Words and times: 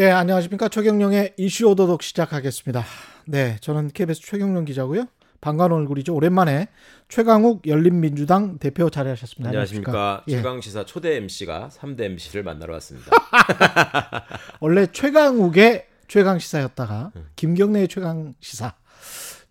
네, 0.00 0.10
안녕하십니까. 0.10 0.70
최경령의 0.70 1.34
이슈 1.36 1.66
오도독 1.66 2.02
시작하겠습니다. 2.02 2.82
네, 3.26 3.58
저는 3.60 3.90
KBS 3.90 4.22
최경령 4.22 4.64
기자고요. 4.64 5.04
반가운 5.42 5.72
얼굴이죠. 5.72 6.14
오랜만에 6.14 6.68
최강욱 7.10 7.66
열린민주당 7.66 8.56
대표 8.56 8.88
자리하셨습니다. 8.88 9.50
안녕하십니까. 9.50 10.24
예. 10.28 10.36
최강시사 10.36 10.86
초대 10.86 11.16
MC가 11.16 11.68
3대 11.70 12.04
MC를 12.04 12.42
만나러 12.44 12.72
왔습니다. 12.72 13.10
원래 14.60 14.86
최강욱의 14.86 15.86
최강시사였다가 16.08 17.12
김경래의 17.36 17.88
최강시사, 17.88 18.72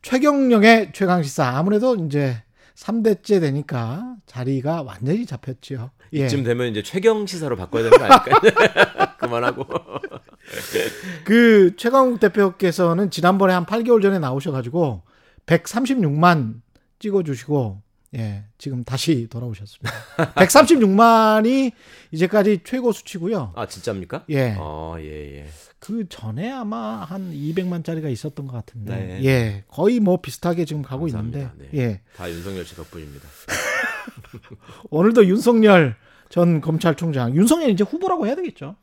최경령의 0.01 0.93
최강시사 0.93 1.45
아무래도 1.45 1.93
이제 1.93 2.41
3대째 2.79 3.41
되니까 3.41 4.15
자리가 4.25 4.83
완전히 4.83 5.25
잡혔죠. 5.25 5.91
예. 6.13 6.25
이쯤 6.25 6.43
되면 6.43 6.67
이제 6.67 6.81
최경 6.81 7.25
시사로 7.25 7.55
바꿔야 7.57 7.83
되는 7.83 7.97
거 7.97 8.03
아닐까요? 8.05 8.39
그만하고. 9.19 9.65
그 11.25 11.75
최강욱 11.75 12.19
대표께서는 12.19 13.11
지난번에 13.11 13.53
한 13.53 13.65
8개월 13.65 14.01
전에 14.01 14.17
나오셔가지고 14.19 15.03
136만 15.45 16.61
찍어주시고 16.99 17.81
예 18.15 18.45
지금 18.57 18.83
다시 18.83 19.27
돌아오셨습니다. 19.29 19.91
136만이 20.35 21.73
이제까지 22.11 22.61
최고 22.63 22.91
수치고요. 22.91 23.53
아 23.55 23.67
진짜입니까? 23.67 24.23
예. 24.29 24.55
어, 24.57 24.95
예, 24.99 25.39
예. 25.41 25.47
그 25.79 26.07
전에 26.09 26.51
아마 26.51 27.03
한 27.05 27.31
200만 27.31 27.83
짜리가 27.85 28.09
있었던 28.09 28.47
것 28.47 28.53
같은데, 28.53 28.95
네. 28.95 29.25
예, 29.25 29.63
거의 29.69 29.99
뭐 29.99 30.17
비슷하게 30.21 30.65
지금 30.65 30.81
가고 30.81 31.03
감사합니다. 31.03 31.39
있는데, 31.39 31.69
네. 31.71 31.79
예, 31.81 32.01
다 32.15 32.29
윤석열 32.29 32.65
씨 32.65 32.75
덕분입니다. 32.75 33.27
오늘도 34.89 35.25
윤석열 35.27 35.95
전 36.29 36.61
검찰총장, 36.61 37.35
윤석열 37.35 37.69
이제 37.69 37.83
후보라고 37.83 38.27
해야 38.27 38.35
되겠죠? 38.35 38.75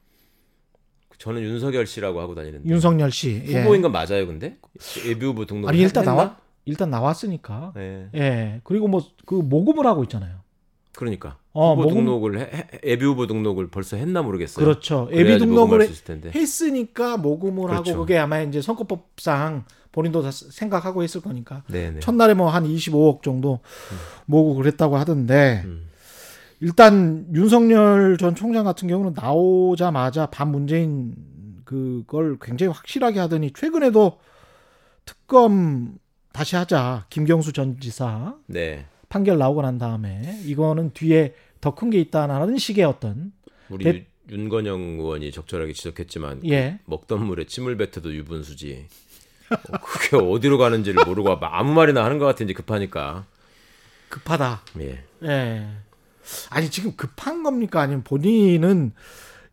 저는 1.18 1.42
윤석열 1.42 1.86
씨라고 1.86 2.20
하고 2.20 2.34
다니는데. 2.34 2.68
윤석열 2.68 3.10
씨 3.10 3.42
예. 3.46 3.62
후보인 3.62 3.82
건 3.82 3.92
맞아요, 3.92 4.26
근데 4.26 4.58
예비 5.06 5.24
후보 5.24 5.46
등록. 5.46 5.68
아니 5.68 5.78
일단 5.78 6.02
했나? 6.02 6.14
나와 6.14 6.36
일단 6.64 6.90
나왔으니까. 6.90 7.72
네. 7.74 8.08
예. 8.14 8.60
그리고 8.64 8.88
뭐 8.88 9.02
그 9.24 9.34
모금을 9.34 9.86
하고 9.86 10.02
있잖아요. 10.04 10.40
그러니까 10.96 11.36
어, 11.52 11.74
후보 11.74 11.82
모금... 11.82 11.96
등록을 11.98 12.40
해, 12.40 12.68
예비 12.84 13.04
후보 13.04 13.26
등록을 13.26 13.68
벌써 13.68 13.96
했나 13.96 14.22
모르겠어요. 14.22 14.64
그렇죠. 14.64 15.08
예비 15.12 15.38
등록을 15.38 15.88
했으니까 16.34 17.18
모금을 17.18 17.68
그렇죠. 17.68 17.92
하고 17.92 18.00
그게 18.00 18.18
아마 18.18 18.40
이제 18.40 18.60
선거법상 18.60 19.64
본인도 19.92 20.22
다 20.22 20.30
생각하고 20.30 21.02
했을 21.02 21.20
거니까 21.20 21.62
네네. 21.68 22.00
첫날에 22.00 22.34
뭐 22.34 22.50
한 22.50 22.64
25억 22.64 23.22
정도 23.22 23.60
음. 23.92 23.96
모으고 24.26 24.54
그랬다고 24.56 24.96
하던데 24.96 25.62
음. 25.64 25.88
일단 26.60 27.26
윤석열 27.34 28.16
전 28.18 28.34
총장 28.34 28.64
같은 28.64 28.88
경우는 28.88 29.12
나오자마자 29.14 30.26
반문재인 30.26 31.14
그걸 31.64 32.38
굉장히 32.40 32.72
확실하게 32.72 33.20
하더니 33.20 33.52
최근에도 33.52 34.18
특검 35.04 35.98
다시 36.32 36.56
하자 36.56 37.06
김경수 37.10 37.52
전 37.52 37.78
지사 37.80 38.34
네. 38.46 38.86
판결 39.16 39.38
나오고 39.38 39.62
난 39.62 39.78
다음에 39.78 40.40
이거는 40.44 40.90
뒤에 40.92 41.34
더 41.60 41.74
큰 41.74 41.90
게 41.90 41.98
있다라는 42.00 42.58
식의 42.58 42.84
어떤 42.84 43.32
우리 43.70 43.84
대... 43.84 44.06
윤건영 44.30 44.80
의원이 44.98 45.30
적절하게 45.32 45.72
지적했지만 45.72 46.40
그 46.40 46.48
예. 46.48 46.78
그 46.84 46.90
먹던 46.90 47.24
물에 47.24 47.44
침을 47.44 47.76
뱉어도 47.76 48.14
유분수지 48.14 48.86
어, 49.50 49.78
그게 49.82 50.16
어디로 50.16 50.58
가는지를 50.58 51.04
모르고 51.06 51.32
아무 51.40 51.72
말이나 51.72 52.04
하는 52.04 52.18
것 52.18 52.26
같은지 52.26 52.52
급하니까 52.54 53.24
급하다. 54.08 54.62
예. 54.80 55.02
예. 55.24 55.66
아니 56.50 56.70
지금 56.70 56.94
급한 56.96 57.42
겁니까? 57.42 57.80
아니면 57.80 58.02
본인은 58.04 58.92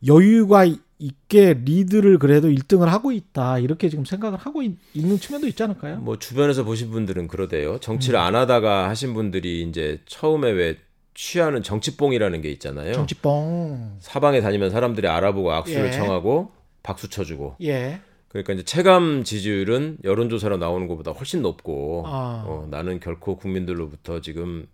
여유가 0.07 0.65
있게 1.03 1.53
리드를 1.65 2.17
그래도 2.17 2.47
1등을 2.47 2.85
하고 2.85 3.11
있다 3.11 3.59
이렇게 3.59 3.89
지금 3.89 4.05
생각을 4.05 4.37
하고 4.37 4.61
있, 4.61 4.71
는 4.95 5.19
측면도 5.19 5.47
있지 5.47 5.61
않을까요? 5.61 5.97
뭐 5.97 6.17
주변에서 6.17 6.63
보신 6.63 6.91
분들은 6.91 7.27
그러대요. 7.27 7.77
정치를 7.79 8.17
음. 8.17 8.23
안 8.23 8.35
하다가 8.35 8.87
하신 8.87 9.13
분들이 9.13 9.63
이제 9.63 9.99
처음에 10.05 10.49
왜 10.51 10.77
취하는 11.13 11.61
정치뽕이라는 11.61 12.41
게 12.41 12.49
있잖아요. 12.51 12.93
정치뽕. 12.93 13.97
사방에 13.99 14.41
다니면 14.41 14.69
사람들이 14.69 15.07
알아보고 15.07 15.51
악수를 15.51 15.87
예. 15.87 15.91
청하고 15.91 16.51
박수 16.81 17.09
쳐주고. 17.09 17.57
예. 17.61 17.99
그러니까 18.29 18.53
이제 18.53 18.63
체감 18.63 19.23
지지율은 19.23 19.99
여론조사로 20.03 20.57
나오는 20.57 20.87
것보다 20.87 21.11
훨씬 21.11 21.41
높고 21.41 22.03
아. 22.07 22.43
어, 22.47 22.67
나는 22.71 22.99
결코 22.99 23.35
국민들로부터 23.37 24.21
지금 24.21 24.65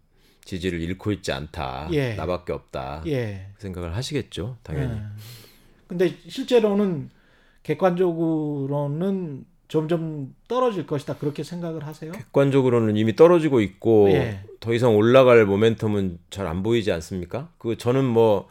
지지를 0.45 0.79
잃고 0.79 1.11
있지 1.11 1.31
않다. 1.31 1.89
예. 1.91 2.13
나밖에 2.13 2.53
없다. 2.53 3.03
예. 3.07 3.47
그 3.55 3.61
생각을 3.63 3.95
하시겠죠, 3.95 4.57
당연히. 4.63 4.95
예. 4.95 5.01
근데 5.89 6.15
실제로는 6.27 7.09
객관적으로는 7.63 9.43
점점 9.67 10.33
떨어질 10.47 10.87
것이다. 10.87 11.15
그렇게 11.17 11.43
생각을 11.43 11.85
하세요? 11.85 12.11
객관적으로는 12.11 12.95
이미 12.95 13.15
떨어지고 13.15 13.59
있고 13.61 14.09
예. 14.11 14.41
더 14.59 14.73
이상 14.73 14.95
올라갈 14.95 15.45
모멘텀은 15.45 16.17
잘 16.29 16.47
안 16.47 16.63
보이지 16.63 16.91
않습니까? 16.91 17.49
그 17.57 17.75
저는 17.77 18.05
뭐 18.05 18.47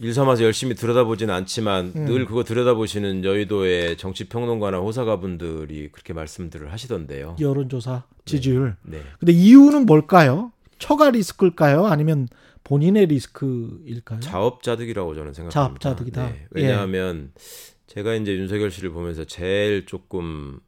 일삼아서 0.00 0.44
열심히 0.44 0.74
들여다보지는 0.74 1.32
않지만 1.32 1.92
음. 1.96 2.04
늘 2.04 2.26
그거 2.26 2.44
들여다보시는 2.44 3.24
여의도의 3.24 3.96
정치 3.96 4.24
평론가나 4.28 4.78
호사가분들이 4.78 5.88
그렇게 5.90 6.12
말씀들을 6.12 6.70
하시던데요. 6.72 7.36
여론조사 7.40 8.02
지지율. 8.26 8.76
네. 8.82 8.98
네. 8.98 9.04
근데 9.18 9.32
이유는 9.32 9.86
뭘까요? 9.86 10.52
처가 10.78 11.10
리스크일까요? 11.10 11.86
아니면 11.86 12.28
본인의 12.66 13.06
리스크일까요? 13.06 14.18
자업자득이라고 14.18 15.14
저는 15.14 15.34
생각합니다. 15.34 15.80
자업자득이다. 15.80 16.30
네. 16.30 16.46
왜냐하면 16.50 17.30
예. 17.36 17.40
제가 17.86 18.14
이제 18.14 18.34
윤석열 18.34 18.72
씨를 18.72 18.90
보면서 18.90 19.24
제일 19.24 19.86
조금 19.86 20.58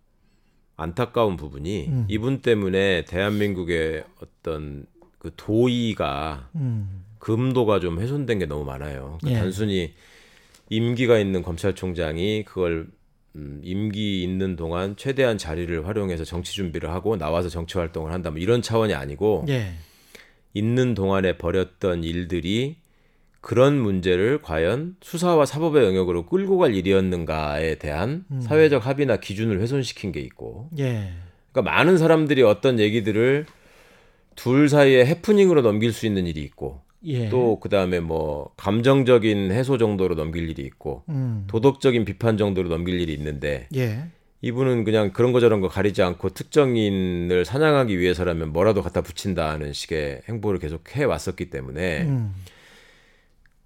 안타까운 0.76 1.36
부분이 1.36 1.86
음. 1.88 2.04
이분 2.08 2.40
때문에 2.40 3.04
대한민국의 3.04 4.04
어떤 4.22 4.86
그 5.18 5.32
도의가 5.36 6.50
음. 6.54 7.04
금도가 7.18 7.80
좀 7.80 7.98
훼손된 7.98 8.38
게 8.38 8.46
너무 8.46 8.64
많아요. 8.64 9.18
그러니까 9.20 9.30
예. 9.32 9.42
단순히 9.42 9.94
임기가 10.70 11.18
있는 11.18 11.42
검찰총장이 11.42 12.44
그걸 12.44 12.86
음, 13.34 13.60
임기 13.64 14.22
있는 14.22 14.54
동안 14.54 14.94
최대한 14.96 15.36
자리를 15.36 15.84
활용해서 15.84 16.24
정치 16.24 16.52
준비를 16.52 16.90
하고 16.90 17.16
나와서 17.16 17.48
정치 17.48 17.76
활동을 17.76 18.12
한다 18.12 18.30
뭐 18.30 18.38
이런 18.38 18.62
차원이 18.62 18.94
아니고 18.94 19.46
예. 19.48 19.72
있는 20.54 20.94
동안에 20.94 21.38
벌였던 21.38 22.04
일들이 22.04 22.76
그런 23.40 23.78
문제를 23.78 24.42
과연 24.42 24.96
수사와 25.00 25.46
사법의 25.46 25.84
영역으로 25.84 26.26
끌고 26.26 26.58
갈 26.58 26.74
일이었는가에 26.74 27.76
대한 27.76 28.24
음. 28.30 28.40
사회적 28.40 28.86
합의나 28.86 29.18
기준을 29.18 29.60
훼손시킨 29.60 30.12
게 30.12 30.20
있고 30.20 30.68
예. 30.78 31.12
그러니까 31.52 31.72
많은 31.72 31.98
사람들이 31.98 32.42
어떤 32.42 32.78
얘기들을 32.78 33.46
둘 34.34 34.68
사이에 34.68 35.06
해프닝으로 35.06 35.62
넘길 35.62 35.92
수 35.92 36.06
있는 36.06 36.26
일이 36.26 36.42
있고 36.42 36.80
예. 37.04 37.28
또 37.28 37.60
그다음에 37.60 38.00
뭐 38.00 38.52
감정적인 38.56 39.52
해소 39.52 39.78
정도로 39.78 40.14
넘길 40.14 40.48
일이 40.48 40.62
있고 40.62 41.04
음. 41.08 41.44
도덕적인 41.46 42.04
비판 42.04 42.36
정도로 42.36 42.68
넘길 42.68 43.00
일이 43.00 43.12
있는데 43.14 43.68
예. 43.76 44.08
이분은 44.40 44.84
그냥 44.84 45.12
그런 45.12 45.32
거 45.32 45.40
저런 45.40 45.60
거 45.60 45.68
가리지 45.68 46.02
않고 46.02 46.30
특정인을 46.30 47.44
사냥하기 47.44 47.98
위해서라면 47.98 48.52
뭐라도 48.52 48.82
갖다 48.82 49.00
붙인다는 49.00 49.72
식의 49.72 50.22
행보를 50.28 50.60
계속 50.60 50.96
해 50.96 51.04
왔었기 51.04 51.50
때문에 51.50 52.02
음. 52.02 52.34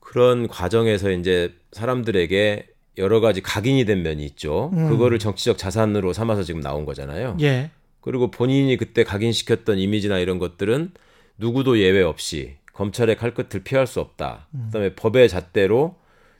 그런 0.01 0.49
과정에서 0.49 1.11
이제 1.11 1.55
사람들에게 1.73 2.69
여러 2.99 3.21
가지 3.21 3.41
각인이 3.41 3.85
된 3.85 4.03
면이 4.03 4.25
있죠. 4.27 4.71
음. 4.73 4.89
그거를 4.89 5.19
정치적 5.19 5.59
자산으로 5.59 6.13
삼아서 6.13 6.43
지금 6.43 6.61
나온 6.61 6.85
거잖아요. 6.85 7.37
예. 7.41 7.71
그리고 8.01 8.31
본인이 8.31 8.77
그때 8.77 9.05
각인시켰던 9.05 9.79
이미지나 9.79 10.19
이런 10.19 10.39
것들은 10.39 10.93
누구도 11.39 11.79
예외 11.79 12.03
없이 12.03 12.57
검찰의 12.73 13.17
칼끝을 13.17 13.63
피할 13.63 13.87
수 13.87 14.01
없다. 14.01 14.49
음. 14.55 14.65
그다음에 14.67 14.95
법의 14.95 15.29
잣대로 15.29 15.97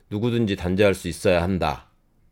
누구든지 0.09 0.55
단죄할 0.55 0.93
수 0.93 1.07
있어야 1.07 1.41
한다. 1.41 1.87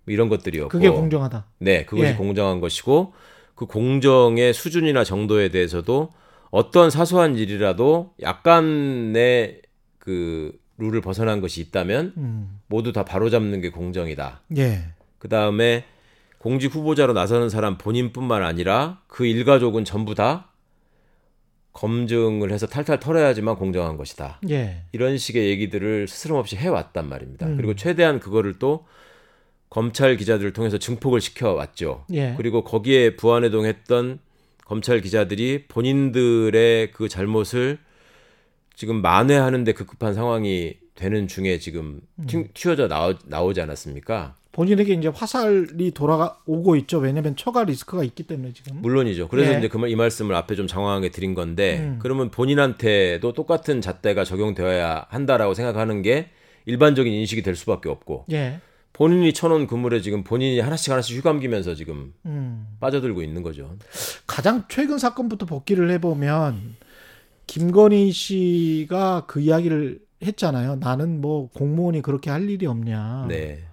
이런 0.08 0.30
것들이었고 0.30 0.70
그게 0.70 0.90
공정하다. 0.90 1.46
네, 1.60 1.86
그것이 1.86 2.10
예. 2.10 2.16
공정한 2.16 2.60
것이고 2.60 3.14
그 3.56 3.66
공정의 3.66 4.54
수준이나 4.54 5.04
정도에 5.04 5.50
대해서도 5.50 6.10
어떤 6.50 6.90
사소한 6.90 7.38
일이라도 7.38 8.14
약간의 8.22 9.62
그 10.00 10.52
룰을 10.78 11.02
벗어난 11.02 11.42
것이 11.42 11.62
있다면 11.62 12.14
음. 12.18 12.60
모두 12.68 12.92
다 12.92 13.06
바로잡는 13.06 13.62
게 13.62 13.70
공정이다. 13.70 14.42
예. 14.58 14.86
그 15.20 15.30
다음에 15.30 15.86
공직 16.40 16.74
후보자로 16.74 17.14
나서는 17.14 17.50
사람 17.50 17.78
본인뿐만 17.78 18.44
아니라 18.44 19.02
그 19.08 19.26
일가족은 19.26 19.86
전부 19.86 20.16
다 20.16 20.48
검증을 21.74 22.52
해서 22.52 22.68
탈탈 22.68 23.00
털어야지만 23.00 23.56
공정한 23.56 23.96
것이다. 23.96 24.40
예. 24.50 24.84
이런 24.92 25.18
식의 25.18 25.50
얘기들을 25.50 26.08
스스럼 26.08 26.38
없이 26.38 26.56
해왔단 26.56 27.08
말입니다. 27.08 27.46
음. 27.46 27.58
그리고 27.58 27.76
최대한 27.76 28.20
그거를 28.20 28.60
또 28.60 28.86
검찰 29.72 30.18
기자들을 30.18 30.52
통해서 30.52 30.78
증폭을 30.78 31.22
시켜왔죠. 31.22 32.04
예. 32.12 32.34
그리고 32.36 32.64
거기에 32.66 33.16
부안해동했던 33.16 34.20
검찰 34.66 35.00
기자들이 35.00 35.64
본인들의 35.70 36.92
그 36.92 37.08
잘못을 37.08 37.80
지금 38.76 39.02
만회하는데 39.02 39.72
급급한 39.72 40.14
상황이 40.14 40.76
되는 40.96 41.26
중에 41.28 41.58
지금 41.58 42.02
음. 42.20 42.48
튀어져 42.54 42.90
나오, 42.90 43.14
나오지 43.26 43.62
않았습니까? 43.62 44.36
본인에게 44.52 44.94
이제 44.94 45.08
화살이 45.08 45.92
돌아오고 45.92 46.76
있죠. 46.76 46.98
왜냐하면 46.98 47.38
처가 47.38 47.64
리스크가 47.64 48.04
있기 48.04 48.24
때문에 48.24 48.52
지금. 48.52 48.82
물론이죠. 48.82 49.30
그래서 49.30 49.54
예. 49.54 49.58
이제 49.60 49.70
그 49.70 49.80
이 49.88 49.96
말씀을 49.96 50.36
앞에 50.36 50.56
좀 50.56 50.68
장황하게 50.68 51.12
드린 51.12 51.34
건데 51.34 51.78
음. 51.80 52.00
그러면 52.02 52.30
본인한테도 52.30 53.32
똑같은 53.32 53.80
잣대가 53.80 54.26
적용되어야 54.26 55.06
한다라고 55.10 55.54
생각하는 55.54 56.02
게 56.02 56.28
일반적인 56.66 57.12
인식이 57.14 57.42
될 57.42 57.56
수밖에 57.56 57.88
없고. 57.88 58.26
예. 58.34 58.60
본인이 58.94 59.34
쳐놓은 59.34 59.68
그물에 59.68 60.02
지금 60.02 60.24
본인이 60.24 60.60
하나씩 60.60 60.92
하나씩 60.92 61.18
휘감기면서 61.18 61.76
지금 61.76 62.14
음. 62.26 62.68
빠져들고 62.80 63.22
있는 63.22 63.42
거죠. 63.42 63.76
가장 64.28 64.66
최근 64.70 64.98
사건부터 64.98 65.46
복귀를 65.46 65.90
해보면 65.92 66.76
김건희 67.48 68.12
씨가 68.12 69.26
그 69.28 69.40
이야기를 69.40 70.00
했잖아요. 70.24 70.76
나는 70.76 71.22
뭐 71.22 71.50
공무원이 71.50 72.02
그렇게 72.02 72.30
할 72.30 72.50
일이 72.50 72.66
없냐. 72.66 73.26
네. 73.28 73.64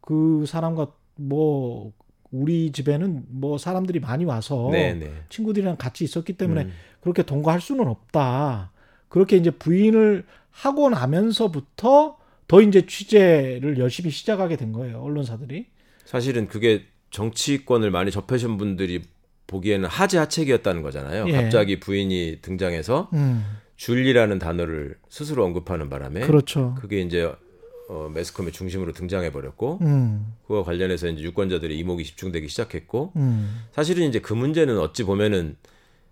그 0.00 0.44
사람과 0.46 0.88
뭐 1.16 1.92
우리 2.30 2.72
집에는 2.72 3.24
뭐 3.28 3.58
사람들이 3.58 4.00
많이 4.00 4.24
와서 4.24 4.68
네네. 4.70 5.06
네. 5.06 5.12
친구들이랑 5.28 5.76
같이 5.76 6.04
있었기 6.04 6.34
때문에 6.34 6.62
음. 6.62 6.72
그렇게 7.00 7.22
동거할 7.22 7.60
수는 7.60 7.86
없다. 7.88 8.70
그렇게 9.08 9.36
이제 9.36 9.50
부인을 9.50 10.24
하고 10.50 10.90
나면서부터 10.90 12.17
더 12.48 12.62
이제 12.62 12.86
취재를 12.86 13.78
열심히 13.78 14.10
시작하게 14.10 14.56
된 14.56 14.72
거예요. 14.72 15.00
언론사들이. 15.00 15.66
사실은 16.04 16.48
그게 16.48 16.84
정치권을 17.10 17.90
많이 17.90 18.10
접하신 18.10 18.56
분들이 18.56 19.02
보기에는 19.46 19.88
하지 19.88 20.16
하책이었다는 20.16 20.82
거잖아요. 20.82 21.28
예. 21.28 21.32
갑자기 21.32 21.78
부인이 21.78 22.38
등장해서 22.42 23.10
음. 23.12 23.44
줄리라는 23.76 24.38
단어를 24.38 24.96
스스로 25.08 25.44
언급하는 25.44 25.88
바람에 25.88 26.20
그렇죠. 26.20 26.74
그게 26.80 27.00
이제 27.00 27.30
어, 27.88 28.10
매스컴의 28.14 28.52
중심으로 28.52 28.92
등장해 28.92 29.30
버렸고 29.30 29.78
음. 29.82 30.34
그와 30.46 30.64
관련해서 30.64 31.08
이제 31.08 31.22
유권자들의 31.22 31.78
이목이 31.78 32.04
집중되기 32.04 32.48
시작했고 32.48 33.12
음. 33.16 33.62
사실은 33.72 34.08
이제 34.08 34.20
그 34.20 34.34
문제는 34.34 34.78
어찌 34.78 35.04
보면은 35.04 35.56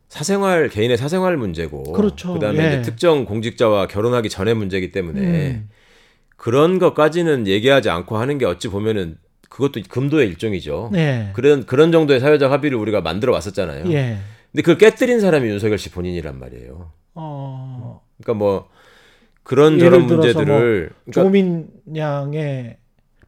사생활 0.09 0.69
개인의 0.69 0.97
사생활 0.97 1.37
문제고 1.37 1.93
그렇죠. 1.93 2.35
그다음에 2.35 2.65
예. 2.65 2.69
이제 2.69 2.83
특정 2.83 3.25
공직자와 3.25 3.89
결혼하기 3.89 4.31
전의 4.31 4.55
문제이기 4.55 4.93
때문에 4.93 5.21
음. 5.21 5.69
그런 6.37 6.79
것까지는 6.79 7.47
얘기하지 7.47 7.91
않고 7.91 8.17
하는 8.17 8.39
게 8.39 8.47
어찌 8.47 8.69
보면은 8.69 9.19
그것도 9.49 9.81
금도의 9.89 10.29
일종이죠. 10.29 10.91
예. 10.95 11.31
그런 11.33 11.65
그런 11.67 11.93
정도의 11.93 12.21
사회적 12.21 12.53
합의를 12.53 12.77
우리가 12.77 13.01
만들어 13.01 13.33
왔었잖아요. 13.33 13.91
예. 13.93 14.19
근데 14.53 14.63
그걸 14.63 14.79
깨뜨린 14.79 15.21
사람이 15.21 15.49
윤석열 15.49 15.79
씨 15.79 15.91
본인이란 15.91 16.39
말이에요. 16.39 16.93
어. 17.15 18.03
그러니까 18.19 18.35
뭐 18.39 18.69
그런 19.43 19.79
저런 19.79 20.07
문제들을 20.07 20.47
뭐 20.47 20.59
그러니까 20.59 21.13
조민 21.13 21.69
양의 21.97 22.77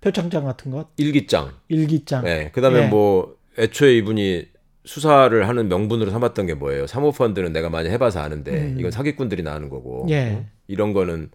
표창장 0.01 0.45
같은 0.45 0.71
것 0.71 0.89
일기장 0.97 1.53
일기장 1.69 2.25
네 2.25 2.51
그다음에 2.53 2.85
예. 2.85 2.87
뭐 2.89 3.37
애초에 3.59 3.97
이분이 3.97 4.47
수사를 4.85 5.49
하는 5.49 5.69
명분으로 5.69 6.11
삼았던 6.11 6.47
게 6.47 6.55
뭐예요 6.55 6.87
사모펀드는 6.87 7.53
내가 7.53 7.69
많이 7.69 7.89
해봐서 7.89 8.21
아는데 8.21 8.53
음. 8.53 8.77
이건 8.79 8.91
사기꾼들이 8.91 9.43
나는 9.43 9.69
거고 9.69 10.07
예. 10.09 10.33
어? 10.33 10.47
이런 10.67 10.93
거는 10.93 11.31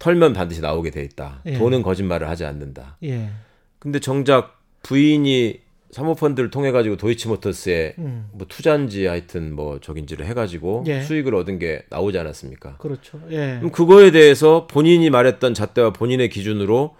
털면 0.00 0.32
반드시 0.32 0.60
나오게 0.60 0.90
돼 0.90 1.04
있다 1.04 1.42
예. 1.46 1.52
돈은 1.52 1.82
거짓말을 1.82 2.28
하지 2.28 2.44
않는다 2.44 2.96
예. 3.04 3.28
근데 3.78 4.00
정작 4.00 4.58
부인이 4.82 5.60
사모펀드를 5.90 6.50
통해 6.50 6.70
가지고 6.70 6.96
도이치모터스에 6.96 7.94
음. 7.98 8.28
뭐 8.32 8.46
투자인지 8.48 9.06
하여튼 9.06 9.54
뭐 9.54 9.80
저긴지를 9.80 10.26
해가지고 10.26 10.84
예. 10.86 11.02
수익을 11.02 11.34
얻은 11.34 11.58
게 11.58 11.82
나오지 11.90 12.16
않았습니까? 12.18 12.76
그렇죠. 12.76 13.20
예. 13.30 13.56
그럼 13.58 13.70
그거에 13.72 14.12
대해서 14.12 14.66
본인이 14.68 15.10
말했던 15.10 15.52
잣대와 15.54 15.92
본인의 15.92 16.28
기준으로 16.28 16.94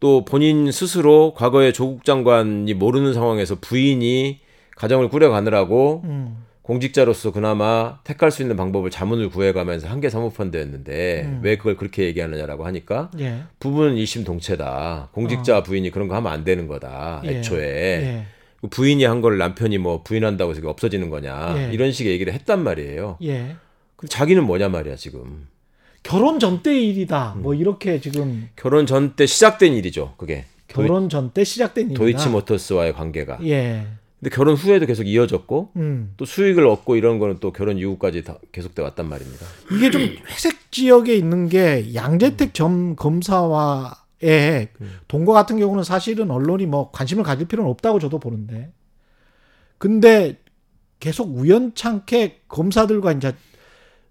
또 0.00 0.24
본인 0.24 0.72
스스로 0.72 1.34
과거에 1.34 1.72
조국 1.72 2.04
장관이 2.04 2.74
모르는 2.74 3.14
상황에서 3.14 3.60
부인이 3.60 4.40
가정을 4.74 5.08
꾸려가느라고 5.08 6.02
음. 6.04 6.44
공직자로서 6.62 7.32
그나마 7.32 7.98
택할 8.04 8.30
수 8.30 8.42
있는 8.42 8.56
방법을 8.56 8.90
자문을 8.90 9.30
구해가면서 9.30 9.88
한개 9.88 10.08
사모펀드였는데 10.08 11.22
음. 11.24 11.40
왜 11.42 11.56
그걸 11.56 11.76
그렇게 11.76 12.04
얘기하느냐라고 12.04 12.64
하니까 12.66 13.10
예. 13.18 13.42
부부는 13.58 13.96
일심동체다. 13.96 15.08
공직자 15.12 15.58
어. 15.58 15.62
부인이 15.64 15.90
그런 15.90 16.06
거 16.08 16.14
하면 16.16 16.30
안 16.32 16.44
되는 16.44 16.68
거다. 16.68 17.22
예. 17.24 17.38
애초에. 17.38 17.64
예. 17.66 18.26
그 18.60 18.68
부인이 18.68 19.02
한 19.04 19.20
걸 19.20 19.38
남편이 19.38 19.78
뭐 19.78 20.04
부인한다고 20.04 20.52
해서 20.54 20.60
없어지는 20.68 21.10
거냐. 21.10 21.54
예. 21.58 21.72
이런 21.72 21.90
식의 21.90 22.12
얘기를 22.12 22.32
했단 22.32 22.62
말이에요. 22.62 23.18
예. 23.24 23.56
그 23.96 24.06
자기는 24.08 24.44
뭐냐 24.44 24.68
말이야, 24.68 24.94
지금. 24.96 25.48
결혼 26.04 26.38
전 26.38 26.62
때 26.62 26.80
일이다. 26.80 27.34
음. 27.38 27.42
뭐 27.42 27.54
이렇게 27.54 28.00
지금. 28.00 28.48
결혼 28.54 28.86
전 28.86 29.14
때 29.16 29.26
시작된 29.26 29.72
일이죠, 29.74 30.14
그게. 30.16 30.44
결혼 30.68 31.08
전 31.08 31.32
때 31.32 31.42
시작된 31.42 31.86
일이다. 31.86 31.98
도이치모터스와의 31.98 32.92
관계가. 32.92 33.38
예. 33.46 33.86
근데 34.22 34.36
결혼 34.36 34.54
후에도 34.54 34.86
계속 34.86 35.02
이어졌고 35.02 35.72
음. 35.74 36.14
또 36.16 36.24
수익을 36.24 36.64
얻고 36.64 36.94
이런 36.94 37.18
거는 37.18 37.38
또 37.40 37.52
결혼 37.52 37.76
이후까지 37.76 38.22
다 38.22 38.38
계속돼 38.52 38.80
왔단 38.80 39.08
말입니다. 39.08 39.44
이게 39.72 39.90
좀 39.90 40.00
회색 40.00 40.70
지역에 40.70 41.16
있는 41.16 41.48
게 41.48 41.92
양재택 41.92 42.54
점 42.54 42.94
검사와의 42.94 44.68
음. 44.80 44.98
동거 45.08 45.32
같은 45.32 45.58
경우는 45.58 45.82
사실은 45.82 46.30
언론이 46.30 46.66
뭐 46.66 46.92
관심을 46.92 47.24
가질 47.24 47.48
필요는 47.48 47.68
없다고 47.72 47.98
저도 47.98 48.20
보는데 48.20 48.70
근데 49.78 50.38
계속 51.00 51.36
우연찮게 51.36 52.42
검사들과 52.46 53.10
이제 53.10 53.34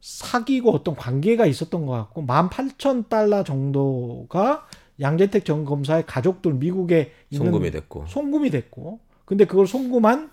사귀고 0.01 0.73
어떤 0.73 0.93
관계가 0.93 1.45
있었던 1.45 1.85
것 1.85 1.93
같고 1.93 2.25
18,000달러 2.25 3.45
정도가 3.45 4.67
양재택 4.99 5.45
전 5.45 5.63
검사의 5.63 6.05
가족들 6.05 6.55
미국에 6.55 7.13
있는 7.29 7.45
송금이 7.45 7.71
됐고 7.71 8.07
송금이 8.07 8.49
됐고 8.49 8.99
근데 9.31 9.45
그걸 9.45 9.65
송금한 9.65 10.29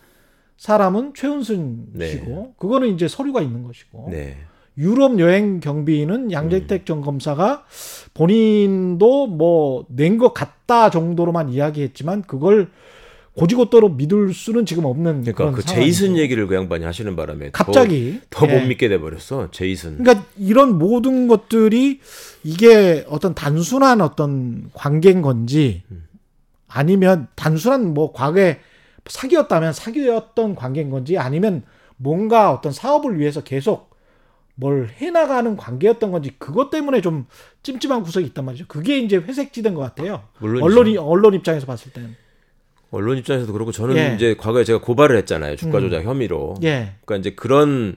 사람은 0.57 1.13
최은순 1.15 1.87
네. 1.93 2.09
씨고 2.09 2.55
그거는 2.59 2.89
이제 2.89 3.07
서류가 3.07 3.43
있는 3.43 3.63
것이고 3.63 4.09
네. 4.11 4.39
유럽 4.77 5.21
여행 5.21 5.61
경비는 5.61 6.33
양재택 6.33 6.85
전 6.85 7.01
검사가 7.01 7.65
본인도 8.13 9.29
뭐 9.29 9.87
낸 9.89 10.19
것 10.19 10.35
같다 10.35 10.91
정도로만 10.91 11.51
이야기했지만 11.51 12.23
그걸 12.23 12.71
고지고대로 13.35 13.91
믿을 13.91 14.35
수는 14.35 14.67
지금 14.67 14.85
없는 14.85 15.23
그러니까 15.23 15.53
그 15.53 15.65
제이슨 15.65 16.17
얘기를 16.17 16.49
그 16.49 16.57
양반이 16.57 16.85
하시는 16.85 17.15
바람에 17.15 17.51
갑자기 17.53 18.21
더못 18.31 18.51
예. 18.63 18.67
믿게 18.67 18.89
돼 18.89 18.99
버렸어 18.99 19.53
제이슨. 19.53 19.99
그러니까 19.99 20.27
이런 20.37 20.77
모든 20.77 21.29
것들이 21.29 22.01
이게 22.43 23.05
어떤 23.09 23.37
단순한 23.37 24.01
어떤 24.01 24.71
관계인 24.75 25.23
건지 25.23 25.83
음. 25.93 26.09
아니면 26.67 27.29
단순한 27.37 27.95
뭐 27.95 28.13
과거에 28.13 28.59
사귀었다면 29.09 29.73
사귀었던 29.73 30.55
관계인 30.55 30.91
건지 30.91 31.19
아니면 31.19 31.63
뭔가 31.97 32.53
어떤 32.53 32.73
사업을 32.73 33.19
위해서 33.19 33.43
계속 33.43 33.91
뭘 34.55 34.89
해나가는 34.89 35.57
관계였던 35.57 36.11
건지 36.11 36.35
그것 36.39 36.71
때문에 36.71 37.01
좀 37.01 37.27
찜찜한 37.63 38.03
구석이 38.03 38.27
있단 38.27 38.45
말이죠. 38.45 38.67
그게 38.67 38.99
이제 38.99 39.17
회색지대인 39.17 39.75
것 39.75 39.83
같아요. 39.83 40.25
물론 40.39 40.63
언론이 40.63 40.97
언론 40.97 41.35
입장에서 41.35 41.67
봤을 41.67 41.93
때는. 41.93 42.17
언론 42.91 43.19
입장에서도 43.19 43.53
그렇고 43.53 43.71
저는 43.71 43.97
예. 43.97 44.15
이제 44.15 44.35
과거에 44.35 44.65
제가 44.65 44.81
고발을 44.81 45.17
했잖아요. 45.19 45.57
주가 45.57 45.81
조작 45.81 45.99
음. 45.99 46.05
혐의로. 46.05 46.55
예. 46.65 46.95
그러니까 47.05 47.17
이제 47.21 47.35
그런 47.37 47.97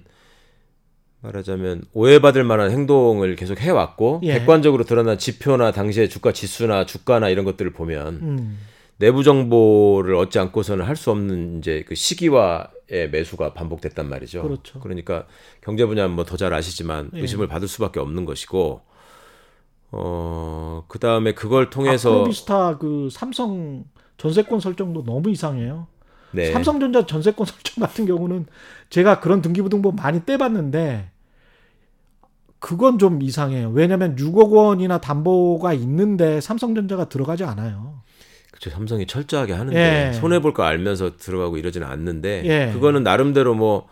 말하자면 1.22 1.86
오해받을 1.94 2.44
만한 2.44 2.72
행동을 2.72 3.36
계속 3.36 3.60
해왔고 3.60 4.22
예. 4.24 4.34
객관적으로 4.34 4.84
드러난 4.84 5.18
지표나 5.18 5.72
당시의 5.72 6.10
주가 6.10 6.32
지수나 6.32 6.86
주가나 6.86 7.30
이런 7.30 7.46
것들을 7.46 7.72
보면 7.72 8.08
음. 8.22 8.60
내부 9.02 9.24
정보를 9.24 10.16
얻지 10.16 10.38
않고서는 10.40 10.86
할 10.86 10.96
수 10.96 11.10
없는 11.10 11.58
이제 11.58 11.84
그 11.88 11.96
시기와의 11.96 13.10
매수가 13.12 13.54
반복됐단 13.54 14.08
말이죠. 14.08 14.44
그렇죠. 14.44 14.80
그러니까 14.80 15.26
경제 15.62 15.86
분야는 15.86 16.14
뭐더 16.16 16.38
잘 16.38 16.54
아시지만 16.54 17.10
예. 17.16 17.22
의심을 17.22 17.48
받을 17.48 17.68
수밖에 17.68 18.00
없는 18.00 18.26
것이고 18.26 18.82
어 19.94 20.86
그다음에 20.88 21.34
그걸 21.34 21.72
통해서 21.72 22.12
아크로비스타 22.12 22.78
그 22.78 23.10
삼성 23.12 23.86
전세권 24.18 24.60
설정도 24.60 25.04
너무 25.04 25.32
이상해요. 25.32 25.88
네. 26.32 26.52
삼성전자 26.52 27.06
전세권 27.08 27.48
설정 27.48 27.82
같은 27.82 28.06
경우는 28.06 28.46
제가 28.92 29.20
그런 29.20 29.42
등기부등본 29.42 29.96
많이 29.96 30.24
떼봤는데 30.24 31.10
그건 32.60 33.00
좀 33.00 33.24
이상해요. 33.24 33.72
왜냐하면 33.72 34.16
6억 34.16 34.52
원이나 34.52 35.00
담보가 35.02 35.74
있는데 35.74 36.40
삼성전자가 36.40 37.10
들어가지 37.10 37.44
않아요. 37.44 38.04
그쵸 38.62 38.70
삼성이 38.70 39.08
철저하게 39.08 39.54
하는데 39.54 40.10
예. 40.10 40.14
손해 40.14 40.40
볼 40.40 40.54
거 40.54 40.64
알면서 40.64 41.18
들어가고 41.18 41.58
이러지는 41.58 41.88
않는데 41.88 42.44
예. 42.46 42.72
그거는 42.74 43.04
나름대로 43.04 43.56
뭐 43.56 43.88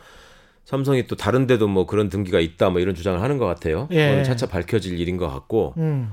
삼성이 0.66 1.08
또 1.08 1.16
다른 1.16 1.48
데도 1.48 1.68
뭐 1.68 1.88
그런 1.88 2.10
등기가 2.10 2.40
있다 2.40 2.70
뭐 2.70 2.80
이런 2.80 2.94
주장을 2.94 3.20
하는 3.20 3.38
것 3.40 3.46
같아요. 3.48 3.88
예. 3.92 4.22
차차 4.24 4.46
밝혀질 4.48 5.00
일인 5.00 5.18
것 5.18 5.28
같고 5.28 5.74
음. 5.78 6.12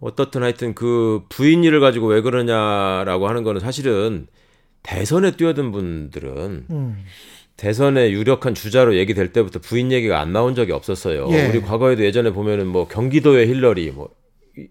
어떻든 0.00 0.42
하여튼 0.42 0.74
그 0.74 1.22
부인 1.28 1.62
일을 1.62 1.78
가지고 1.78 2.08
왜 2.08 2.20
그러냐라고 2.22 3.28
하는 3.28 3.44
거는 3.44 3.60
사실은 3.60 4.26
대선에 4.82 5.36
뛰어든 5.36 5.70
분들은 5.70 6.66
음. 6.70 7.04
대선에 7.56 8.10
유력한 8.10 8.54
주자로 8.54 8.96
얘기될 8.96 9.32
때부터 9.32 9.60
부인 9.60 9.92
얘기가 9.92 10.18
안 10.18 10.32
나온 10.32 10.56
적이 10.56 10.72
없었어요. 10.72 11.28
예. 11.30 11.46
우리 11.46 11.60
과거에도 11.60 12.02
예전에 12.04 12.32
보면은 12.32 12.66
뭐 12.66 12.88
경기도의 12.88 13.46
힐러리 13.46 13.92
뭐 13.92 14.08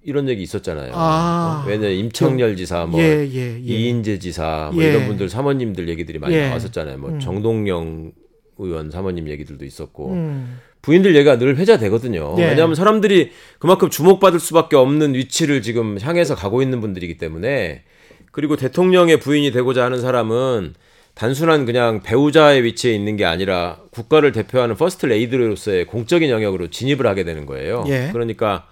이런 0.04 0.30
얘기 0.30 0.44
있었잖아요. 0.44 0.92
아. 0.94 1.66
왜냐 1.68 1.88
임창열 1.88 2.56
지사, 2.56 2.86
뭐 2.86 3.02
예, 3.02 3.28
예, 3.32 3.56
예. 3.56 3.60
이인재 3.60 4.20
지사, 4.20 4.70
뭐 4.74 4.84
예. 4.84 4.90
이런 4.90 5.08
분들 5.08 5.30
사모님들 5.30 5.90
얘기들이 5.90 6.20
많이 6.20 6.36
예. 6.36 6.48
나왔었잖아요. 6.48 6.98
뭐 6.98 7.10
음. 7.12 7.20
정동영 7.20 8.12
의원 8.58 8.92
사모님 8.92 9.28
얘기들도 9.28 9.66
있었고 9.66 10.12
음. 10.12 10.60
부인들 10.82 11.16
얘기가 11.16 11.38
늘 11.38 11.58
회자되거든요. 11.58 12.36
예. 12.38 12.50
왜냐하면 12.50 12.76
사람들이 12.76 13.32
그만큼 13.60 13.90
주목받을 13.90 14.40
수밖에 14.40 14.76
없는 14.76 15.16
위치를 15.16 15.62
지금 15.62 16.00
향해서 16.00 16.36
가고 16.36 16.62
있는 16.62 16.80
분들이기 16.80 17.18
때문에 17.18 17.84
그리고 18.32 18.56
대통령의 18.56 19.20
부인이 19.20 19.52
되고자 19.52 19.84
하는 19.84 20.00
사람은 20.00 20.76
단순한 21.14 21.66
그냥 21.66 22.02
배우자의 22.02 22.64
위치에 22.64 22.94
있는 22.94 23.16
게 23.18 23.26
아니라 23.26 23.80
국가를 23.92 24.32
대표하는 24.32 24.76
퍼스트레이디로서의 24.76 25.86
공적인 25.86 26.30
영역으로 26.30 26.70
진입을 26.70 27.06
하게 27.06 27.24
되는 27.24 27.46
거예요. 27.46 27.84
예. 27.88 28.10
그러니까 28.14 28.68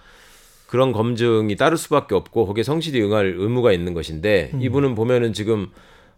그런 0.70 0.92
검증이 0.92 1.56
따를 1.56 1.78
수밖에 1.78 2.14
없고 2.14 2.46
거기에 2.46 2.64
성실히 2.64 3.02
응할 3.02 3.34
의무가 3.36 3.74
있는 3.74 3.96
것인데 3.96 4.52
음. 4.54 4.62
이분은 4.62 4.94
보면은 4.94 5.34
지금 5.34 5.68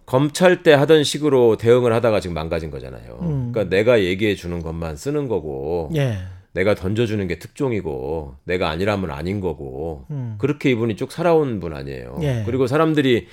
검찰 0.05 0.61
때 0.61 0.73
하던 0.73 1.05
식으로 1.05 1.55
대응을 1.55 1.93
하다가 1.93 2.19
지금 2.19 2.33
망가진 2.33 2.69
거잖아요. 2.69 3.17
음. 3.21 3.51
그러니까 3.53 3.73
내가 3.73 4.03
얘기해 4.03 4.35
주는 4.35 4.61
것만 4.61 4.97
쓰는 4.97 5.29
거고 5.29 5.89
예. 5.95 6.17
내가 6.51 6.75
던져주는 6.75 7.25
게 7.29 7.39
특종이고 7.39 8.35
내가 8.43 8.69
아니라면 8.69 9.11
아닌 9.11 9.39
거고 9.39 10.05
음. 10.09 10.35
그렇게 10.37 10.69
이분이 10.71 10.97
쭉 10.97 11.13
살아온 11.13 11.61
분 11.61 11.73
아니에요. 11.73 12.19
예. 12.21 12.43
그리고 12.45 12.67
사람들이 12.67 13.27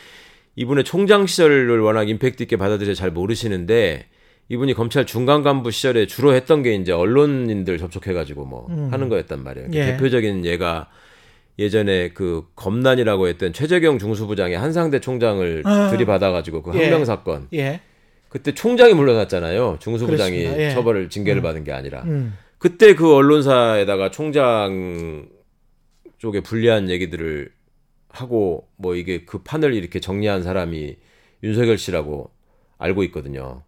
이분의 0.55 0.85
총장 0.85 1.27
시절을 1.27 1.81
워낙 1.81 2.09
임팩트 2.09 2.45
있게 2.45 2.57
받아들여 2.57 2.95
잘 2.95 3.11
모르시는데 3.11 4.07
이분이 4.51 4.75
검찰 4.75 5.05
중간 5.05 5.43
간부 5.43 5.73
시절에 5.73 6.07
주로 6.07 6.33
했던 6.33 6.63
게 6.63 6.77
이제 6.77 6.93
언론인들 6.93 7.77
접촉해가지고 7.79 8.45
뭐 8.45 8.67
음. 8.71 8.89
하는 8.93 9.09
거였단 9.09 9.43
말이에요. 9.43 9.71
예. 9.73 9.87
대표적인 9.87 10.45
예가 10.45 10.89
예전에 11.59 12.11
그 12.11 12.47
검난이라고 12.55 13.29
했던 13.29 13.53
최재경 13.53 13.99
중수부장이 13.99 14.55
한상대 14.55 15.01
총장을 15.01 15.63
아. 15.67 15.91
들이받아가지고 15.91 16.63
그 16.63 16.71
항명 16.71 17.01
예. 17.01 17.05
사건. 17.05 17.49
예. 17.53 17.81
그때 18.29 18.55
총장이 18.55 18.95
물러났잖아요. 18.95 19.79
중수부장이 19.81 20.37
예. 20.37 20.71
처벌을 20.71 21.11
징계를 21.11 21.41
음. 21.41 21.43
받은 21.43 21.65
게 21.65 21.73
아니라. 21.73 22.03
음. 22.03 22.35
그때 22.59 22.95
그 22.95 23.15
언론사에다가 23.15 24.11
총장 24.11 25.29
쪽에 26.19 26.41
불리한 26.41 26.91
얘기들을 26.91 27.51
하고 28.09 28.69
뭐 28.77 28.95
이게 28.95 29.25
그 29.25 29.43
판을 29.43 29.75
이렇게 29.75 30.01
정리한 30.01 30.43
사람이 30.43 30.97
윤석열 31.43 31.79
씨라고 31.79 32.31
알고 32.79 33.03
있거든요. 33.05 33.63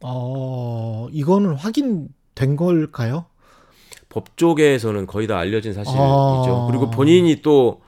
어, 0.00 1.08
이거는 1.10 1.54
확인된 1.54 2.56
걸까요? 2.56 3.26
법조계에서는 4.20 5.06
거의 5.06 5.26
다 5.26 5.38
알려진 5.38 5.72
사실이죠. 5.72 6.02
아... 6.02 6.66
그리고 6.68 6.90
본인이 6.90 7.42
또 7.42 7.80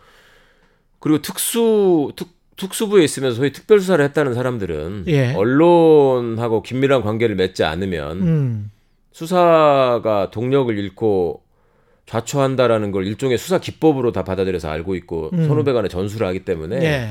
그리고 0.99 1.23
특수 1.23 2.13
특, 2.17 2.29
특수부에 2.57 3.03
있으면서 3.03 3.37
소위 3.37 3.53
특별 3.53 3.81
수사를 3.81 4.05
했다는 4.05 4.35
사람들은 4.35 5.05
예. 5.09 5.33
언론하고 5.35 6.63
긴밀한 6.63 7.03
관계를 7.03 7.35
맺지 7.37 7.65
않으면 7.65 8.21
음. 8.23 8.71
수사가 9.13 10.31
동력을 10.31 10.77
잃고 10.77 11.43
좌초한다라는 12.07 12.91
걸 12.91 13.07
일종의 13.07 13.39
수사 13.39 13.59
기법으로 13.59 14.13
다 14.13 14.25
받아들여서 14.25 14.69
알고 14.69 14.95
있고 14.97 15.31
음. 15.33 15.47
선후배 15.47 15.73
간에 15.73 15.89
전수를 15.89 16.27
하기 16.27 16.45
때문에 16.45 16.77
예. 16.85 17.09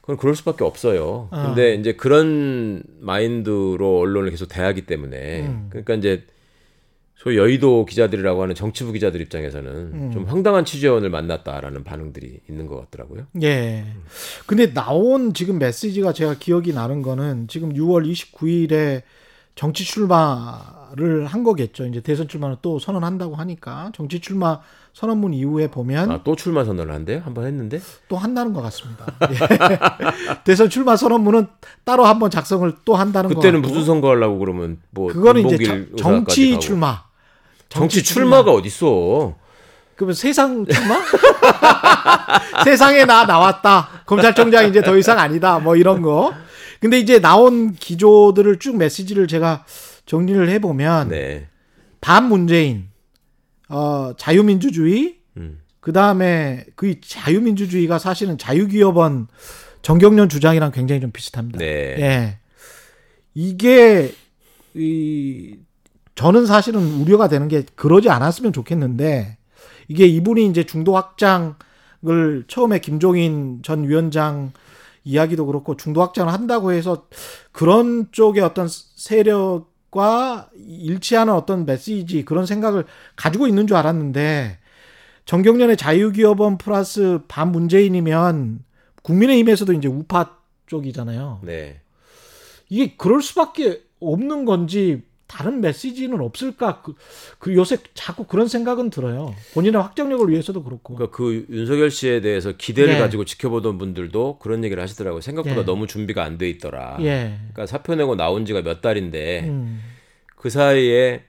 그건 0.00 0.16
그럴 0.16 0.34
수밖에 0.34 0.64
없어요. 0.64 1.28
어. 1.30 1.42
근데 1.46 1.74
이제 1.74 1.92
그런 1.92 2.82
마인드로 3.00 4.00
언론을 4.00 4.30
계속 4.30 4.46
대하기 4.46 4.82
때문에 4.82 5.42
음. 5.42 5.66
그러니까 5.68 5.94
이제 5.94 6.24
소위 7.16 7.38
여의도 7.38 7.86
기자들이라고 7.86 8.42
하는 8.42 8.54
정치부 8.54 8.92
기자들 8.92 9.20
입장에서는 9.22 9.70
음. 9.72 10.10
좀 10.12 10.24
황당한 10.26 10.64
취재원을 10.64 11.08
만났다라는 11.10 11.82
반응들이 11.82 12.40
있는 12.48 12.66
것 12.66 12.76
같더라고요. 12.82 13.26
예. 13.42 13.84
근데 14.46 14.72
나온 14.74 15.32
지금 15.32 15.58
메시지가 15.58 16.12
제가 16.12 16.34
기억이 16.38 16.72
나는 16.74 17.00
거는 17.02 17.48
지금 17.48 17.72
6월 17.72 18.06
29일에 18.10 19.02
정치 19.54 19.84
출마를 19.84 21.24
한 21.26 21.42
거겠죠. 21.42 21.86
이제 21.86 22.00
대선 22.02 22.28
출마를 22.28 22.56
또 22.60 22.78
선언한다고 22.78 23.34
하니까 23.36 23.90
정치 23.94 24.20
출마 24.20 24.60
선언문 24.92 25.32
이후에 25.32 25.68
보면 25.70 26.10
아, 26.10 26.20
또 26.22 26.36
출마 26.36 26.64
선언을 26.64 26.92
한대요? 26.94 27.22
한 27.24 27.32
번 27.32 27.46
했는데 27.46 27.80
또 28.08 28.18
한다는 28.18 28.52
것 28.52 28.60
같습니다. 28.62 29.06
예. 29.30 30.36
대선 30.44 30.68
출마 30.68 30.96
선언문은 30.96 31.46
따로 31.84 32.04
한 32.04 32.18
번 32.18 32.30
작성을 32.30 32.70
또 32.84 32.94
한다는 32.94 33.30
거 33.30 33.36
그때는 33.36 33.62
무슨 33.62 33.84
선거 33.84 34.10
하려고 34.10 34.38
그러면 34.38 34.78
뭐 34.90 35.08
그거는 35.10 35.48
이제 35.48 35.86
정치 35.96 36.58
출마. 36.60 37.05
정치, 37.76 38.02
정치 38.02 38.14
출마가 38.14 38.50
어디 38.52 38.68
있어? 38.68 39.34
그러면 39.96 40.14
세상 40.14 40.66
출마? 40.66 41.00
세상에 42.64 43.04
나 43.04 43.24
나왔다. 43.24 44.02
검찰총장 44.06 44.68
이제 44.68 44.82
더 44.82 44.96
이상 44.96 45.18
아니다. 45.18 45.58
뭐 45.58 45.76
이런 45.76 46.02
거. 46.02 46.34
근데 46.80 46.98
이제 46.98 47.18
나온 47.20 47.72
기조들을 47.72 48.58
쭉 48.58 48.76
메시지를 48.76 49.26
제가 49.26 49.64
정리를 50.04 50.48
해보면 50.48 51.08
네. 51.08 51.48
반문재인, 52.00 52.88
어, 53.68 54.12
자유민주주의, 54.18 55.16
음. 55.38 55.60
그 55.80 55.92
다음에 55.92 56.66
그 56.76 57.00
자유민주주의가 57.00 57.98
사실은 57.98 58.38
자유기업원 58.38 59.28
정경련 59.82 60.28
주장이랑 60.28 60.72
굉장히 60.72 61.00
좀 61.00 61.10
비슷합니다. 61.10 61.58
네. 61.58 61.66
예. 61.98 62.38
이게 63.34 64.12
이 64.74 65.56
저는 66.16 66.46
사실은 66.46 67.00
우려가 67.00 67.28
되는 67.28 67.46
게 67.46 67.62
그러지 67.76 68.10
않았으면 68.10 68.52
좋겠는데 68.52 69.36
이게 69.88 70.06
이분이 70.06 70.46
이제 70.46 70.64
중도 70.64 70.96
확장을 70.96 71.54
처음에 72.48 72.80
김종인 72.80 73.60
전 73.62 73.84
위원장 73.84 74.52
이야기도 75.04 75.46
그렇고 75.46 75.76
중도 75.76 76.02
확장을 76.02 76.32
한다고 76.32 76.72
해서 76.72 77.06
그런 77.52 78.08
쪽의 78.10 78.42
어떤 78.42 78.66
세력과 78.68 80.50
일치하는 80.56 81.32
어떤 81.32 81.64
메시지 81.64 82.24
그런 82.24 82.46
생각을 82.46 82.86
가지고 83.14 83.46
있는 83.46 83.66
줄 83.66 83.76
알았는데 83.76 84.58
정경련의 85.26 85.76
자유기업원 85.76 86.56
플러스 86.58 87.20
반문재인이면 87.28 88.64
국민의힘에서도 89.02 89.72
이제 89.74 89.86
우파 89.86 90.36
쪽이잖아요. 90.66 91.40
네. 91.42 91.80
이게 92.68 92.96
그럴 92.96 93.22
수밖에 93.22 93.82
없는 94.00 94.44
건지 94.44 95.02
다른 95.26 95.60
메시지는 95.60 96.20
없을까? 96.20 96.82
그, 96.82 96.94
그, 97.38 97.54
요새 97.54 97.78
자꾸 97.94 98.24
그런 98.24 98.46
생각은 98.48 98.90
들어요. 98.90 99.34
본인의 99.54 99.80
확정력을 99.80 100.28
위해서도 100.30 100.62
그렇고. 100.62 100.94
그러니까 100.94 101.16
그 101.16 101.46
윤석열 101.50 101.90
씨에 101.90 102.20
대해서 102.20 102.52
기대를 102.52 102.94
예. 102.94 102.98
가지고 102.98 103.24
지켜보던 103.24 103.78
분들도 103.78 104.38
그런 104.38 104.62
얘기를 104.64 104.82
하시더라고요. 104.82 105.20
생각보다 105.20 105.60
예. 105.60 105.64
너무 105.64 105.86
준비가 105.86 106.22
안 106.24 106.38
돼 106.38 106.48
있더라. 106.50 106.98
예. 107.00 107.38
그러니까 107.38 107.66
사표 107.66 107.94
내고 107.94 108.14
나온 108.14 108.44
지가 108.44 108.62
몇 108.62 108.80
달인데 108.80 109.48
음. 109.48 109.82
그 110.36 110.50
사이에 110.50 111.24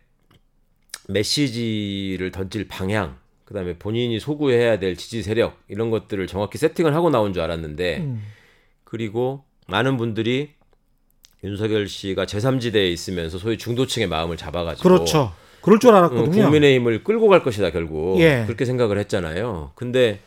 메시지를 1.08 2.32
던질 2.32 2.68
방향, 2.68 3.18
그다음에 3.46 3.77
본인이 3.77 4.20
소구해야 4.20 4.77
될 4.80 4.96
지지 4.98 5.24
세력 5.24 5.58
이런 5.70 5.89
것들을 5.89 6.27
정확히 6.27 6.58
세팅을 6.58 6.94
하고 6.94 7.10
나온 7.10 7.34
줄 7.34 7.42
알았는데 7.44 7.98
음. 8.00 8.22
그리고 8.84 9.46
많은 9.68 9.98
분들이 9.98 10.57
윤석열 11.44 11.88
씨가 11.88 12.25
제3지대에 12.25 12.91
있으면서 12.91 13.38
소위 13.38 13.58
중도층의 13.58 14.08
마음을 14.08 14.38
잡아가지고 14.38 14.88
그렇죠. 14.88 15.34
그럴 15.62 15.79
줄 15.79 15.94
알았거든요. 15.94 16.44
국민의힘을 16.44 17.03
끌고 17.03 17.27
갈 17.27 17.44
것이다 17.44 17.72
결국 17.72 18.20
예. 18.20 18.44
그렇게 18.46 18.65
생각을 18.65 18.98
했잖아요. 19.00 19.72
근데 19.75 20.20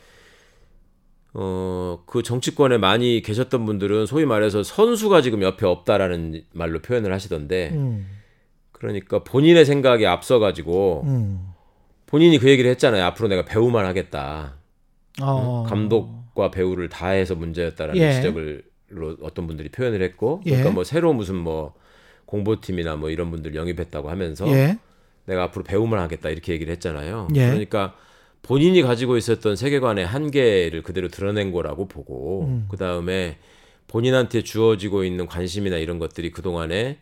어, 1.32 2.02
그 2.06 2.22
정치권에 2.22 2.78
많이 2.78 3.22
계셨던 3.22 3.64
분들은 3.64 4.06
소위 4.06 4.24
말해서 4.24 4.62
선수가 4.62 5.22
지금 5.22 5.42
옆에 5.42 5.64
없다라는 5.66 6.42
말로 6.52 6.80
표현을 6.80 7.12
하시던데, 7.12 7.70
음. 7.72 8.08
그러니까 8.72 9.22
본인의 9.22 9.64
생각에 9.64 10.06
앞서가지고, 10.06 11.04
음. 11.06 11.46
본인이 12.06 12.38
그 12.38 12.50
얘기를 12.50 12.68
했잖아요. 12.72 13.04
앞으로 13.04 13.28
내가 13.28 13.44
배우만 13.44 13.86
하겠다. 13.86 14.56
어. 15.22 15.64
감독과 15.68 16.50
배우를 16.50 16.88
다 16.88 17.08
해서 17.08 17.36
문제였다라는 17.36 18.00
예. 18.00 18.14
지적을 18.14 18.64
로 18.90 19.16
어떤 19.22 19.46
분들이 19.46 19.68
표현을 19.68 20.02
했고 20.02 20.42
예. 20.46 20.50
그러니까 20.50 20.72
뭐 20.72 20.84
새로 20.84 21.12
무슨 21.12 21.36
뭐 21.36 21.74
공보팀이나 22.26 22.96
뭐 22.96 23.10
이런 23.10 23.30
분들 23.30 23.54
영입했다고 23.54 24.10
하면서 24.10 24.46
예. 24.48 24.78
내가 25.26 25.44
앞으로 25.44 25.64
배움을 25.64 25.98
하겠다 25.98 26.28
이렇게 26.28 26.52
얘기를 26.52 26.72
했잖아요. 26.72 27.28
예. 27.34 27.46
그러니까 27.46 27.94
본인이 28.42 28.82
가지고 28.82 29.16
있었던 29.16 29.54
세계관의 29.54 30.06
한계를 30.06 30.82
그대로 30.82 31.08
드러낸 31.08 31.52
거라고 31.52 31.86
보고 31.86 32.46
음. 32.46 32.66
그 32.68 32.76
다음에 32.76 33.38
본인한테 33.86 34.42
주어지고 34.42 35.04
있는 35.04 35.26
관심이나 35.26 35.76
이런 35.76 35.98
것들이 35.98 36.30
그 36.30 36.42
동안에 36.42 36.98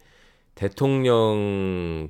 대통령께 0.56 2.08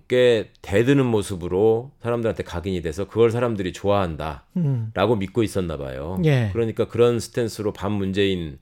대드는 0.62 1.04
모습으로 1.04 1.92
사람들한테 2.00 2.44
각인이 2.44 2.80
돼서 2.80 3.06
그걸 3.06 3.30
사람들이 3.30 3.72
좋아한다라고 3.74 4.42
음. 4.56 5.18
믿고 5.18 5.42
있었나 5.42 5.76
봐요. 5.76 6.18
예. 6.24 6.48
그러니까 6.52 6.86
그런 6.88 7.20
스탠스로 7.20 7.72
반 7.72 7.92
문재인 7.92 8.58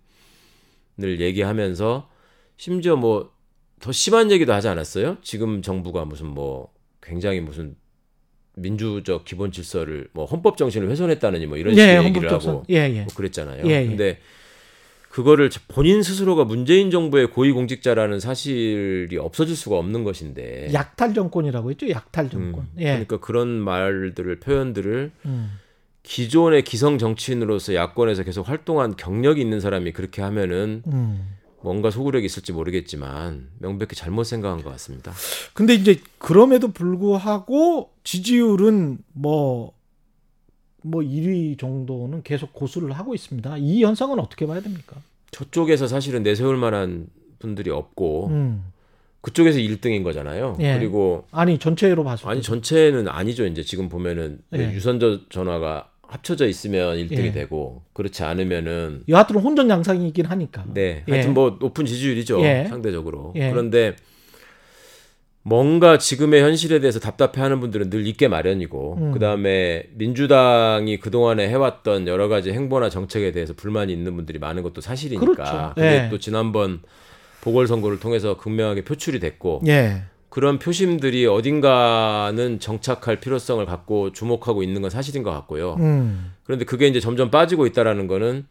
늘 0.96 1.20
얘기하면서 1.20 2.08
심지어 2.56 2.96
뭐 2.96 3.36
더 3.80 3.92
심한 3.92 4.30
얘기도 4.30 4.52
하지 4.52 4.68
않았어요? 4.68 5.18
지금 5.22 5.62
정부가 5.62 6.04
무슨 6.04 6.26
뭐 6.26 6.72
굉장히 7.02 7.40
무슨 7.40 7.76
민주적 8.54 9.24
기본 9.24 9.52
질서를 9.52 10.08
뭐 10.12 10.24
헌법 10.24 10.56
정신을 10.56 10.88
훼손했다느니 10.90 11.46
뭐 11.46 11.58
이런 11.58 11.76
예, 11.76 11.80
식의 11.80 12.04
얘기를 12.04 12.32
하고 12.32 12.64
예, 12.70 12.74
예. 12.76 13.02
뭐 13.02 13.06
그랬잖아요. 13.14 13.66
예, 13.66 13.82
예. 13.82 13.86
근데 13.86 14.18
그거를 15.10 15.50
본인 15.68 16.02
스스로가 16.02 16.44
문재인 16.44 16.90
정부의 16.90 17.30
고위공직자라는 17.30 18.20
사실이 18.20 19.16
없어질 19.18 19.56
수가 19.56 19.76
없는 19.78 20.04
것인데 20.04 20.70
약탈 20.72 21.12
정권이라고 21.14 21.70
했죠. 21.70 21.88
약탈 21.90 22.30
정권. 22.30 22.64
음, 22.64 22.72
예. 22.78 22.84
그러니까 22.84 23.20
그런 23.20 23.48
말들을 23.48 24.40
표현들을 24.40 25.10
음. 25.26 25.52
기존의 26.06 26.62
기성 26.62 26.98
정치인으로서 26.98 27.74
야권에서 27.74 28.22
계속 28.22 28.48
활동한 28.48 28.96
경력이 28.96 29.40
있는 29.40 29.58
사람이 29.58 29.92
그렇게 29.92 30.22
하면은 30.22 30.82
음. 30.86 31.36
뭔가 31.62 31.90
소구력이 31.90 32.24
있을지 32.24 32.52
모르겠지만 32.52 33.48
명백히 33.58 33.96
잘못 33.96 34.22
생각한 34.22 34.62
것 34.62 34.70
같습니다. 34.70 35.12
근데 35.52 35.74
이제 35.74 35.98
그럼에도 36.18 36.68
불구하고 36.68 37.90
지지율은 38.04 38.98
뭐뭐 39.14 39.72
뭐 40.84 41.02
1위 41.02 41.58
정도는 41.58 42.22
계속 42.22 42.52
고수를 42.52 42.92
하고 42.92 43.12
있습니다. 43.12 43.56
이 43.58 43.82
현상은 43.82 44.20
어떻게 44.20 44.46
봐야 44.46 44.60
됩니까? 44.60 44.96
저쪽에서 45.32 45.88
사실은 45.88 46.22
내세울 46.22 46.56
만한 46.56 47.08
분들이 47.40 47.70
없고 47.70 48.28
음. 48.28 48.64
그쪽에서 49.22 49.58
1등인 49.58 50.04
거잖아요. 50.04 50.56
예. 50.60 50.78
그리고 50.78 51.24
아니 51.32 51.58
전체로 51.58 52.04
봐서 52.04 52.28
아니 52.28 52.42
전체는 52.42 53.08
아니죠. 53.08 53.44
이제 53.44 53.64
지금 53.64 53.88
보면은 53.88 54.38
예. 54.54 54.72
유선 54.72 55.00
전화가 55.30 55.90
합쳐져 56.08 56.46
있으면 56.46 56.96
1등이 56.96 57.26
예. 57.26 57.32
되고 57.32 57.82
그렇지 57.92 58.22
않으면은 58.22 59.02
여하튼 59.08 59.36
혼전 59.36 59.68
양상이긴 59.68 60.26
하니까. 60.26 60.64
네. 60.72 61.04
예. 61.08 61.12
하여튼 61.12 61.34
뭐 61.34 61.56
높은 61.60 61.84
지지율이죠. 61.84 62.42
예. 62.42 62.66
상대적으로. 62.68 63.32
예. 63.36 63.50
그런데 63.50 63.96
뭔가 65.42 65.96
지금의 65.96 66.42
현실에 66.42 66.80
대해서 66.80 66.98
답답해하는 66.98 67.60
분들은 67.60 67.88
늘 67.90 68.06
있게 68.08 68.26
마련이고 68.26 68.96
음. 68.98 69.12
그다음에 69.12 69.84
민주당이 69.94 70.98
그동안에 70.98 71.48
해왔던 71.48 72.08
여러 72.08 72.26
가지 72.26 72.50
행보나 72.50 72.88
정책에 72.88 73.30
대해서 73.30 73.52
불만이 73.54 73.92
있는 73.92 74.16
분들이 74.16 74.40
많은 74.40 74.64
것도 74.64 74.80
사실이니까 74.80 75.24
그렇죠. 75.24 75.72
그게 75.76 75.86
예. 75.86 76.08
또 76.10 76.18
지난번 76.18 76.80
보궐선거를 77.42 78.00
통해서 78.00 78.36
극명하게 78.36 78.82
표출이 78.82 79.20
됐고 79.20 79.62
예. 79.68 80.02
그런 80.36 80.58
표심들이 80.58 81.24
어딘가는 81.24 82.60
정착할 82.60 83.20
필요성을 83.20 83.64
갖고 83.64 84.12
주목하고 84.12 84.62
있는 84.62 84.82
건 84.82 84.90
사실인 84.90 85.22
것 85.22 85.30
같고요. 85.30 85.76
음. 85.80 86.34
그런데 86.44 86.66
그게 86.66 86.86
이제 86.88 87.00
점점 87.00 87.30
빠지고 87.30 87.64
있다라는 87.66 88.06
거는 88.06 88.44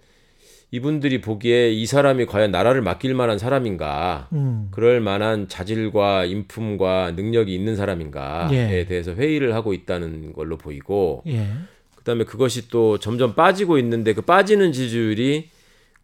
이분들이 0.71 1.21
보기에 1.21 1.69
이 1.69 1.85
사람이 1.85 2.25
과연 2.25 2.49
나라를 2.49 2.81
맡길 2.81 3.13
만한 3.13 3.37
사람인가, 3.37 4.29
음. 4.33 4.69
그럴 4.71 4.99
만한 4.99 5.47
자질과 5.47 6.25
인품과 6.25 7.11
능력이 7.11 7.53
있는 7.53 7.75
사람인가에 7.75 8.79
예. 8.79 8.85
대해서 8.87 9.13
회의를 9.13 9.53
하고 9.53 9.75
있다는 9.75 10.33
걸로 10.33 10.57
보이고, 10.57 11.21
예. 11.27 11.45
그다음에 11.97 12.23
그것이 12.23 12.67
또 12.69 12.97
점점 12.97 13.35
빠지고 13.35 13.77
있는데 13.77 14.13
그 14.13 14.23
빠지는 14.23 14.71
지지율이 14.71 15.49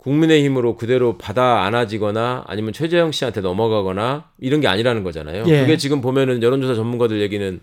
국민의힘으로 0.02 0.78
그대로 0.78 1.18
받아 1.18 1.64
안아지거나 1.64 2.46
아니면 2.48 2.74
최재형 2.74 3.12
씨한테 3.12 3.42
넘어가거나 3.42 4.32
이런 4.40 4.60
게 4.60 4.68
아니라는 4.68 5.04
거잖아요. 5.04 5.44
예. 5.48 5.62
그게 5.62 5.78
지금 5.78 6.02
보면은 6.02 6.42
여론조사 6.42 6.74
전문가들 6.74 7.22
얘기는 7.22 7.60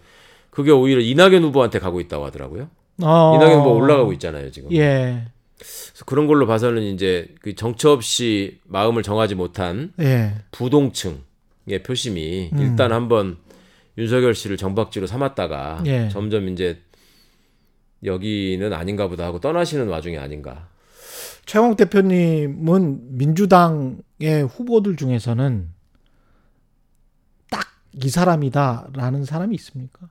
그게 0.51 0.71
오히려 0.71 1.01
이낙연 1.01 1.43
후보한테 1.43 1.81
가고 1.81 2.01
있다고 2.01 2.25
하더라고요. 2.27 2.69
어. 3.03 3.35
이낙연 3.37 3.61
후보 3.61 3.75
올라가고 3.75 4.13
있잖아요 4.15 4.53
지금. 4.53 4.71
예. 4.73 5.25
그래서 5.57 6.05
그런 6.07 6.29
걸로 6.29 6.47
봐서는 6.47 6.83
이제 6.83 7.35
그 7.41 7.57
정처 7.57 7.91
없이 7.91 8.61
마음을 8.67 9.03
정하지 9.03 9.35
못한 9.35 9.93
예. 9.99 10.35
부동층의 10.53 11.83
표심이 11.85 12.51
음. 12.53 12.59
일단 12.59 12.93
한번 12.93 13.39
윤석열 13.97 14.37
씨를 14.37 14.57
정박지로 14.57 15.09
삼았다가 15.09 15.83
예. 15.87 16.09
점점 16.09 16.49
이제 16.49 16.79
여기는 18.05 18.73
아닌가 18.73 19.09
보다 19.09 19.25
하고 19.25 19.41
떠나시는 19.41 19.89
와중이 19.89 20.19
아닌가. 20.19 20.69
최광욱 21.49 21.79
대표님은 21.79 23.17
민주당의 23.17 24.45
후보들 24.51 24.97
중에서는 24.97 25.71
딱 27.51 27.63
이 28.05 28.11
사람이다라는 28.11 29.25
사람이 29.25 29.55
있습니까? 29.57 30.09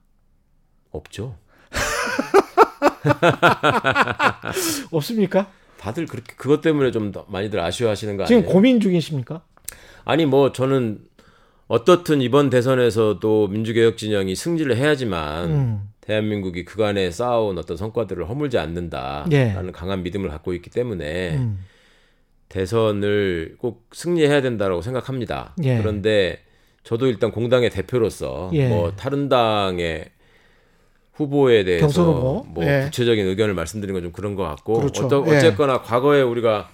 없죠. 0.90 1.36
없습니까? 4.90 5.48
다들 5.78 6.06
그렇게 6.06 6.34
그것 6.36 6.60
때문에 6.60 6.90
좀 6.90 7.12
많이들 7.28 7.60
아쉬워하시는 7.60 8.16
거 8.16 8.24
아니에요? 8.24 8.40
지금 8.40 8.52
고민 8.52 8.80
중이십니까? 8.80 9.42
아니 10.04 10.26
뭐 10.26 10.52
저는 10.52 10.98
어떻든 11.68 12.20
이번 12.20 12.50
대선에서도 12.50 13.46
민주개혁 13.48 13.96
진영이 13.96 14.34
승리를 14.34 14.76
해야지만 14.76 15.50
음. 15.50 15.88
대한민국이 16.08 16.64
그간에 16.64 17.10
쌓아온 17.10 17.58
어떤 17.58 17.76
성과들을 17.76 18.26
허물지 18.26 18.56
않는다라는 18.56 19.30
예. 19.32 19.70
강한 19.72 20.02
믿음을 20.02 20.30
갖고 20.30 20.54
있기 20.54 20.70
때문에 20.70 21.36
음. 21.36 21.58
대선을 22.48 23.56
꼭 23.58 23.84
승리해야 23.92 24.40
된다라고 24.40 24.80
생각합니다. 24.80 25.54
예. 25.64 25.76
그런데 25.76 26.40
저도 26.82 27.08
일단 27.08 27.30
공당의 27.30 27.68
대표로서 27.68 28.50
예. 28.54 28.68
뭐 28.68 28.92
다른 28.96 29.28
당의 29.28 30.06
후보에 31.12 31.64
대해서 31.64 32.04
후보? 32.04 32.46
뭐 32.48 32.64
예. 32.64 32.84
구체적인 32.84 33.26
의견을 33.26 33.52
말씀드리는 33.52 33.92
건좀 33.92 34.12
그런 34.12 34.34
것 34.34 34.44
같고 34.44 34.78
그렇죠. 34.78 35.04
어떠, 35.04 35.24
예. 35.28 35.36
어쨌거나 35.36 35.82
과거에 35.82 36.22
우리가 36.22 36.70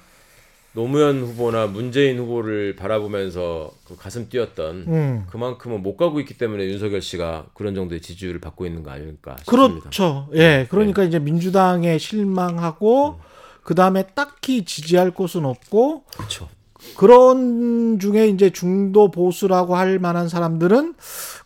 노무현 0.75 1.23
후보나 1.23 1.69
문재인 1.69 2.19
후보를 2.19 2.75
바라보면서 2.75 3.71
그 3.87 3.97
가슴 3.97 4.29
뛰었던 4.29 4.85
음. 4.89 5.27
그만큼은 5.31 5.83
못 5.83 5.97
가고 5.97 6.19
있기 6.21 6.37
때문에 6.37 6.65
윤석열 6.67 7.01
씨가 7.01 7.47
그런 7.55 7.77
정도의 7.77 8.01
지지율을 8.01 8.41
받고 8.41 8.67
있는 8.67 8.83
거 8.83 8.91
아닐까 8.91 9.37
싶습니다. 9.39 9.81
그렇죠. 9.81 10.29
예. 10.35 10.39
네. 10.39 10.67
그러니까 10.69 11.03
네. 11.03 11.09
이제 11.09 11.19
민주당에 11.21 11.97
실망하고 11.97 13.11
음. 13.11 13.15
그 13.63 13.77
다음에 13.77 14.03
딱히 14.15 14.65
지지할 14.65 15.13
곳은 15.13 15.45
없고 15.45 16.05
그렇죠. 16.17 16.49
그런 16.97 17.99
중에 18.01 18.27
이제 18.27 18.51
중도 18.51 19.11
보수라고 19.11 19.77
할 19.77 20.01
만한 20.01 20.29
사람들은 20.29 20.95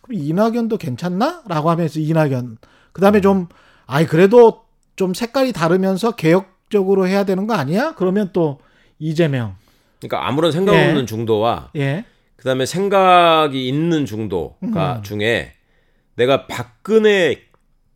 그럼 0.01 0.19
이낙연도 0.19 0.77
괜찮나?라고 0.77 1.69
하면서 1.69 1.99
이낙연. 1.99 2.57
그 2.91 3.01
다음에 3.01 3.19
음. 3.19 3.21
좀 3.21 3.47
아이 3.85 4.07
그래도 4.07 4.63
좀 4.95 5.13
색깔이 5.13 5.53
다르면서 5.53 6.11
개혁적으로 6.11 7.07
해야 7.07 7.25
되는 7.25 7.45
거 7.45 7.53
아니야? 7.53 7.93
그러면 7.95 8.31
또 8.33 8.59
이재명. 8.99 9.55
그러니까 9.99 10.27
아무런 10.27 10.51
생각 10.51 10.75
예. 10.75 10.87
없는 10.87 11.05
중도와 11.05 11.71
예. 11.75 12.05
그다음에 12.35 12.65
생각이 12.65 13.67
있는 13.67 14.05
중도가 14.05 14.97
음. 14.97 15.03
중에 15.03 15.53
내가 16.15 16.47
박근혜 16.47 17.41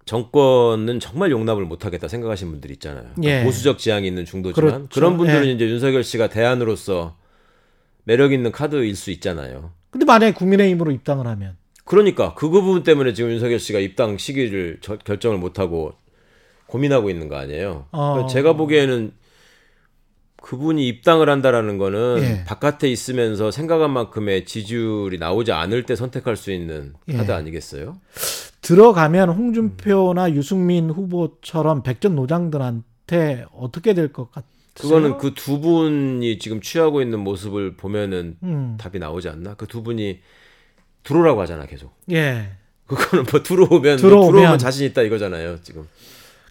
정권은 0.06 1.00
정말 1.00 1.32
용납을 1.32 1.63
못하겠다 1.66 2.08
생각하시는 2.08 2.52
분들이 2.52 2.74
있잖아요. 2.74 3.06
그러니까 3.16 3.39
예. 3.39 3.44
보수적 3.44 3.78
지향이 3.78 4.06
있는 4.08 4.26
중도지만 4.26 4.72
그렇죠. 4.72 4.89
그런 4.92 5.18
분들은 5.18 5.48
예. 5.48 5.52
이제 5.52 5.66
윤석열 5.66 6.04
씨가 6.04 6.28
대안으로서 6.28 7.16
매력 8.04 8.34
있는 8.34 8.52
카드일 8.52 8.96
수 8.96 9.12
있잖아요. 9.12 9.72
근데 9.92 10.06
만약에 10.06 10.34
국민의힘으로 10.34 10.92
입당을 10.92 11.26
하면 11.28 11.56
그러니까 11.86 12.34
그 12.34 12.50
부분 12.50 12.84
때문에 12.84 13.13
지금 13.13 13.32
윤석열 13.32 13.60
씨가 13.60 13.80
입당 13.80 14.18
시기를 14.18 14.80
저, 14.82 14.98
결정을 14.98 15.38
못하고 15.38 15.94
고민하고 16.68 17.10
있는 17.10 17.30
거 17.30 17.38
아니에요. 17.38 17.88
어. 17.92 18.28
제가 18.30 18.54
보기에는 18.54 19.13
그분이 20.43 20.86
입당을 20.89 21.29
한다라는 21.29 21.77
거는 21.77 22.17
예. 22.21 22.43
바깥에 22.43 22.89
있으면서 22.89 23.49
생각한 23.49 23.89
만큼의 23.91 24.43
지지율이 24.45 25.17
나오지 25.17 25.53
않을 25.53 25.84
때 25.86 25.95
선택할 25.95 26.36
수 26.36 26.51
있는 26.51 26.93
예. 27.08 27.13
카드 27.15 27.32
아니겠어요? 27.32 27.97
들어가면 28.62 29.29
홍준표나 29.29 30.27
음. 30.27 30.36
유승민 30.36 30.89
후보처럼 30.89 31.82
백전 31.84 32.15
노장들한테 32.15 33.45
어떻게 33.53 33.93
될 33.93 34.12
것 34.12 34.32
같아요? 34.32 34.51
그거는 34.73 35.17
그 35.17 35.34
두 35.34 35.62
분이 35.62 36.39
지금 36.39 36.60
취하고 36.60 37.01
있는 37.01 37.19
모습을 37.19 37.77
보면은 37.77 38.36
음. 38.43 38.75
답이 38.79 38.99
나오지 38.99 39.29
않나? 39.29 39.53
그 39.53 39.65
두 39.65 39.82
분이 39.82 40.19
들어오라고 41.03 41.39
하잖아 41.41 41.65
계속. 41.67 41.93
예. 42.12 42.49
그거는 42.86 43.25
뭐 43.32 43.41
들어오면, 43.43 43.97
들어오면, 43.97 44.19
뭐 44.19 44.32
들어오면 44.32 44.60
자신 44.60 44.86
있다 44.88 45.03
이거잖아요 45.03 45.60
지금. 45.63 45.88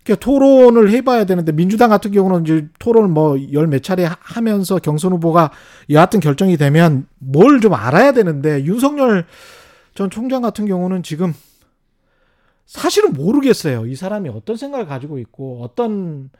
그러니까 0.05 0.25
토론을 0.25 0.91
해봐야 0.91 1.25
되는데 1.25 1.53
민주당 1.53 1.91
같은 1.91 2.11
경우는 2.11 2.43
이제 2.43 2.69
토론을 2.79 3.09
뭐 3.09 3.37
열 3.53 3.67
몇 3.69 3.83
차례 3.83 4.05
하면서 4.21 4.79
경선 4.79 5.13
후보가 5.13 5.53
여하튼 5.91 6.21
결정이 6.21 6.57
되면 6.57 7.07
뭘 7.19 7.61
좀 7.61 7.75
알아야 7.75 8.13
되는데 8.13 8.65
윤석열 8.65 9.27
전 9.95 10.11
총장 10.11 10.43
같은 10.43 10.67
경우는 10.67 11.03
지금 11.03 11.33
사실은 12.67 13.13
모르겠어요. 13.13 13.87
이 13.87 13.95
사람이 13.95 14.29
어떤 14.31 14.57
생각을 14.57 14.87
가지고 14.87 15.19
있고 15.19 15.63
어떤 15.63 16.31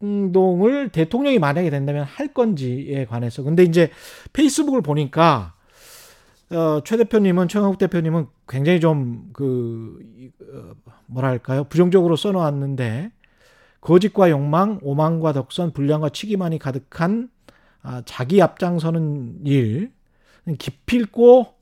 행동을 0.00 0.88
대통령이 0.88 1.38
만약에 1.38 1.70
된다면 1.70 2.04
할 2.04 2.28
건지에 2.28 3.04
관해서. 3.06 3.42
근데 3.42 3.62
이제 3.62 3.90
페이스북을 4.32 4.80
보니까 4.82 5.54
어, 6.50 6.80
최 6.84 6.96
대표님은 6.96 7.48
최강욱 7.48 7.78
대표님은 7.78 8.26
굉장히 8.48 8.80
좀그 8.80 9.98
어, 10.52 10.91
뭐랄까요 11.12 11.64
부정적으로 11.64 12.16
써놓았는데 12.16 13.10
거짓과 13.80 14.30
욕망, 14.30 14.78
오만과 14.82 15.32
덕선, 15.32 15.72
불량과 15.72 16.10
치기만이 16.10 16.58
가득한 16.58 17.30
아, 17.82 18.02
자기 18.04 18.40
앞장서는 18.40 19.40
일, 19.44 19.92
기필고 20.58 21.54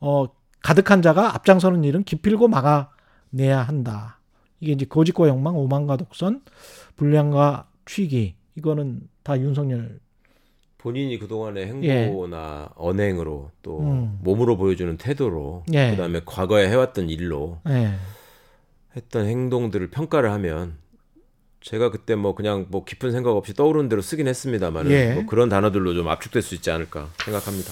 어, 0.00 0.26
가득한 0.62 1.02
자가 1.02 1.34
앞장서는 1.34 1.82
일은 1.84 2.04
기필고 2.04 2.48
막아내는 2.48 2.96
내야 3.30 3.62
한다. 3.62 4.18
이게 4.60 4.72
이제 4.72 4.86
거짓과 4.86 5.28
욕망, 5.28 5.56
오만과 5.56 5.96
독선, 5.96 6.42
불량과 6.96 7.68
취기 7.84 8.34
이거는 8.54 9.02
다 9.22 9.38
윤석열 9.38 10.00
본인이 10.78 11.18
그동안의 11.18 11.66
행보나 11.66 12.68
예. 12.70 12.74
언행으로 12.76 13.50
또 13.62 13.80
음. 13.80 14.18
몸으로 14.22 14.56
보여주는 14.56 14.96
태도로 14.96 15.64
예. 15.72 15.90
그다음에 15.90 16.20
과거에 16.24 16.68
해왔던 16.68 17.10
일로 17.10 17.58
예. 17.68 17.94
했던 18.96 19.26
행동들을 19.26 19.90
평가를 19.90 20.30
하면 20.32 20.74
제가 21.60 21.90
그때 21.90 22.14
뭐 22.14 22.34
그냥 22.34 22.66
뭐 22.70 22.84
깊은 22.84 23.12
생각 23.12 23.30
없이 23.36 23.52
떠오르는 23.54 23.88
대로 23.88 24.00
쓰긴 24.02 24.28
했습니다만 24.28 24.90
예. 24.90 25.14
뭐 25.14 25.26
그런 25.26 25.48
단어들로 25.48 25.94
좀 25.94 26.08
압축될 26.08 26.42
수 26.42 26.54
있지 26.54 26.70
않을까 26.70 27.08
생각합니다. 27.24 27.70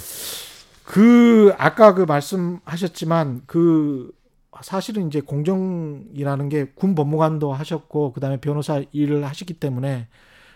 그 0.85 1.55
아까 1.57 1.95
그 1.95 2.03
말씀하셨지만 2.03 3.43
그 3.47 4.13
사실은 4.63 5.09
이제 5.09 5.21
공정이라는 5.21 6.49
게 6.49 6.67
군 6.75 6.95
법무관도 6.95 7.53
하셨고 7.53 8.13
그다음에 8.13 8.37
변호사 8.39 8.83
일을 8.93 9.25
하시기 9.25 9.55
때문에 9.55 10.09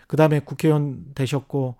그다음에 0.07 0.39
국회의원 0.39 1.05
되셨고 1.15 1.75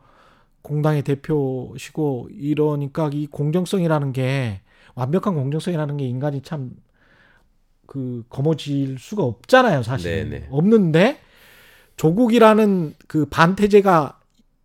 공당의 0.62 1.04
대표시고 1.04 2.30
이러니까 2.32 3.10
이 3.14 3.28
공정성이라는 3.28 4.14
게 4.14 4.62
완벽한 4.96 5.36
공정성이라는 5.36 5.98
게 5.98 6.06
인간이 6.06 6.42
참 6.42 6.72
그 7.90 8.24
거머쥘 8.30 8.98
수가 9.00 9.24
없잖아요, 9.24 9.82
사실. 9.82 10.30
네네. 10.30 10.48
없는데 10.52 11.18
조국이라는 11.98 12.94
그 13.08 13.26
반태제가 13.26 14.20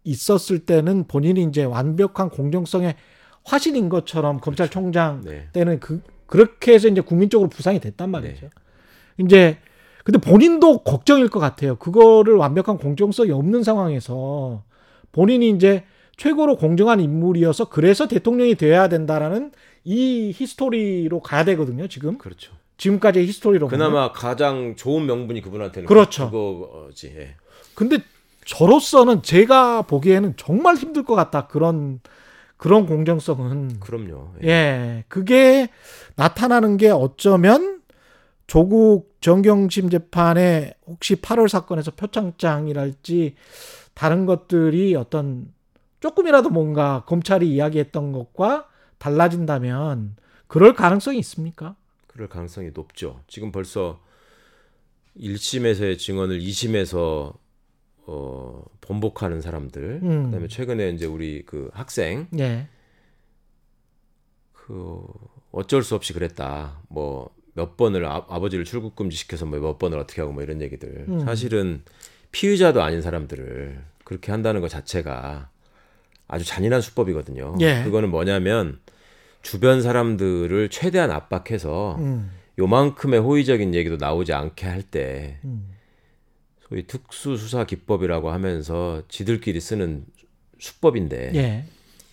있었을 0.04 0.66
때는 0.66 1.06
본인이 1.08 1.42
이제 1.42 1.64
완벽한 1.64 2.28
공정성의 2.28 2.94
화신인 3.42 3.88
것처럼 3.88 4.40
그렇죠. 4.40 4.44
검찰총장 4.44 5.22
네. 5.24 5.48
때는 5.54 5.80
그 5.80 6.02
그렇게 6.26 6.74
해서 6.74 6.86
이제 6.88 7.00
국민적으로 7.00 7.48
부상이 7.48 7.80
됐단 7.80 8.10
말이죠. 8.10 8.42
네. 8.42 9.24
이제 9.24 9.58
근데 10.04 10.18
본인도 10.18 10.80
걱정일 10.80 11.30
것 11.30 11.40
같아요. 11.40 11.76
그거를 11.76 12.34
완벽한 12.34 12.76
공정성이 12.76 13.30
없는 13.30 13.62
상황에서 13.62 14.64
본인이 15.12 15.48
이제 15.48 15.84
최고로 16.18 16.56
공정한 16.56 17.00
인물이어서 17.00 17.70
그래서 17.70 18.06
대통령이 18.06 18.56
되어야 18.56 18.88
된다라는 18.88 19.52
이 19.84 20.30
history로 20.34 21.20
가야 21.20 21.46
되거든요. 21.46 21.88
지금. 21.88 22.18
그렇죠. 22.18 22.52
지금까지의 22.76 23.26
history로. 23.26 23.68
그나마 23.68 24.08
보면. 24.08 24.12
가장 24.12 24.76
좋은 24.76 25.06
명분이 25.06 25.40
그분한테는 25.40 25.86
그렇죠. 25.86 26.30
그거지. 26.30 27.14
예. 27.16 27.36
근데 27.74 27.98
저로서는 28.44 29.22
제가 29.22 29.82
보기에는 29.82 30.34
정말 30.36 30.76
힘들 30.76 31.04
것 31.04 31.14
같다. 31.14 31.46
그런 31.46 32.00
그런 32.56 32.86
공정성은. 32.86 33.80
그럼요. 33.80 34.32
예. 34.42 34.48
예. 34.48 35.04
그게 35.08 35.68
나타나는 36.16 36.76
게 36.76 36.90
어쩌면 36.90 37.82
조국 38.46 39.16
정경심 39.20 39.90
재판에 39.90 40.74
혹시 40.86 41.16
8월 41.16 41.48
사건에서 41.48 41.92
표창장이랄지 41.92 43.36
다른 43.94 44.26
것들이 44.26 44.94
어떤 44.96 45.52
조금이라도 46.00 46.50
뭔가 46.50 47.04
검찰이 47.06 47.48
이야기했던 47.48 48.12
것과 48.12 48.66
달라진다면 48.98 50.16
그럴 50.46 50.74
가능성이 50.74 51.18
있습니까? 51.20 51.76
그럴 52.14 52.28
가능성이 52.28 52.70
높죠. 52.72 53.20
지금 53.26 53.52
벌써 53.52 54.00
1심에서의 55.18 55.98
증언을 55.98 56.40
2심에서 56.40 57.36
어, 58.06 58.64
번복하는 58.80 59.40
사람들, 59.40 60.00
음. 60.02 60.24
그다음에 60.26 60.48
최근에 60.48 60.90
이제 60.90 61.06
우리 61.06 61.44
그 61.44 61.70
학생, 61.72 62.28
예. 62.38 62.68
그 64.52 65.02
어쩔 65.52 65.82
수 65.82 65.94
없이 65.94 66.12
그랬다. 66.12 66.80
뭐 66.88 67.34
몇 67.54 67.76
번을 67.76 68.04
아, 68.04 68.24
버지를 68.26 68.64
출국 68.64 68.96
금지시켜서 68.96 69.46
뭐 69.46 69.60
몇 69.60 69.78
번을 69.78 69.98
어떻게 69.98 70.20
하고 70.20 70.32
뭐 70.32 70.42
이런 70.42 70.60
얘기들. 70.60 71.06
음. 71.08 71.20
사실은 71.20 71.82
피의자도 72.32 72.82
아닌 72.82 73.00
사람들을 73.00 73.82
그렇게 74.04 74.32
한다는 74.32 74.60
것 74.60 74.68
자체가 74.68 75.50
아주 76.26 76.44
잔인한 76.44 76.80
수법이거든요. 76.80 77.56
예. 77.60 77.82
그거는 77.84 78.10
뭐냐면 78.10 78.80
주변 79.44 79.82
사람들을 79.82 80.70
최대한 80.70 81.10
압박해서 81.10 81.96
음. 82.00 82.30
요만큼의 82.58 83.20
호의적인 83.20 83.74
얘기도 83.74 83.96
나오지 83.96 84.32
않게 84.32 84.66
할때 84.66 85.38
음. 85.44 85.68
소위 86.66 86.86
특수수사 86.86 87.64
기법이라고 87.64 88.30
하면서 88.30 89.02
지들끼리 89.08 89.60
쓰는 89.60 90.06
수법인데 90.58 91.32
예. 91.34 91.64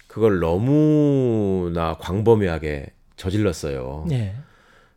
그걸 0.07 0.39
너무나 0.39 1.95
광범위하게 1.97 2.87
저질렀어요. 3.15 4.07
예. 4.11 4.35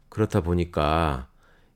그렇다 0.08 0.40
보니까 0.40 1.28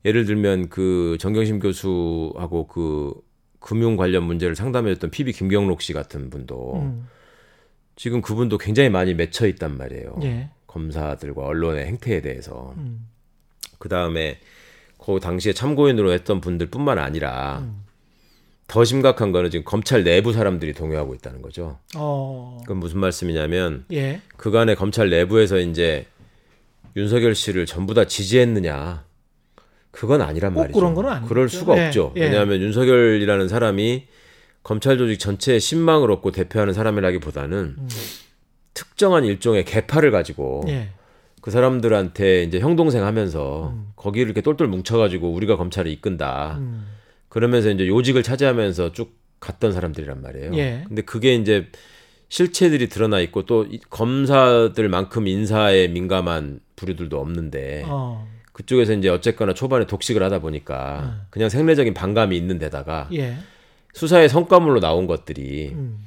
예를 0.03 0.25
들면 0.25 0.67
그 0.67 1.17
정경심 1.21 1.59
교수하고 1.59 2.67
그 2.67 3.13
금융 3.59 3.95
관련 3.95 4.23
문제를 4.23 4.55
상담해줬던 4.55 5.09
PB 5.09 5.31
김경록 5.31 5.81
씨 5.81 5.93
같은 5.93 6.29
분도 6.29 6.81
음. 6.81 7.07
지금 7.99 8.21
그분도 8.21 8.57
굉장히 8.57 8.87
많이 8.87 9.13
맺혀 9.13 9.45
있단 9.47 9.77
말이에요. 9.77 10.15
예. 10.23 10.47
검사들과 10.67 11.43
언론의 11.45 11.85
행태에 11.85 12.21
대해서. 12.21 12.73
음. 12.77 13.09
그 13.77 13.89
다음에 13.89 14.39
그 14.97 15.19
당시에 15.19 15.51
참고인으로 15.51 16.13
했던 16.13 16.39
분들뿐만 16.39 16.97
아니라 16.97 17.59
음. 17.59 17.83
더 18.67 18.85
심각한 18.85 19.33
거는 19.33 19.49
지금 19.49 19.65
검찰 19.65 20.05
내부 20.05 20.31
사람들이 20.31 20.71
동요하고 20.71 21.13
있다는 21.13 21.41
거죠. 21.41 21.77
어. 21.97 22.59
그건 22.61 22.77
무슨 22.77 22.99
말씀이냐면 22.99 23.83
예. 23.91 24.21
그간의 24.37 24.77
검찰 24.77 25.09
내부에서 25.09 25.59
이제 25.59 26.05
윤석열 26.95 27.35
씨를 27.35 27.65
전부 27.65 27.93
다 27.93 28.05
지지했느냐? 28.05 29.03
그건 29.91 30.21
아니란 30.21 30.53
말이죠. 30.53 30.79
그런 30.79 30.95
건 30.95 31.05
아니죠. 31.07 31.27
그럴 31.27 31.49
수가 31.49 31.77
예. 31.77 31.87
없죠. 31.87 32.13
예. 32.15 32.21
왜냐하면 32.21 32.61
윤석열이라는 32.61 33.49
사람이 33.49 34.07
검찰 34.63 34.97
조직 34.97 35.19
전체에 35.19 35.59
신망을 35.59 36.11
얻고 36.11 36.31
대표하는 36.31 36.73
사람이라기보다는 36.73 37.75
음. 37.77 37.89
특정한 38.73 39.25
일종의 39.25 39.65
개파를 39.65 40.11
가지고 40.11 40.63
예. 40.67 40.89
그 41.41 41.51
사람들한테 41.51 42.43
이제 42.43 42.59
형 42.59 42.75
동생 42.75 43.05
하면서 43.05 43.69
음. 43.69 43.91
거기를 43.95 44.27
이렇게 44.27 44.41
똘똘 44.41 44.67
뭉쳐가지고 44.67 45.31
우리가 45.31 45.55
검찰을 45.55 45.89
이끈다. 45.91 46.57
음. 46.59 46.87
그러면서 47.29 47.69
이제 47.69 47.87
요직을 47.87 48.23
차지하면서 48.23 48.91
쭉 48.91 49.17
갔던 49.39 49.71
사람들이란 49.71 50.21
말이에요. 50.21 50.51
예. 50.55 50.83
근데 50.87 51.01
그게 51.01 51.35
이제 51.35 51.67
실체들이 52.27 52.89
드러나 52.89 53.19
있고 53.21 53.45
또 53.45 53.65
검사들만큼 53.89 55.27
인사에 55.27 55.87
민감한 55.87 56.59
부류들도 56.75 57.19
없는데 57.19 57.83
어. 57.87 58.27
그쪽에서 58.53 58.93
이제 58.93 59.09
어쨌거나 59.09 59.53
초반에 59.53 59.87
독식을 59.87 60.21
하다 60.21 60.39
보니까 60.39 61.01
음. 61.03 61.21
그냥 61.29 61.49
생리적인 61.49 61.93
반감이 61.93 62.35
있는 62.35 62.59
데다가 62.59 63.07
예. 63.13 63.37
수사의 63.93 64.29
성과물로 64.29 64.79
나온 64.79 65.07
것들이 65.07 65.69
음. 65.73 66.05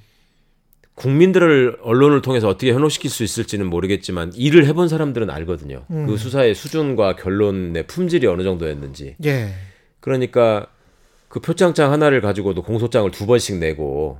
국민들을 0.94 1.78
언론을 1.82 2.22
통해서 2.22 2.48
어떻게 2.48 2.72
현혹시킬 2.72 3.10
수 3.10 3.24
있을지는 3.24 3.66
모르겠지만 3.66 4.32
일을 4.34 4.66
해본 4.66 4.88
사람들은 4.88 5.30
알거든요. 5.30 5.84
음. 5.90 6.06
그 6.06 6.16
수사의 6.16 6.54
수준과 6.54 7.16
결론의 7.16 7.86
품질이 7.86 8.26
어느 8.26 8.42
정도였는지. 8.42 9.16
예. 9.24 9.54
그러니까 10.00 10.66
그 11.28 11.40
표창장 11.40 11.92
하나를 11.92 12.20
가지고도 12.20 12.62
공소장을 12.62 13.10
두 13.10 13.26
번씩 13.26 13.56
내고 13.58 14.18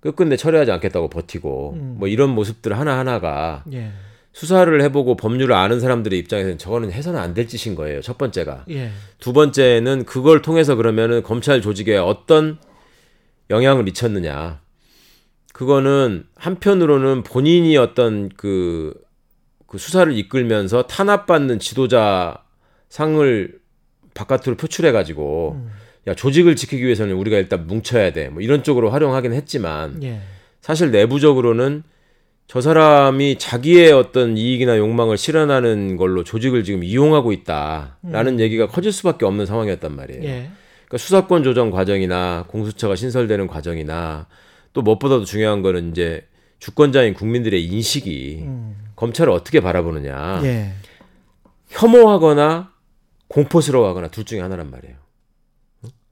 끝끝내 0.00 0.36
처리하지 0.36 0.70
않겠다고 0.72 1.08
버티고 1.10 1.72
음. 1.74 1.96
뭐 1.98 2.08
이런 2.08 2.30
모습들 2.30 2.78
하나 2.78 2.98
하나가 2.98 3.62
예. 3.72 3.90
수사를 4.32 4.82
해보고 4.82 5.16
법률을 5.16 5.54
아는 5.54 5.80
사람들의 5.80 6.18
입장에서는 6.18 6.58
저거는 6.58 6.92
해서는 6.92 7.20
안 7.20 7.34
될 7.34 7.46
짓인 7.46 7.74
거예요. 7.74 8.00
첫 8.00 8.16
번째가. 8.18 8.64
예. 8.70 8.90
두 9.18 9.32
번째는 9.32 10.04
그걸 10.04 10.42
통해서 10.42 10.76
그러면은 10.76 11.22
검찰 11.22 11.60
조직에 11.60 11.96
어떤 11.98 12.58
영향을 13.50 13.84
미쳤느냐. 13.84 14.60
그거는 15.52 16.24
한편으로는 16.34 17.22
본인이 17.22 17.76
어떤 17.76 18.28
그, 18.28 18.92
그 19.66 19.78
수사를 19.78 20.12
이끌면서 20.16 20.82
탄압받는 20.82 21.58
지도자 21.58 22.36
상을 22.88 23.58
바깥으로 24.14 24.56
표출해가지고 24.56 25.52
음. 25.58 25.70
야 26.08 26.14
조직을 26.14 26.56
지키기 26.56 26.84
위해서는 26.84 27.14
우리가 27.14 27.38
일단 27.38 27.66
뭉쳐야 27.66 28.12
돼. 28.12 28.28
뭐 28.28 28.42
이런 28.42 28.62
쪽으로 28.62 28.90
활용하긴 28.90 29.32
했지만 29.32 30.02
예. 30.02 30.20
사실 30.60 30.90
내부적으로는 30.90 31.82
저 32.48 32.60
사람이 32.60 33.38
자기의 33.38 33.92
어떤 33.92 34.36
이익이나 34.36 34.78
욕망을 34.78 35.16
실현하는 35.16 35.96
걸로 35.96 36.22
조직을 36.22 36.62
지금 36.62 36.84
이용하고 36.84 37.32
있다라는 37.32 38.34
음. 38.34 38.40
얘기가 38.40 38.68
커질 38.68 38.92
수밖에 38.92 39.24
없는 39.24 39.46
상황이었단 39.46 39.96
말이에요. 39.96 40.24
예. 40.24 40.50
그러니까 40.96 40.98
수사권 40.98 41.44
조정 41.44 41.70
과정이나 41.70 42.44
공수처가 42.48 42.96
신설되는 42.96 43.46
과정이나 43.46 44.26
또 44.72 44.82
무엇보다도 44.82 45.24
중요한 45.24 45.62
거는 45.62 45.90
이제 45.90 46.26
주권자인 46.58 47.14
국민들의 47.14 47.62
인식이 47.64 48.40
음. 48.42 48.76
검찰을 48.96 49.32
어떻게 49.32 49.60
바라보느냐. 49.60 50.40
예. 50.44 50.72
혐오하거나 51.68 52.72
공포스러워하거나 53.28 54.08
둘 54.08 54.24
중에 54.24 54.40
하나란 54.40 54.70
말이에요. 54.70 54.96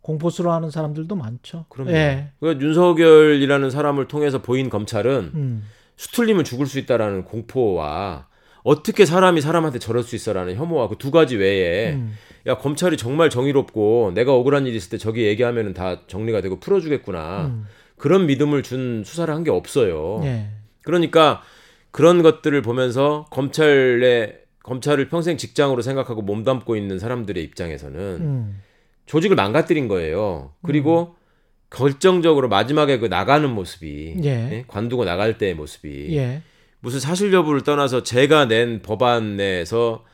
공포스러워하는 0.02 0.70
사람들도 0.70 1.16
많죠. 1.16 1.64
그럼요. 1.70 1.90
예. 1.92 2.30
그 2.40 2.58
윤석열이라는 2.60 3.70
사람을 3.70 4.06
통해서 4.06 4.42
보인 4.42 4.68
검찰은 4.68 5.32
음. 5.34 5.64
수틀리면 5.96 6.44
죽을 6.44 6.66
수 6.66 6.78
있다라는 6.78 7.24
공포와 7.24 8.26
어떻게 8.64 9.06
사람이 9.06 9.40
사람한테 9.40 9.78
저럴 9.78 10.02
수 10.02 10.14
있어라는 10.16 10.56
혐오와 10.56 10.88
그 10.88 10.96
두 10.96 11.10
가지 11.10 11.36
외에 11.36 11.92
음. 11.94 12.12
야 12.46 12.58
검찰이 12.58 12.96
정말 12.96 13.30
정의롭고 13.30 14.12
내가 14.14 14.34
억울한 14.34 14.66
일이 14.66 14.76
있을 14.76 14.90
때 14.90 14.98
저기 14.98 15.24
얘기하면은 15.24 15.72
다 15.72 16.02
정리가 16.06 16.40
되고 16.42 16.60
풀어주겠구나 16.60 17.46
음. 17.46 17.66
그런 17.96 18.26
믿음을 18.26 18.62
준 18.62 19.02
수사를 19.04 19.32
한 19.32 19.44
게 19.44 19.50
없어요. 19.50 20.20
예. 20.24 20.48
그러니까 20.82 21.42
그런 21.90 22.22
것들을 22.22 22.60
보면서 22.62 23.26
검찰의 23.30 24.40
검찰을 24.62 25.08
평생 25.08 25.36
직장으로 25.36 25.82
생각하고 25.82 26.22
몸담고 26.22 26.76
있는 26.76 26.98
사람들의 26.98 27.42
입장에서는 27.44 28.00
음. 28.00 28.62
조직을 29.06 29.36
망가뜨린 29.36 29.88
거예요. 29.88 30.52
그리고 30.62 31.14
음. 31.18 31.24
결정적으로 31.70 32.48
마지막에 32.48 32.98
그 32.98 33.06
나가는 33.06 33.48
모습이 33.50 34.16
예. 34.24 34.28
예? 34.28 34.64
관두고 34.68 35.04
나갈 35.04 35.38
때의 35.38 35.54
모습이 35.54 36.16
예. 36.16 36.42
무슨 36.80 37.00
사실 37.00 37.32
여부를 37.32 37.62
떠나서 37.62 38.02
제가 38.02 38.46
낸 38.48 38.80
법안에서 38.82 40.04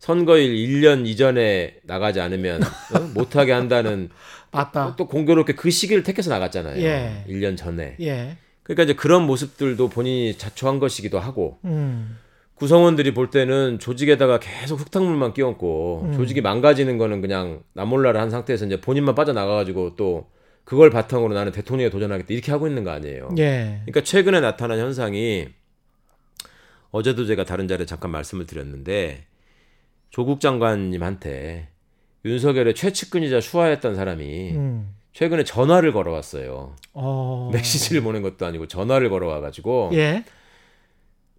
선거일 0.00 0.54
1년 0.54 1.06
이전에 1.06 1.76
나가지 1.84 2.20
않으면 2.20 2.62
어? 2.62 3.00
못하게 3.14 3.52
한다는 3.52 4.08
맞다. 4.50 4.96
또 4.96 5.06
공교롭게 5.06 5.54
그 5.54 5.70
시기를 5.70 6.02
택해서 6.02 6.30
나갔잖아요. 6.30 6.82
예. 6.82 7.24
1년 7.28 7.56
전에. 7.56 7.96
예. 8.00 8.36
그러니까 8.62 8.84
이제 8.84 8.94
그런 8.94 9.26
모습들도 9.26 9.88
본인이 9.90 10.36
자초한 10.36 10.78
것이기도 10.78 11.20
하고 11.20 11.58
음. 11.64 12.18
구성원들이 12.54 13.12
볼 13.14 13.30
때는 13.30 13.78
조직에다가 13.78 14.40
계속 14.40 14.80
흑탕물만 14.80 15.34
끼얹고 15.34 16.02
음. 16.06 16.12
조직이 16.14 16.40
망가지는 16.40 16.96
거는 16.96 17.20
그냥 17.20 17.62
나몰라를 17.74 18.20
한 18.20 18.30
상태에서 18.30 18.66
이제 18.66 18.80
본인만 18.80 19.14
빠져나가가지고 19.14 19.96
또 19.96 20.28
그걸 20.64 20.88
바탕으로 20.90 21.34
나는 21.34 21.52
대통령에 21.52 21.90
도전하겠다 21.90 22.28
이렇게 22.30 22.52
하고 22.52 22.66
있는 22.66 22.84
거 22.84 22.90
아니에요. 22.90 23.30
예. 23.38 23.80
그러니까 23.84 24.02
최근에 24.02 24.40
나타난 24.40 24.78
현상이 24.78 25.48
어제도 26.90 27.26
제가 27.26 27.44
다른 27.44 27.68
자리에 27.68 27.86
잠깐 27.86 28.10
말씀을 28.10 28.46
드렸는데 28.46 29.26
조국 30.10 30.40
장관님한테 30.40 31.68
윤석열의 32.24 32.74
최측근이자 32.74 33.40
수하였던 33.40 33.94
사람이 33.94 34.50
음. 34.52 34.94
최근에 35.12 35.44
전화를 35.44 35.92
걸어왔어요. 35.92 36.76
어... 36.92 37.50
메시지를 37.52 38.02
보낸 38.02 38.22
것도 38.22 38.46
아니고 38.46 38.66
전화를 38.68 39.10
걸어와가지고 39.10 39.90
예? 39.94 40.24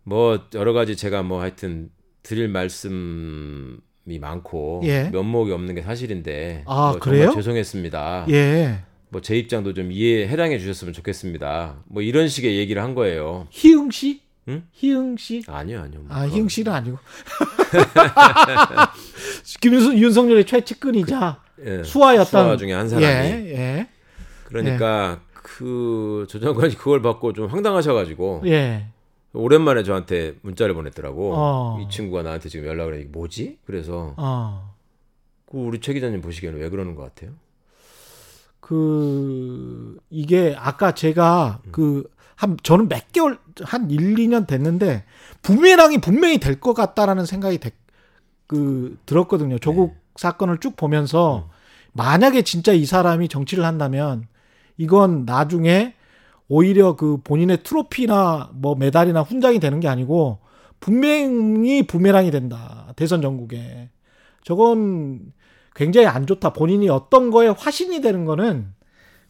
뭐 0.04 0.40
여러 0.56 0.74
가지 0.74 0.96
제가 0.96 1.24
뭐 1.24 1.42
하여튼 1.42 1.90
드릴 2.24 2.48
말씀이 2.50 3.80
많고 4.20 4.82
예? 4.86 5.10
면목이 5.12 5.52
없는 5.52 5.76
게 5.76 5.82
사실인데 5.82 6.64
아, 6.66 6.92
뭐 6.92 7.00
그래요? 7.00 7.32
죄송했습니다. 7.34 8.26
예. 8.30 8.80
뭐 9.10 9.22
제 9.22 9.38
입장도 9.38 9.74
좀 9.74 9.92
이해 9.92 10.28
해당해 10.28 10.58
주셨으면 10.58 10.94
좋겠습니다. 10.94 11.84
뭐 11.86 12.02
이런 12.02 12.28
식의 12.30 12.58
얘기를 12.58 12.82
한 12.82 12.96
거예요. 12.96 13.46
희응 13.52 13.92
씨? 13.92 14.22
응? 14.48 14.64
희응 14.72 15.18
씨? 15.18 15.44
아니요, 15.48 15.82
아니요. 15.82 16.02
뭐 16.02 16.16
아, 16.16 16.28
희응 16.28 16.48
씨는 16.48 16.72
아니고. 16.72 16.98
김윤 19.62 19.98
윤석열의 19.98 20.46
최측근이자 20.46 21.42
그, 21.56 21.80
예, 21.80 21.84
수하였던 21.84 22.26
수하 22.26 22.58
중에 22.58 22.74
한 22.74 22.90
사람이. 22.90 23.06
예, 23.06 23.54
예. 23.54 23.88
그러니까 24.46 25.20
예. 25.22 25.32
그 25.34 26.26
조 26.30 26.40
장관이 26.40 26.76
그걸 26.76 27.02
받고 27.02 27.34
좀 27.34 27.48
황당하셔가지고. 27.48 28.44
예. 28.46 28.88
오랜만에 29.34 29.84
저한테 29.84 30.36
문자를 30.42 30.76
보냈더라고. 30.76 31.34
어. 31.36 31.80
이 31.82 31.90
친구가 31.90 32.22
나한테 32.22 32.50
지금 32.50 32.68
연락을 32.68 33.00
해. 33.00 33.04
뭐지? 33.06 33.60
그래서 33.66 34.14
어. 34.18 34.76
그 35.46 35.58
우리 35.58 35.80
최 35.80 35.94
기자님 35.94 36.22
보시기에는 36.22 36.60
왜 36.60 36.70
그러는 36.70 36.96
것 36.96 37.04
같아요? 37.04 37.32
그 38.62 39.98
이게 40.10 40.56
아까 40.58 40.94
제가 40.94 41.60
음. 41.66 41.72
그한 41.72 42.58
저는 42.64 42.88
몇 42.88 43.12
개월 43.12 43.38
한 43.64 43.90
1, 43.92 44.16
2년 44.16 44.48
됐는데 44.48 45.04
부메랑이 45.42 46.00
분명히 46.00 46.38
될 46.40 46.60
것 46.62 46.74
같다라는 46.74 47.26
생각이 47.26 47.58
되, 47.58 47.72
그 48.48 48.98
들었거든요. 49.06 49.60
조국 49.60 49.90
네. 49.92 49.98
사건을 50.16 50.60
쭉 50.60 50.76
보면서 50.78 51.50
음. 51.50 51.52
만약에 51.94 52.44
진짜 52.44 52.72
이 52.72 52.86
사람이 52.86 53.28
정치를 53.28 53.66
한다면 53.66 54.28
이건 54.78 55.26
나중에 55.26 55.96
오히려 56.48 56.96
그 56.96 57.18
본인의 57.24 57.64
트로피나 57.64 58.52
뭐 58.54 58.76
메달이나 58.76 59.22
훈장이 59.22 59.60
되는 59.60 59.80
게 59.80 59.88
아니고 59.88 60.40
분명히 60.80 61.84
부메랑이 61.88 62.32
된다. 62.32 62.94
대선 62.96 63.22
전국에. 63.22 63.90
저건 64.44 65.32
굉장히 65.76 66.08
안 66.08 66.26
좋다. 66.26 66.54
본인이 66.54 66.90
어떤 66.90 67.32
거에 67.32 67.48
화신이 67.48 68.02
되는 68.02 68.26
거는 68.26 68.74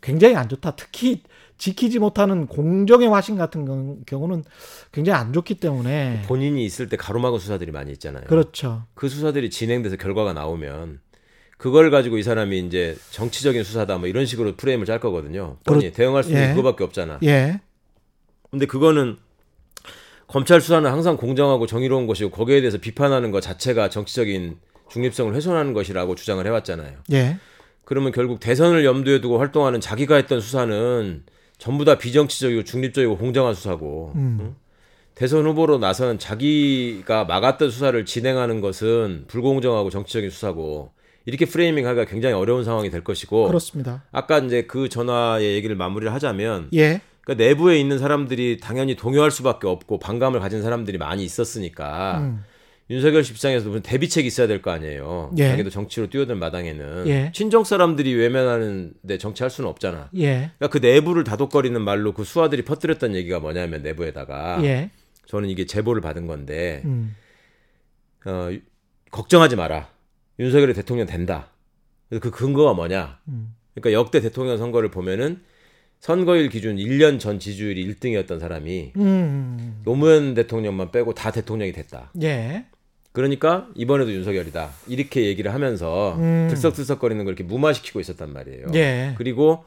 굉장히 0.01 0.35
안 0.35 0.49
좋다. 0.49 0.75
특히 0.75 1.21
지키지 1.57 1.99
못하는 1.99 2.47
공정의 2.47 3.07
화신 3.07 3.37
같은 3.37 4.03
경우는 4.05 4.43
굉장히 4.91 5.19
안 5.19 5.31
좋기 5.31 5.55
때문에 5.55 6.23
본인이 6.25 6.65
있을 6.65 6.89
때 6.89 6.97
가로막은 6.97 7.37
수사들이 7.37 7.71
많이 7.71 7.91
있잖아요. 7.91 8.23
그렇죠. 8.25 8.83
그 8.95 9.07
수사들이 9.07 9.51
진행돼서 9.51 9.95
결과가 9.97 10.33
나오면 10.33 10.99
그걸 11.57 11.91
가지고 11.91 12.17
이 12.17 12.23
사람이 12.23 12.59
이제 12.61 12.97
정치적인 13.11 13.63
수사다 13.63 13.99
뭐 13.99 14.07
이런 14.07 14.25
식으로 14.25 14.55
프레임을 14.55 14.87
짤 14.87 14.99
거거든요. 14.99 15.57
그렇, 15.63 15.79
대응할 15.91 16.23
수 16.23 16.31
있는 16.31 16.49
예. 16.49 16.53
그거밖에 16.55 16.83
없잖아. 16.83 17.19
예. 17.23 17.61
근데 18.49 18.65
그거는 18.65 19.17
검찰 20.25 20.61
수사는 20.61 20.89
항상 20.89 21.17
공정하고 21.17 21.67
정의로운 21.67 22.07
것이고 22.07 22.31
거기에 22.31 22.61
대해서 22.61 22.79
비판하는 22.79 23.29
것 23.29 23.41
자체가 23.41 23.89
정치적인 23.89 24.57
중립성을 24.91 25.33
훼손하는 25.33 25.73
것이라고 25.73 26.15
주장을 26.15 26.45
해왔잖아요. 26.45 26.97
예. 27.13 27.37
그러면 27.85 28.11
결국 28.11 28.39
대선을 28.39 28.85
염두에 28.85 29.21
두고 29.21 29.39
활동하는 29.39 29.79
자기가 29.79 30.15
했던 30.15 30.41
수사는 30.41 31.23
전부 31.57 31.85
다 31.85 31.97
비정치적이고 31.97 32.63
중립적이고 32.63 33.17
공정한 33.17 33.53
수사고 33.53 34.11
음. 34.15 34.37
응? 34.41 34.55
대선 35.15 35.45
후보로 35.45 35.77
나선 35.77 36.17
자기가 36.17 37.25
막았던 37.25 37.69
수사를 37.69 38.05
진행하는 38.05 38.61
것은 38.61 39.25
불공정하고 39.27 39.89
정치적인 39.89 40.29
수사고 40.29 40.91
이렇게 41.25 41.45
프레이밍하기가 41.45 42.05
굉장히 42.05 42.33
어려운 42.33 42.63
상황이 42.63 42.89
될 42.89 43.03
것이고 43.03 43.47
그렇습니다. 43.47 44.03
아까 44.11 44.39
이제 44.39 44.63
그 44.63 44.89
전화의 44.89 45.53
얘기를 45.53 45.75
마무리를 45.75 46.11
하자면 46.13 46.69
예. 46.73 47.01
그러니까 47.21 47.43
내부에 47.45 47.79
있는 47.79 47.99
사람들이 47.99 48.59
당연히 48.59 48.95
동요할 48.95 49.29
수밖에 49.31 49.67
없고 49.67 49.99
반감을 49.99 50.39
가진 50.39 50.61
사람들이 50.61 50.97
많이 50.97 51.23
있었으니까 51.23 52.19
음. 52.19 52.43
윤석열 52.91 53.23
씨 53.23 53.31
입장에서 53.33 53.69
무슨 53.69 53.81
대비책이 53.81 54.27
있어야 54.27 54.47
될 54.47 54.61
거 54.61 54.69
아니에요. 54.71 55.31
예. 55.37 55.47
자기도 55.49 55.69
정치로 55.69 56.09
뛰어든 56.09 56.37
마당에는 56.37 57.07
예. 57.07 57.31
친정 57.33 57.63
사람들이 57.63 58.13
외면하는데 58.13 59.17
정치할 59.17 59.49
수는 59.49 59.69
없잖아. 59.69 60.09
예. 60.17 60.51
그러니까 60.57 60.67
그 60.67 60.77
내부를 60.79 61.23
다독거리는 61.23 61.81
말로 61.81 62.13
그 62.13 62.23
수하들이 62.25 62.63
퍼뜨렸던 62.63 63.15
얘기가 63.15 63.39
뭐냐면 63.39 63.81
내부에다가 63.81 64.59
예. 64.63 64.91
저는 65.25 65.49
이게 65.49 65.65
제보를 65.65 66.01
받은 66.01 66.27
건데 66.27 66.81
음. 66.85 67.15
어, 68.25 68.49
걱정하지 69.09 69.55
마라. 69.55 69.89
윤석열이 70.39 70.73
대통령 70.73 71.07
된다. 71.07 71.47
그 72.09 72.29
근거가 72.29 72.73
뭐냐? 72.73 73.19
음. 73.29 73.55
그러니까 73.73 73.93
역대 73.97 74.19
대통령 74.19 74.57
선거를 74.57 74.91
보면은 74.91 75.41
선거일 76.01 76.49
기준 76.49 76.75
1년 76.77 77.19
전 77.19 77.39
지지율이 77.39 77.87
1등이었던 77.95 78.39
사람이 78.39 78.93
음. 78.97 79.81
노무현 79.85 80.33
대통령만 80.33 80.91
빼고 80.91 81.13
다 81.13 81.31
대통령이 81.31 81.71
됐다. 81.71 82.11
예. 82.21 82.65
그러니까 83.11 83.67
이번에도 83.75 84.11
윤석열이다. 84.11 84.69
이렇게 84.87 85.25
얘기를 85.25 85.53
하면서 85.53 86.15
음. 86.17 86.47
들썩들썩거리는 86.49 87.23
걸 87.25 87.33
이렇게 87.33 87.43
무마시키고 87.43 87.99
있었단 87.99 88.31
말이에요. 88.31 88.67
예. 88.75 89.13
그리고 89.17 89.65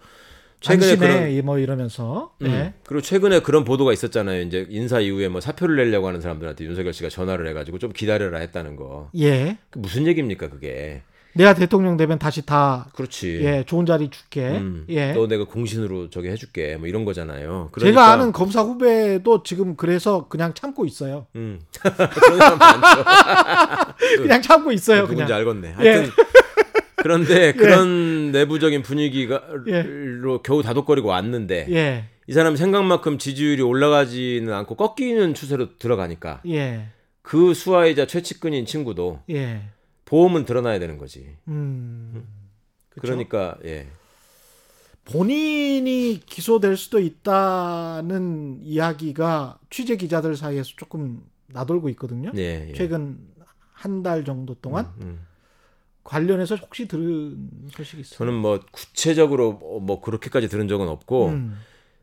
최근에 0.61 0.97
그런 0.97 1.45
뭐 1.45 1.59
이러면서 1.59 2.33
음. 2.41 2.47
네. 2.47 2.75
그리고 2.85 3.03
최근에 3.03 3.41
그런 3.41 3.65
보도가 3.65 3.93
있었잖아요. 3.93 4.41
이제 4.43 4.67
인사 4.71 4.99
이후에 4.99 5.29
뭐 5.29 5.41
사표를 5.43 5.77
내려고 5.77 6.09
하는 6.09 6.23
사람들한테 6.23 6.65
윤석열 6.65 6.95
씨가 6.95 7.11
전화를 7.11 7.47
해가지고 7.49 7.79
좀 7.79 7.93
기다려라 7.93 8.39
했다는 8.39 8.77
거. 8.77 9.11
예. 9.19 9.59
그 9.69 9.79
무슨 9.79 10.07
얘기입니까 10.07 10.49
그게? 10.49 11.03
내가 11.35 11.55
대통령 11.55 11.97
되면 11.97 12.19
다시 12.19 12.47
다 12.47 12.89
그렇지. 12.95 13.41
예, 13.43 13.65
좋은 13.67 13.87
자리 13.87 14.09
줄게. 14.09 14.47
음, 14.49 14.85
예. 14.89 15.13
너 15.13 15.27
내가 15.27 15.45
공신으로 15.45 16.11
저기 16.11 16.29
해줄게. 16.29 16.77
뭐 16.77 16.89
이런 16.89 17.05
거잖아요. 17.05 17.71
그러니까, 17.73 17.81
제가 17.81 18.13
아는 18.13 18.33
검사 18.33 18.63
후배도 18.63 19.43
지금 19.43 19.77
그래서 19.77 20.29
그냥 20.29 20.55
참고 20.55 20.87
있어요. 20.87 21.27
음. 21.35 21.61
그냥 24.19 24.43
참고 24.43 24.73
있어요. 24.73 25.03
누군지 25.03 25.25
그냥. 25.25 25.39
알겠네. 25.39 25.73
하여튼 25.73 26.05
예. 26.05 26.09
그런데 26.97 27.35
예. 27.49 27.53
그런 27.53 28.33
내부적인 28.33 28.83
분위기로 28.83 29.41
예. 29.69 29.85
겨우 30.43 30.63
다독거리고 30.63 31.09
왔는데 31.09 31.67
예. 31.71 32.05
이 32.27 32.33
사람 32.33 32.57
생각만큼 32.57 33.19
지지율이 33.19 33.63
올라가지는 33.63 34.53
않고 34.53 34.77
꺾이는 34.77 35.35
추세로 35.35 35.77
들어가니까 35.79 36.41
예. 36.49 36.87
그 37.23 37.55
수하이자 37.55 38.07
최측근인 38.07 38.67
친구도 38.67 39.21
예. 39.31 39.63
보험은 40.05 40.45
드러나야 40.45 40.79
되는 40.79 40.99
거지. 40.99 41.37
음, 41.49 42.25
그러니까 43.01 43.57
예. 43.65 43.87
본인이 45.05 46.21
기소될 46.25 46.77
수도 46.77 46.99
있다는 46.99 48.61
이야기가 48.63 49.59
취재 49.71 49.97
기자들 49.97 50.37
사이에서 50.37 50.71
조금 50.77 51.23
나돌고 51.49 51.89
있거든요. 51.91 52.31
예, 52.37 52.69
예. 52.71 52.73
최근 52.73 53.19
한 53.73 54.03
달 54.03 54.25
정도 54.25 54.55
동안. 54.55 54.87
음, 54.99 55.03
음. 55.03 55.27
관련해서 56.05 56.57
혹시 56.57 56.87
들은 56.87 57.49
소식이 57.71 58.03
있어요? 58.03 58.19
저는 58.19 58.35
뭐 58.35 58.61
구체적으로 58.71 59.55
뭐 59.83 60.01
그렇게까지 60.03 60.49
들은 60.49 60.69
적은 60.69 60.87
없고 60.89 61.29
음. 61.29 61.59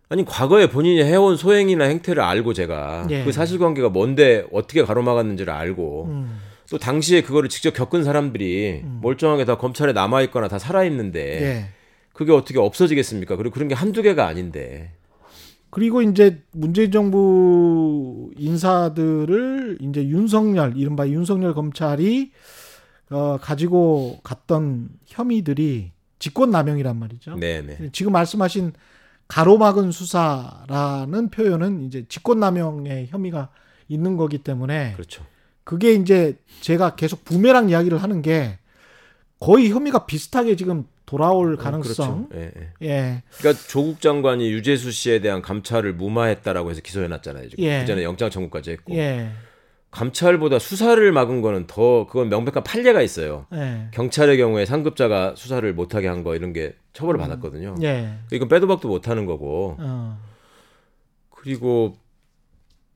아니 0.09 0.25
과거에 0.25 0.69
본인이 0.69 1.03
해온 1.03 1.37
소행이나 1.37 1.85
행태를 1.85 2.21
알고 2.21 2.53
제가 2.53 3.07
예. 3.11 3.23
그 3.23 3.31
사실관계가 3.31 3.89
뭔데 3.89 4.45
어떻게 4.51 4.83
가로막았는지를 4.83 5.53
알고 5.53 6.05
음. 6.05 6.39
또 6.71 6.77
당시에 6.77 7.21
그거를 7.21 7.49
직접 7.49 7.73
겪은 7.73 8.05
사람들이 8.05 8.79
음. 8.86 8.99
멀쩡하게 9.03 9.43
다 9.43 9.57
검찰에 9.57 9.91
남아 9.91 10.21
있거나 10.23 10.47
다 10.47 10.57
살아 10.57 10.86
있는데 10.86 11.41
예. 11.41 11.65
그게 12.13 12.31
어떻게 12.31 12.60
없어지겠습니까? 12.60 13.36
그리고 13.36 13.53
그런 13.53 13.67
게 13.67 13.75
한두 13.75 14.01
개가 14.01 14.25
아닌데. 14.25 14.93
그리고 15.69 16.01
이제 16.01 16.41
문재인 16.53 16.89
정부 16.91 18.31
인사들을 18.38 19.79
이제 19.81 20.07
윤석열 20.07 20.77
이른바 20.77 21.10
윤석열 21.10 21.53
검찰이 21.53 22.31
어 23.10 23.38
가지고 23.41 24.21
갔던 24.23 24.91
혐의들이 25.07 25.91
직권 26.19 26.51
남용이란 26.51 26.97
말이죠. 26.97 27.36
네네. 27.36 27.89
지금 27.91 28.13
말씀하신 28.13 28.71
가로막은 29.27 29.91
수사라는 29.91 31.31
표현은 31.31 31.81
이제 31.81 32.05
직권 32.07 32.39
남용의 32.39 33.07
혐의가 33.07 33.49
있는 33.89 34.15
거기 34.15 34.38
때문에 34.38 34.93
그렇죠. 34.93 35.25
그게 35.63 35.93
이제 35.93 36.38
제가 36.62 36.95
계속 36.95 37.24
부메랑 37.26 37.69
이야기를 37.69 37.97
하는 38.02 38.21
게 38.21 38.58
거의 39.39 39.69
혐의가 39.71 40.06
비슷하게 40.06 40.56
지금 40.56 40.86
돌아올 41.06 41.56
어, 41.56 41.58
가능성. 41.58 42.28
그렇죠. 42.30 42.41
예, 42.45 42.52
예. 42.82 42.88
예. 42.88 43.24
그러니까 43.38 43.63
조국 43.67 44.00
장관이 44.00 44.50
유재수 44.52 44.91
씨에 44.91 45.19
대한 45.19 45.41
감찰을 45.41 45.93
무마했다라고 45.93 46.69
해서 46.71 46.82
기소해 46.82 47.08
놨잖아요. 47.08 47.50
지금 47.50 47.63
예. 47.63 47.80
그전에 47.82 48.04
영장 48.04 48.30
청구까지 48.30 48.71
했고. 48.71 48.95
예. 48.95 49.30
감찰보다 49.91 50.58
수사를 50.58 51.12
막은 51.12 51.41
거는 51.41 51.67
더 51.67 52.08
그건 52.08 52.30
명백한 52.30 52.63
판례가 52.63 53.02
있어요. 53.02 53.45
예. 53.54 53.89
경찰의 53.91 54.38
경우에 54.38 54.65
상급자가 54.65 55.34
수사를 55.36 55.74
못하게 55.74 56.08
한 56.08 56.24
거 56.24 56.34
이런 56.36 56.54
게 56.54 56.76
처벌을 56.93 57.19
음. 57.19 57.24
받았거든요. 57.24 57.76
예. 57.84 58.13
이건 58.32 58.47
빼도 58.47 58.67
박도 58.67 58.88
못하는 58.88 59.26
거고. 59.26 59.76
어. 59.80 60.17
그리고 61.30 61.97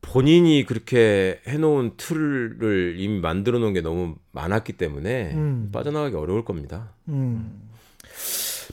본인이 0.08 0.66
그렇게 0.66 1.42
해놓은 1.48 1.94
틀을 1.98 2.96
이미 2.98 3.20
만들어 3.20 3.60
놓은 3.60 3.74
게 3.74 3.82
너무 3.82 4.16
많았기 4.32 4.74
때문에 4.74 5.34
음. 5.34 5.70
빠져나가기 5.72 6.16
어려울 6.16 6.46
겁니다. 6.46 6.94
음. 7.10 7.70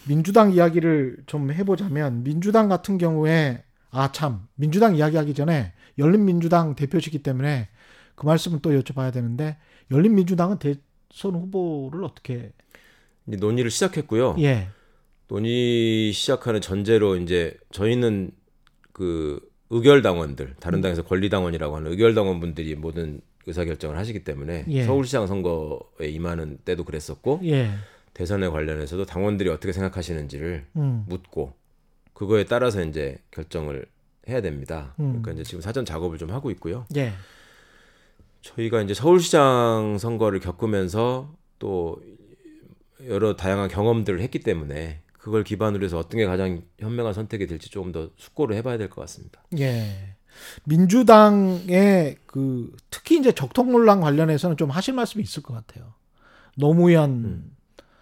민주당 0.06 0.52
이야기를 0.52 1.24
좀 1.26 1.50
해보자면 1.52 2.22
민주당 2.24 2.68
같은 2.68 2.98
경우에 2.98 3.64
아 3.90 4.10
참 4.12 4.48
민주당 4.54 4.96
이야기하기 4.96 5.34
전에 5.34 5.74
열린민주당 5.98 6.74
대표시기 6.74 7.22
때문에 7.22 7.68
그 8.14 8.26
말씀은 8.26 8.60
또 8.60 8.70
여쭤봐야 8.70 9.12
되는데 9.12 9.58
열린민주당은 9.90 10.58
대선 10.58 11.34
후보를 11.34 12.04
어떻게 12.04 12.52
이제 13.26 13.36
논의를 13.36 13.70
시작했고요. 13.70 14.36
예. 14.40 14.68
논의 15.28 16.12
시작하는 16.12 16.60
전제로 16.60 17.16
이제 17.16 17.56
저희는 17.70 18.30
그 18.92 19.40
의결당원들 19.72 20.54
다른 20.61 20.78
음. 20.78 20.82
당에서 20.82 21.02
권리당원이라고 21.02 21.76
하는 21.76 21.90
의결당원분들이 21.90 22.76
모든 22.76 23.22
의사결정을 23.46 23.96
하시기 23.96 24.22
때문에 24.22 24.66
예. 24.68 24.85
서울시장 24.85 25.26
선거에 25.26 26.08
임하는 26.08 26.58
때도 26.64 26.85
그랬었고 26.85 27.40
예. 27.44 27.70
대선에 28.14 28.48
관련해서도 28.48 29.06
당원들이 29.06 29.48
어떻게 29.48 29.72
생각하시는지를 29.72 30.66
음. 30.76 31.04
묻고 31.08 31.54
그거에 32.12 32.44
따라서 32.44 32.85
이제 32.85 33.18
결정을 33.30 33.87
해야 34.28 34.42
됩니다. 34.42 34.94
음. 35.00 35.22
그러니까 35.22 35.32
이제 35.32 35.42
지금 35.42 35.62
사전 35.62 35.87
작업을 35.87 36.18
좀 36.18 36.30
하고 36.30 36.50
있고요. 36.50 36.85
예. 36.96 37.12
저희가 38.42 38.82
이제 38.82 38.92
서울시장 38.92 39.96
선거를 39.98 40.38
겪으면서 40.40 41.32
또 41.58 42.00
여러 43.06 43.35
다양한 43.37 43.68
경험들을 43.68 44.20
했기 44.20 44.40
때문에 44.40 45.00
그걸 45.22 45.44
기반으로 45.44 45.85
해서 45.85 45.98
어떤 45.98 46.18
게 46.18 46.26
가장 46.26 46.62
현명한 46.80 47.14
선택이 47.14 47.46
될지 47.46 47.70
조금 47.70 47.92
더 47.92 48.11
숙고를 48.16 48.56
해봐야 48.56 48.76
될 48.76 48.88
것 48.88 49.00
같습니다. 49.02 49.40
예. 49.56 50.16
민주당의 50.64 52.16
그 52.26 52.74
특히 52.90 53.18
이제 53.18 53.30
적통 53.30 53.70
논란 53.70 54.00
관련해서는 54.00 54.56
좀 54.56 54.70
하실 54.70 54.94
말씀이 54.94 55.22
있을 55.22 55.44
것 55.44 55.54
같아요. 55.54 55.94
노무현 56.56 57.11
음. 57.24 57.56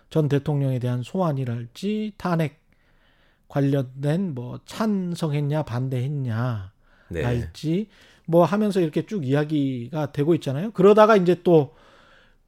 전 0.09 0.30
대통령에 0.30 0.78
대한 0.78 1.02
소환이랄지 1.02 2.14
탄핵 2.16 2.59
관련된 3.48 4.35
뭐 4.35 4.59
찬성했냐 4.64 5.64
반대했냐 5.64 6.72
네. 7.11 7.22
할지 7.22 7.88
뭐 8.24 8.44
하면서 8.46 8.80
이렇게 8.80 9.04
쭉 9.04 9.26
이야기가 9.26 10.12
되고 10.12 10.35
있잖아요. 10.37 10.70
그러다가 10.70 11.16
이제 11.16 11.35
또또 11.42 11.74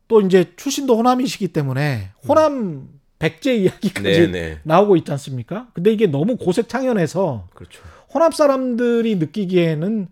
또 0.09 0.23
이제 0.23 0.55
출신도 0.57 0.97
호남이시기 0.97 1.49
때문에 1.49 2.13
호남 2.27 2.53
음. 2.55 3.02
백제 3.23 3.55
이야기까지 3.55 4.03
네네. 4.03 4.31
네. 4.33 4.61
나오고 4.65 4.97
있지 4.97 5.13
않습니까? 5.13 5.69
근데 5.75 5.93
이게 5.93 6.09
너무 6.09 6.37
고색창연해서 6.37 7.51
그렇죠. 7.55 7.81
호남 8.13 8.33
사람들이 8.33 9.15
느끼기에는 9.15 10.09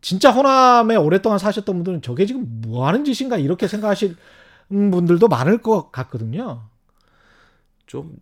진짜 0.00 0.32
호남에 0.32 0.96
오랫동안 0.96 1.38
사셨던 1.38 1.76
분들은 1.76 2.02
저게 2.02 2.26
지금 2.26 2.60
뭐 2.62 2.88
하는 2.88 3.04
짓인가 3.04 3.38
이렇게 3.38 3.68
생각하실 3.68 4.16
분들도 4.68 5.28
많을 5.28 5.58
것 5.58 5.92
같거든요. 5.92 6.64
좀 7.86 8.16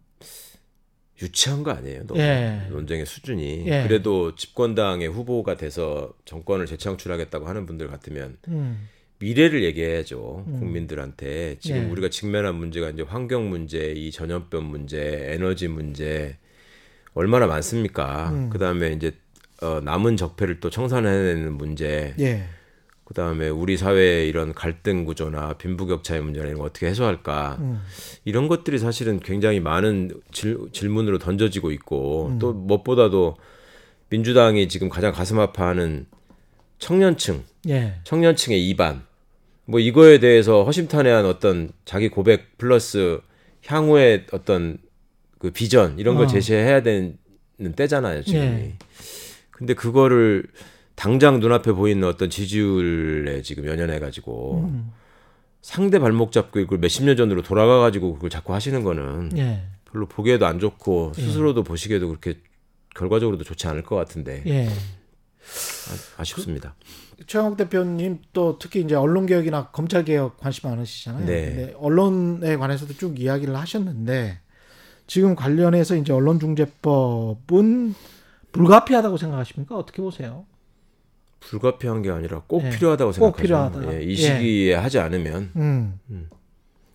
유치한 1.23 1.63
거 1.63 1.71
아니에요? 1.71 2.07
너무 2.07 2.21
예. 2.21 2.67
논쟁의 2.69 3.07
수준이 3.07 3.65
예. 3.67 3.83
그래도 3.85 4.35
집권당의 4.35 5.09
후보가 5.09 5.57
돼서 5.57 6.13
정권을 6.27 6.67
재창출하겠다고 6.67 7.47
하는 7.47 7.65
분들 7.65 7.89
같으면 7.89 8.37
음. 8.49 8.89
미래를 9.21 9.63
얘기해야죠 9.65 10.45
음. 10.47 10.61
국민들한테 10.61 11.57
지금 11.61 11.85
예. 11.85 11.91
우리가 11.91 12.09
직면한 12.09 12.55
문제가 12.57 12.91
이제 12.91 13.03
환경 13.03 13.49
문제, 13.51 13.93
이 13.93 14.11
전염병 14.11 14.69
문제, 14.69 15.27
에너지 15.29 15.69
문제 15.69 16.37
얼마나 17.15 17.47
많습니까? 17.47 18.31
음. 18.31 18.51
그 18.51 18.59
다음에 18.59 18.93
이제 18.93 19.13
어, 19.63 19.81
남은 19.85 20.17
적폐를 20.17 20.61
또 20.61 20.71
청산해내는 20.71 21.53
문제. 21.53 22.15
예. 22.19 22.45
그 23.05 23.15
다음에 23.15 23.49
우리 23.49 23.77
사회의 23.77 24.29
이런 24.29 24.55
갈등 24.55 25.05
구조나 25.05 25.55
빈부격차의 25.55 26.23
문제나 26.23 26.47
이런 26.47 26.59
거 26.59 26.65
어떻게 26.65 26.87
해소할까. 26.87 27.59
음. 27.61 27.83
이런 28.25 28.49
것들이 28.49 28.79
사실은 28.79 29.21
굉장히 29.21 29.61
많은 29.61 30.13
질, 30.33 30.57
질문으로 30.73 31.19
던져지고 31.19 31.73
있고 31.73 32.29
음. 32.29 32.39
또 32.39 32.53
무엇보다도 32.53 33.37
민주당이 34.09 34.69
지금 34.69 34.89
가장 34.89 35.13
가슴 35.13 35.41
아파하는 35.41 36.07
청년층, 36.79 37.43
예. 37.69 37.97
청년층의 38.05 38.67
이반, 38.69 39.03
뭐 39.71 39.79
이거에 39.79 40.19
대해서 40.19 40.65
허심탄회한 40.65 41.25
어떤 41.27 41.71
자기 41.85 42.09
고백 42.09 42.59
플러스 42.59 43.21
향후의 43.67 44.27
어떤 44.33 44.79
그 45.39 45.53
비전 45.53 45.97
이런 45.99 46.17
걸 46.17 46.25
어. 46.25 46.29
제시해야 46.29 46.83
되는 46.83 47.17
때잖아요 47.77 48.23
지금. 48.25 48.41
예. 48.41 48.75
근데 49.53 49.75
그거를 49.75 50.45
당장 50.97 51.39
눈앞에 51.39 51.71
보이는 51.73 52.07
어떤 52.07 52.31
지지율에 52.31 53.43
지금 53.43 53.67
연연해 53.67 54.01
가지고 54.01 54.65
음. 54.65 54.91
상대 55.63 56.01
발목 56.01 56.33
잡고 56.33 56.59
이걸 56.59 56.79
몇십 56.79 57.05
년 57.05 57.17
전으로 57.17 57.43
돌아가 57.43 57.79
가지고 57.79 58.15
그걸 58.15 58.29
자꾸 58.29 58.53
하시는 58.55 58.83
거는 58.83 59.39
예. 59.39 59.63
별로 59.85 60.07
보기에도 60.07 60.47
안 60.47 60.59
좋고 60.59 61.13
예. 61.17 61.23
스스로도 61.23 61.61
예. 61.61 61.65
보시기에도 61.65 62.09
그렇게 62.09 62.41
결과적으로도 62.97 63.45
좋지 63.45 63.69
않을 63.69 63.85
것 63.85 63.95
같은데 63.95 64.43
예. 64.47 64.69
아, 66.17 66.25
쉽습니다 66.25 66.75
그, 67.17 67.27
최영욱 67.27 67.57
대표님 67.57 68.21
또 68.33 68.59
특히 68.59 68.81
이제 68.81 68.95
언론 68.95 69.27
개혁이나 69.27 69.69
검찰 69.71 70.05
개혁 70.05 70.39
관심 70.39 70.71
많으시잖아요. 70.71 71.27
네. 71.27 71.75
언론에 71.79 72.57
관해서도 72.57 72.95
쭉 72.95 73.21
이야기를 73.21 73.57
하셨는데 73.57 74.41
지금 75.07 75.35
관련해서 75.35 75.97
이제 75.97 76.13
언론중재법은 76.13 77.95
불가피하다고 78.53 79.17
생각하십니까? 79.17 79.77
어떻게 79.77 80.01
보세요? 80.03 80.47
불가피한 81.41 82.03
게 82.03 82.11
아니라 82.11 82.43
꼭 82.47 82.63
네. 82.63 82.71
필요하다고 82.71 83.13
생각하죠. 83.13 83.43
필요하다. 83.43 83.95
예, 83.95 84.03
이 84.03 84.15
시기에 84.15 84.73
예. 84.73 84.75
하지 84.75 84.99
않으면 84.99 85.51
음. 85.57 85.99
음. 86.11 86.29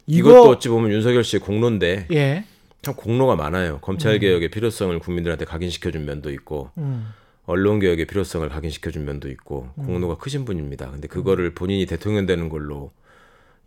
이거... 0.06 0.30
이것도 0.30 0.50
어찌 0.50 0.69
보면 0.69 0.91
윤석열 0.91 1.24
씨의 1.24 1.41
공로인데 1.41 2.08
예. 2.12 2.45
참 2.82 2.93
공로가 2.95 3.36
많아요. 3.36 3.80
검찰 3.80 4.19
개혁의 4.19 4.50
음. 4.50 4.52
필요성을 4.52 4.98
국민들한테 5.00 5.45
각인시켜준 5.45 6.06
면도 6.06 6.32
있고 6.32 6.69
음. 6.78 7.08
언론 7.45 7.79
개혁의 7.79 8.05
필요성을 8.05 8.47
각인시켜준 8.49 9.05
면도 9.05 9.29
있고 9.29 9.69
음. 9.77 9.86
공로가 9.86 10.17
크신 10.17 10.45
분입니다. 10.45 10.89
근데 10.91 11.08
그거를 11.08 11.53
본인이 11.53 11.86
대통령 11.86 12.25
되는 12.25 12.49
걸로 12.49 12.91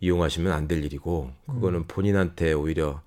이용하시면 0.01 0.51
안 0.51 0.67
될 0.67 0.83
일이고 0.83 1.31
그거는 1.47 1.85
본인한테 1.87 2.53
오히려 2.53 3.01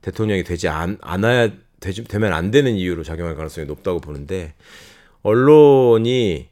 대통령이 0.00 0.42
되지 0.44 0.68
않, 0.68 0.98
않아야 1.00 1.50
되지, 1.80 2.04
되면 2.04 2.32
안 2.32 2.50
되는 2.50 2.74
이유로 2.74 3.02
작용할 3.04 3.34
가능성이 3.36 3.66
높다고 3.66 4.00
보는데 4.00 4.54
언론이 5.22 6.48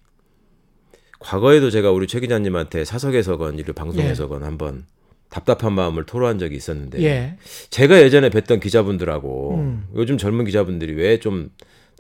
과거에도 1.19 1.71
제가 1.71 1.91
우리 1.91 2.07
최 2.07 2.21
기자님한테 2.21 2.85
사석에서건 2.85 3.59
이를 3.59 3.75
방송에서건 3.75 4.41
예. 4.41 4.45
한번 4.45 4.87
답답한 5.29 5.73
마음을 5.75 6.07
토로한 6.07 6.39
적이 6.39 6.57
있었는데 6.57 7.03
예. 7.03 7.37
제가 7.71 8.01
예전에 8.01 8.31
뵀던 8.31 8.61
기자분들하고 8.61 9.55
음. 9.57 9.89
요즘 9.97 10.19
젊은 10.19 10.45
기자분들이 10.45 10.95
왜 10.95 11.19
좀 11.19 11.51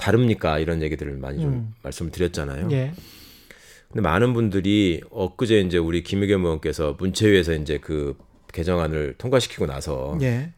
다릅니까? 0.00 0.58
이런 0.58 0.82
얘기들을 0.82 1.12
많이 1.18 1.40
좀 1.40 1.52
음. 1.52 1.74
말씀을 1.82 2.10
드렸잖아요. 2.10 2.68
예. 2.72 2.92
근데 3.88 4.00
많은 4.00 4.32
분들이 4.32 5.02
엊그제 5.10 5.60
이제 5.60 5.76
우리 5.76 6.02
김의겸 6.02 6.44
의원께서 6.44 6.96
문체위에서 6.98 7.54
이제 7.54 7.78
그 7.78 8.16
개정안을 8.52 9.16
통과시키고 9.18 9.66
나서 9.66 10.16
예. 10.22 10.52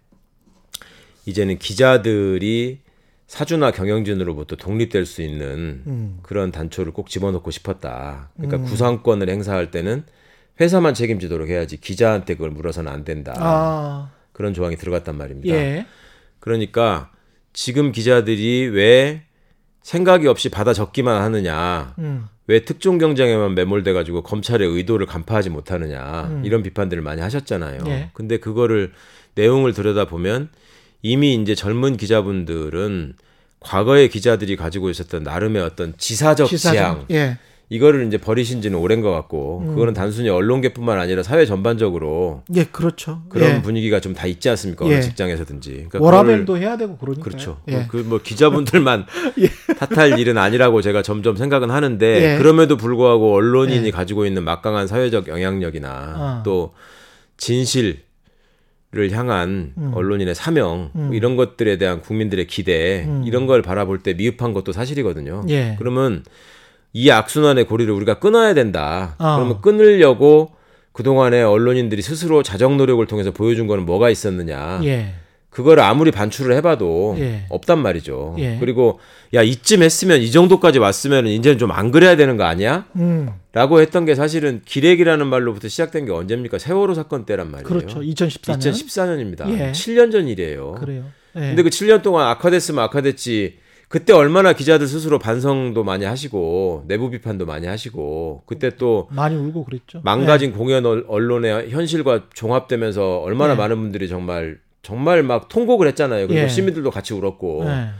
이제는 1.26 1.58
기자들이 1.58 2.80
사주나 3.26 3.70
경영진으로부터 3.70 4.56
독립될 4.56 5.06
수 5.06 5.22
있는 5.22 5.82
음. 5.86 6.18
그런 6.22 6.52
단초를 6.52 6.92
꼭 6.92 7.08
집어넣고 7.08 7.50
싶었다. 7.50 8.30
그러니까 8.36 8.58
음. 8.58 8.64
구상권을 8.64 9.28
행사할 9.28 9.70
때는 9.70 10.04
회사만 10.60 10.94
책임지도록 10.94 11.48
해야지 11.48 11.80
기자한테 11.80 12.34
그걸 12.34 12.50
물어서는 12.50 12.92
안 12.92 13.04
된다. 13.04 13.34
아. 13.38 14.12
그런 14.32 14.54
조항이 14.54 14.76
들어갔단 14.76 15.16
말입니다. 15.16 15.54
예. 15.54 15.86
그러니까 16.38 17.10
지금 17.52 17.92
기자들이 17.92 18.68
왜 18.68 19.22
생각이 19.82 20.26
없이 20.28 20.48
받아 20.48 20.72
적기만 20.72 21.22
하느냐. 21.22 21.94
음. 21.98 22.26
왜 22.46 22.64
특종 22.64 22.98
경쟁에만 22.98 23.54
매몰돼 23.54 23.92
가지고 23.92 24.22
검찰의 24.22 24.68
의도를 24.68 25.06
간파하지 25.06 25.50
못하느냐. 25.50 26.28
음. 26.30 26.42
이런 26.44 26.62
비판들을 26.62 27.02
많이 27.02 27.20
하셨잖아요. 27.20 27.78
예. 27.86 28.10
근데 28.12 28.38
그거를 28.38 28.92
내용을 29.34 29.72
들여다 29.72 30.06
보면 30.06 30.48
이미 31.02 31.34
이제 31.34 31.54
젊은 31.54 31.96
기자분들은 31.96 33.14
과거의 33.60 34.08
기자들이 34.08 34.56
가지고 34.56 34.90
있었던 34.90 35.22
나름의 35.22 35.62
어떤 35.62 35.94
지사적, 35.96 36.48
지사적 36.48 36.72
지향 36.72 37.06
예. 37.10 37.38
이거를 37.72 38.06
이제 38.06 38.18
버리신 38.18 38.60
지는 38.60 38.78
오랜 38.78 39.00
것 39.00 39.10
같고 39.12 39.62
음. 39.64 39.68
그거는 39.68 39.94
단순히 39.94 40.28
언론계뿐만 40.28 40.98
아니라 40.98 41.22
사회 41.22 41.46
전반적으로 41.46 42.42
예 42.54 42.64
그렇죠 42.64 43.22
그런 43.30 43.56
예. 43.56 43.62
분위기가 43.62 43.98
좀 43.98 44.12
다 44.12 44.26
있지 44.26 44.50
않습니까 44.50 44.84
어느 44.84 44.92
예. 44.92 45.00
직장에서든지 45.00 45.86
그러니까 45.88 46.00
워라벨도 46.00 46.58
해야 46.58 46.76
되고 46.76 46.98
그러니까 46.98 47.24
그렇죠 47.24 47.62
예. 47.68 47.86
그뭐 47.88 48.20
기자분들만 48.22 49.06
예. 49.40 49.74
탓할 49.74 50.18
일은 50.18 50.36
아니라고 50.36 50.82
제가 50.82 51.00
점점 51.00 51.36
생각은 51.36 51.70
하는데 51.70 52.34
예. 52.34 52.36
그럼에도 52.36 52.76
불구하고 52.76 53.32
언론인이 53.32 53.90
가지고 53.90 54.26
있는 54.26 54.44
막강한 54.44 54.86
사회적 54.86 55.28
영향력이나 55.28 56.14
어. 56.16 56.42
또 56.44 56.74
진실 57.38 58.02
를 58.94 59.10
향한 59.12 59.72
음. 59.78 59.92
언론인의 59.94 60.34
사명 60.34 60.90
뭐 60.92 61.06
음. 61.06 61.14
이런 61.14 61.34
것들에 61.36 61.78
대한 61.78 62.02
국민들의 62.02 62.46
기대 62.46 63.06
음. 63.08 63.22
이런 63.24 63.46
걸 63.46 63.62
바라볼 63.62 64.00
때 64.00 64.12
미흡한 64.12 64.52
것도 64.52 64.72
사실이거든요. 64.72 65.46
예. 65.48 65.76
그러면 65.78 66.24
이 66.92 67.10
악순환의 67.10 67.64
고리를 67.66 67.92
우리가 67.92 68.18
끊어야 68.18 68.54
된다. 68.54 69.14
어. 69.18 69.36
그러면 69.36 69.60
끊으려고 69.60 70.52
그동안에 70.92 71.42
언론인들이 71.42 72.02
스스로 72.02 72.42
자정 72.42 72.76
노력을 72.76 73.04
통해서 73.06 73.30
보여준 73.30 73.66
거는 73.66 73.86
뭐가 73.86 74.10
있었느냐. 74.10 74.80
예. 74.84 75.14
그걸 75.48 75.80
아무리 75.80 76.10
반출을 76.10 76.54
해봐도 76.56 77.14
예. 77.18 77.44
없단 77.50 77.78
말이죠. 77.78 78.36
예. 78.38 78.56
그리고 78.58 79.00
야 79.34 79.42
이쯤 79.42 79.82
했으면 79.82 80.20
이 80.22 80.30
정도까지 80.30 80.78
왔으면 80.78 81.26
이제는 81.26 81.58
좀 81.58 81.70
안 81.70 81.90
그래야 81.90 82.16
되는 82.16 82.36
거 82.38 82.44
아니야? 82.44 82.86
음. 82.96 83.28
라고 83.52 83.80
했던 83.82 84.04
게 84.06 84.14
사실은 84.14 84.62
기레기라는 84.64 85.26
말로부터 85.26 85.68
시작된 85.68 86.06
게 86.06 86.12
언제입니까? 86.12 86.58
세월호 86.58 86.94
사건 86.94 87.26
때란 87.26 87.50
말이에요. 87.50 87.68
그렇죠. 87.68 88.00
2014년. 88.00 88.58
2014년입니다. 88.58 89.48
예. 89.58 89.72
7년 89.72 90.10
전 90.12 90.26
일이에요. 90.28 90.72
그래요. 90.80 91.04
예. 91.36 91.40
근데 91.40 91.62
그 91.62 91.68
7년 91.70 92.02
동안 92.02 92.28
악화됐으면 92.28 92.82
악화됐지 92.84 93.58
그때 93.92 94.14
얼마나 94.14 94.54
기자들 94.54 94.86
스스로 94.86 95.18
반성도 95.18 95.84
많이 95.84 96.06
하시고 96.06 96.84
내부 96.88 97.10
비판도 97.10 97.44
많이 97.44 97.66
하시고 97.66 98.42
그때 98.46 98.70
또 98.78 99.06
많이 99.10 99.36
울고 99.36 99.66
그랬죠. 99.66 100.00
망가진 100.02 100.52
네. 100.52 100.56
공연 100.56 100.86
언론의 100.86 101.68
현실과 101.68 102.30
종합되면서 102.32 103.18
얼마나 103.18 103.52
네. 103.52 103.58
많은 103.58 103.76
분들이 103.76 104.08
정말 104.08 104.58
정말 104.80 105.22
막 105.22 105.50
통곡을 105.50 105.86
했잖아요. 105.88 106.26
그리고 106.26 106.40
예. 106.40 106.48
시민들도 106.48 106.90
같이 106.90 107.12
울었고. 107.12 107.64
네. 107.64 107.90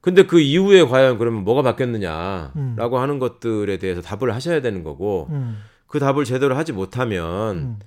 근데 0.00 0.22
그 0.22 0.38
이후에 0.38 0.84
과연 0.84 1.18
그러면 1.18 1.42
뭐가 1.42 1.62
바뀌었느냐라고 1.62 2.52
음. 2.54 3.02
하는 3.02 3.18
것들에 3.18 3.78
대해서 3.78 4.00
답을 4.02 4.32
하셔야 4.32 4.62
되는 4.62 4.84
거고 4.84 5.26
음. 5.30 5.58
그 5.88 5.98
답을 5.98 6.24
제대로 6.26 6.54
하지 6.54 6.72
못하면 6.72 7.56
음. 7.56 7.78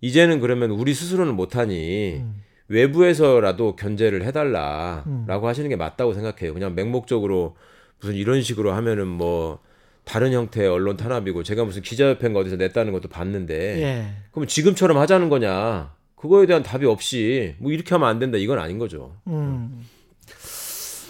이제는 0.00 0.38
그러면 0.38 0.70
우리 0.70 0.94
스스로는 0.94 1.34
못하니 1.34 2.18
음. 2.18 2.36
외부에서라도 2.70 3.74
견제를 3.74 4.24
해달라라고 4.24 5.04
음. 5.08 5.44
하시는 5.44 5.68
게 5.68 5.74
맞다고 5.76 6.14
생각해요. 6.14 6.54
그냥 6.54 6.74
맹목적으로 6.76 7.56
무슨 7.98 8.14
이런 8.14 8.42
식으로 8.42 8.72
하면은 8.72 9.08
뭐 9.08 9.58
다른 10.04 10.32
형태의 10.32 10.68
언론 10.68 10.96
탄압이고 10.96 11.42
제가 11.42 11.64
무슨 11.64 11.82
기자협회인가 11.82 12.38
어디서 12.40 12.56
냈다는 12.56 12.92
것도 12.92 13.08
봤는데 13.08 13.82
예. 13.82 14.06
그럼 14.30 14.46
지금처럼 14.46 14.98
하자는 14.98 15.28
거냐? 15.28 15.94
그거에 16.14 16.46
대한 16.46 16.62
답이 16.62 16.86
없이 16.86 17.56
뭐 17.58 17.72
이렇게 17.72 17.92
하면 17.94 18.08
안 18.08 18.18
된다 18.20 18.38
이건 18.38 18.58
아닌 18.60 18.78
거죠. 18.78 19.16
음. 19.26 19.82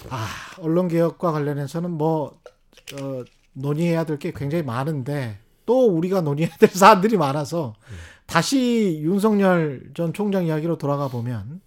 아 0.09 0.27
언론 0.61 0.89
개혁과 0.89 1.31
관련해서는 1.33 1.91
뭐 1.91 2.41
어, 3.01 3.23
논의해야 3.53 4.05
될 4.05 4.19
게 4.19 4.33
굉장히 4.35 4.65
많은데 4.65 5.39
또 5.67 5.87
우리가 5.89 6.23
논의해야 6.23 6.57
될 6.57 6.71
사안들이 6.71 7.19
많아서 7.19 7.75
음. 7.91 7.95
다시 8.31 9.01
윤석열 9.03 9.91
전 9.95 10.13
총장 10.13 10.47
이야기로 10.47 10.79
돌아가 10.79 11.09
보면 11.09 11.61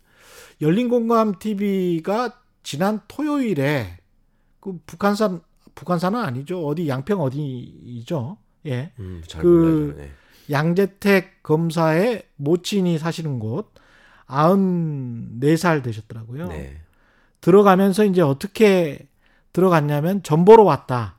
열린 0.61 0.89
공감 0.89 1.37
TV가 1.37 2.39
지난 2.63 3.01
토요일에 3.07 3.97
그 4.59 4.79
북한산 4.85 5.41
북한산은 5.75 6.19
아니죠 6.19 6.65
어디 6.65 6.87
양평 6.87 7.19
어디죠 7.19 8.37
예. 8.65 8.91
음, 8.99 9.21
그 9.39 9.95
네. 9.97 10.11
양재택 10.49 11.43
검사의 11.43 12.23
모친이 12.37 12.97
사시는 12.97 13.39
곳 13.39 13.73
94살 14.27 15.83
되셨더라고요. 15.83 16.47
네. 16.47 16.81
들어가면서 17.41 18.05
이제 18.05 18.21
어떻게 18.21 19.07
들어갔냐면 19.51 20.23
점보러 20.23 20.63
왔다. 20.63 21.17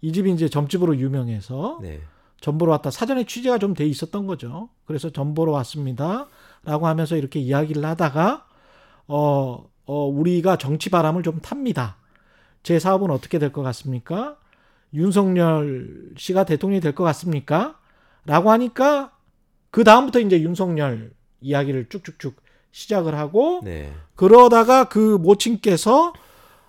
이 0.00 0.12
집이 0.12 0.32
이제 0.32 0.48
점집으로 0.48 0.96
유명해서 0.96 1.78
네. 1.82 2.00
전보러 2.42 2.72
왔다. 2.72 2.90
사전에 2.90 3.24
취재가 3.24 3.58
좀 3.58 3.72
돼 3.74 3.86
있었던 3.86 4.26
거죠. 4.26 4.68
그래서 4.84 5.10
전보러 5.10 5.52
왔습니다. 5.52 6.26
라고 6.64 6.86
하면서 6.86 7.16
이렇게 7.16 7.40
이야기를 7.40 7.84
하다가, 7.84 8.44
어, 9.08 9.64
어, 9.86 10.04
우리가 10.06 10.56
정치 10.58 10.90
바람을 10.90 11.22
좀 11.22 11.40
탑니다. 11.40 11.96
제 12.62 12.78
사업은 12.78 13.10
어떻게 13.10 13.38
될 13.38 13.50
것 13.52 13.62
같습니까? 13.62 14.36
윤석열 14.94 16.10
씨가 16.18 16.44
대통령이 16.44 16.80
될 16.80 16.94
것 16.94 17.04
같습니까? 17.04 17.78
라고 18.26 18.50
하니까, 18.50 19.12
그 19.70 19.84
다음부터 19.84 20.20
이제 20.20 20.40
윤석열 20.42 21.12
이야기를 21.40 21.88
쭉쭉쭉 21.88 22.36
시작을 22.72 23.14
하고, 23.16 23.60
네. 23.64 23.92
그러다가 24.14 24.84
그 24.88 25.16
모친께서, 25.16 26.12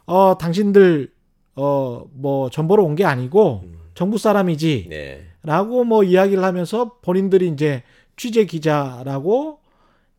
어, 0.05 0.38
당신들, 0.38 1.11
어, 1.55 2.05
뭐, 2.13 2.49
전보러 2.49 2.84
온게 2.84 3.05
아니고, 3.05 3.61
음. 3.65 3.80
정부 3.93 4.17
사람이지. 4.17 4.88
네. 4.89 5.32
라고 5.43 5.83
뭐 5.83 6.03
이야기를 6.03 6.43
하면서 6.43 6.97
본인들이 7.01 7.49
이제 7.49 7.83
취재 8.15 8.45
기자라고 8.45 9.59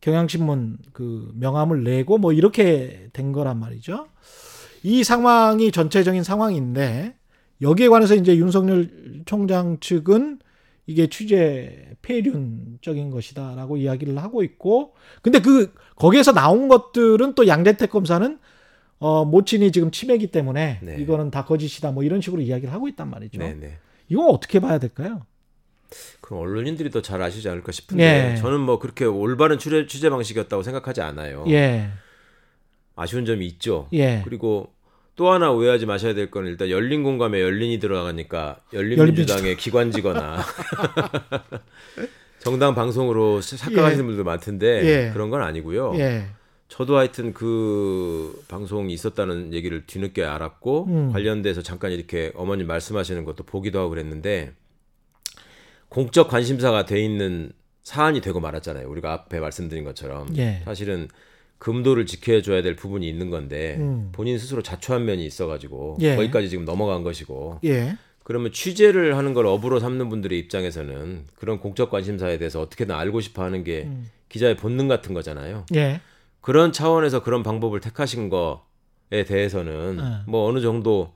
경향신문 0.01 0.77
그 0.93 1.31
명함을 1.35 1.83
내고 1.83 2.17
뭐 2.17 2.31
이렇게 2.31 3.09
된 3.11 3.31
거란 3.31 3.59
말이죠. 3.59 4.07
이 4.83 5.03
상황이 5.03 5.71
전체적인 5.71 6.23
상황인데 6.23 7.15
여기에 7.61 7.87
관해서 7.87 8.13
이제 8.15 8.37
윤석열 8.37 9.23
총장 9.25 9.79
측은 9.79 10.39
이게 10.85 11.07
취재 11.07 11.87
폐륜적인 12.03 13.09
것이다라고 13.09 13.77
이야기를 13.77 14.17
하고 14.17 14.43
있고 14.43 14.93
근데 15.23 15.39
그 15.39 15.73
거기에서 15.95 16.31
나온 16.31 16.67
것들은 16.67 17.33
또 17.33 17.47
양재택 17.47 17.89
검사는 17.89 18.37
어 18.99 19.25
모친이 19.25 19.71
지금 19.71 19.89
치매기 19.89 20.27
때문에 20.27 20.79
네. 20.83 20.97
이거는 20.99 21.31
다 21.31 21.45
거짓이다 21.45 21.91
뭐 21.91 22.03
이런 22.03 22.21
식으로 22.21 22.41
이야기를 22.41 22.71
하고 22.71 22.87
있단 22.87 23.09
말이죠. 23.09 23.39
네, 23.39 23.55
네. 23.55 23.77
이거 24.09 24.25
어떻게 24.27 24.59
봐야 24.59 24.77
될까요? 24.77 25.25
그럼 26.21 26.41
언론인들이 26.41 26.89
더 26.89 27.01
잘 27.01 27.21
아시지 27.21 27.47
않을까 27.47 27.71
싶은데 27.71 28.33
예. 28.33 28.35
저는 28.37 28.59
뭐 28.59 28.79
그렇게 28.79 29.05
올바른 29.05 29.57
취재, 29.59 29.85
취재 29.87 30.09
방식이었다고 30.09 30.63
생각하지 30.63 31.01
않아요. 31.01 31.45
예. 31.49 31.89
아쉬운 32.95 33.25
점이 33.25 33.45
있죠. 33.47 33.87
예. 33.93 34.21
그리고 34.25 34.73
또 35.15 35.31
하나 35.31 35.51
오해하지 35.51 35.85
마셔야 35.85 36.13
될 36.13 36.29
건 36.31 36.45
일단 36.47 36.69
열린 36.69 37.03
공감에 37.03 37.39
열린이 37.41 37.79
들어가니까 37.79 38.59
열린민주당의 38.73 39.55
기관지거나 39.57 40.43
정당 42.39 42.75
방송으로 42.75 43.41
착각하시는 43.41 44.03
예. 44.03 44.07
분들 44.07 44.23
많던데 44.23 44.67
예. 45.07 45.11
그런 45.13 45.29
건 45.29 45.41
아니고요. 45.41 45.93
예. 46.75 46.77
저도 46.77 46.97
하여튼 46.97 47.33
그 47.33 48.43
방송이 48.49 48.93
있었다는 48.93 49.53
얘기를 49.53 49.85
뒤늦게 49.85 50.25
알았고 50.25 50.85
음. 50.87 51.11
관련돼서 51.13 51.61
잠깐 51.61 51.91
이렇게 51.91 52.33
어머님 52.35 52.67
말씀하시는 52.67 53.23
것도 53.23 53.45
보기도 53.45 53.79
하고 53.79 53.91
그랬는데 53.91 54.51
공적 55.87 56.27
관심사가 56.29 56.85
돼 56.85 57.01
있는 57.01 57.53
사안이 57.83 58.19
되고 58.19 58.41
말았잖아요. 58.41 58.89
우리가 58.89 59.13
앞에 59.13 59.39
말씀드린 59.39 59.85
것처럼 59.85 60.35
예. 60.37 60.61
사실은 60.65 61.07
금도를 61.59 62.05
지켜줘야 62.05 62.61
될 62.61 62.75
부분이 62.75 63.07
있는 63.07 63.29
건데 63.29 63.77
음. 63.79 64.09
본인 64.11 64.37
스스로 64.37 64.61
자초한 64.61 65.05
면이 65.05 65.25
있어가지고 65.25 65.99
예. 66.01 66.17
거기까지 66.17 66.49
지금 66.49 66.65
넘어간 66.65 67.03
것이고 67.03 67.59
예. 67.63 67.97
그러면 68.23 68.51
취재를 68.51 69.15
하는 69.15 69.33
걸 69.33 69.45
업으로 69.45 69.79
삼는 69.79 70.09
분들의 70.09 70.37
입장에서는 70.39 71.25
그런 71.35 71.59
공적 71.59 71.89
관심사에 71.89 72.37
대해서 72.37 72.59
어떻게든 72.59 72.93
알고 72.93 73.21
싶어 73.21 73.43
하는 73.43 73.63
게 73.63 73.83
음. 73.83 74.09
기자의 74.27 74.57
본능 74.57 74.89
같은 74.89 75.13
거잖아요. 75.13 75.65
예. 75.75 76.01
그런 76.45 76.71
차원에서 76.71 77.23
그런 77.23 77.41
방법을 77.41 77.79
택하신 77.79 78.29
거에 78.29 79.23
대해서는 79.25 79.97
네. 79.97 80.03
뭐 80.27 80.47
어느 80.47 80.61
정도 80.61 81.11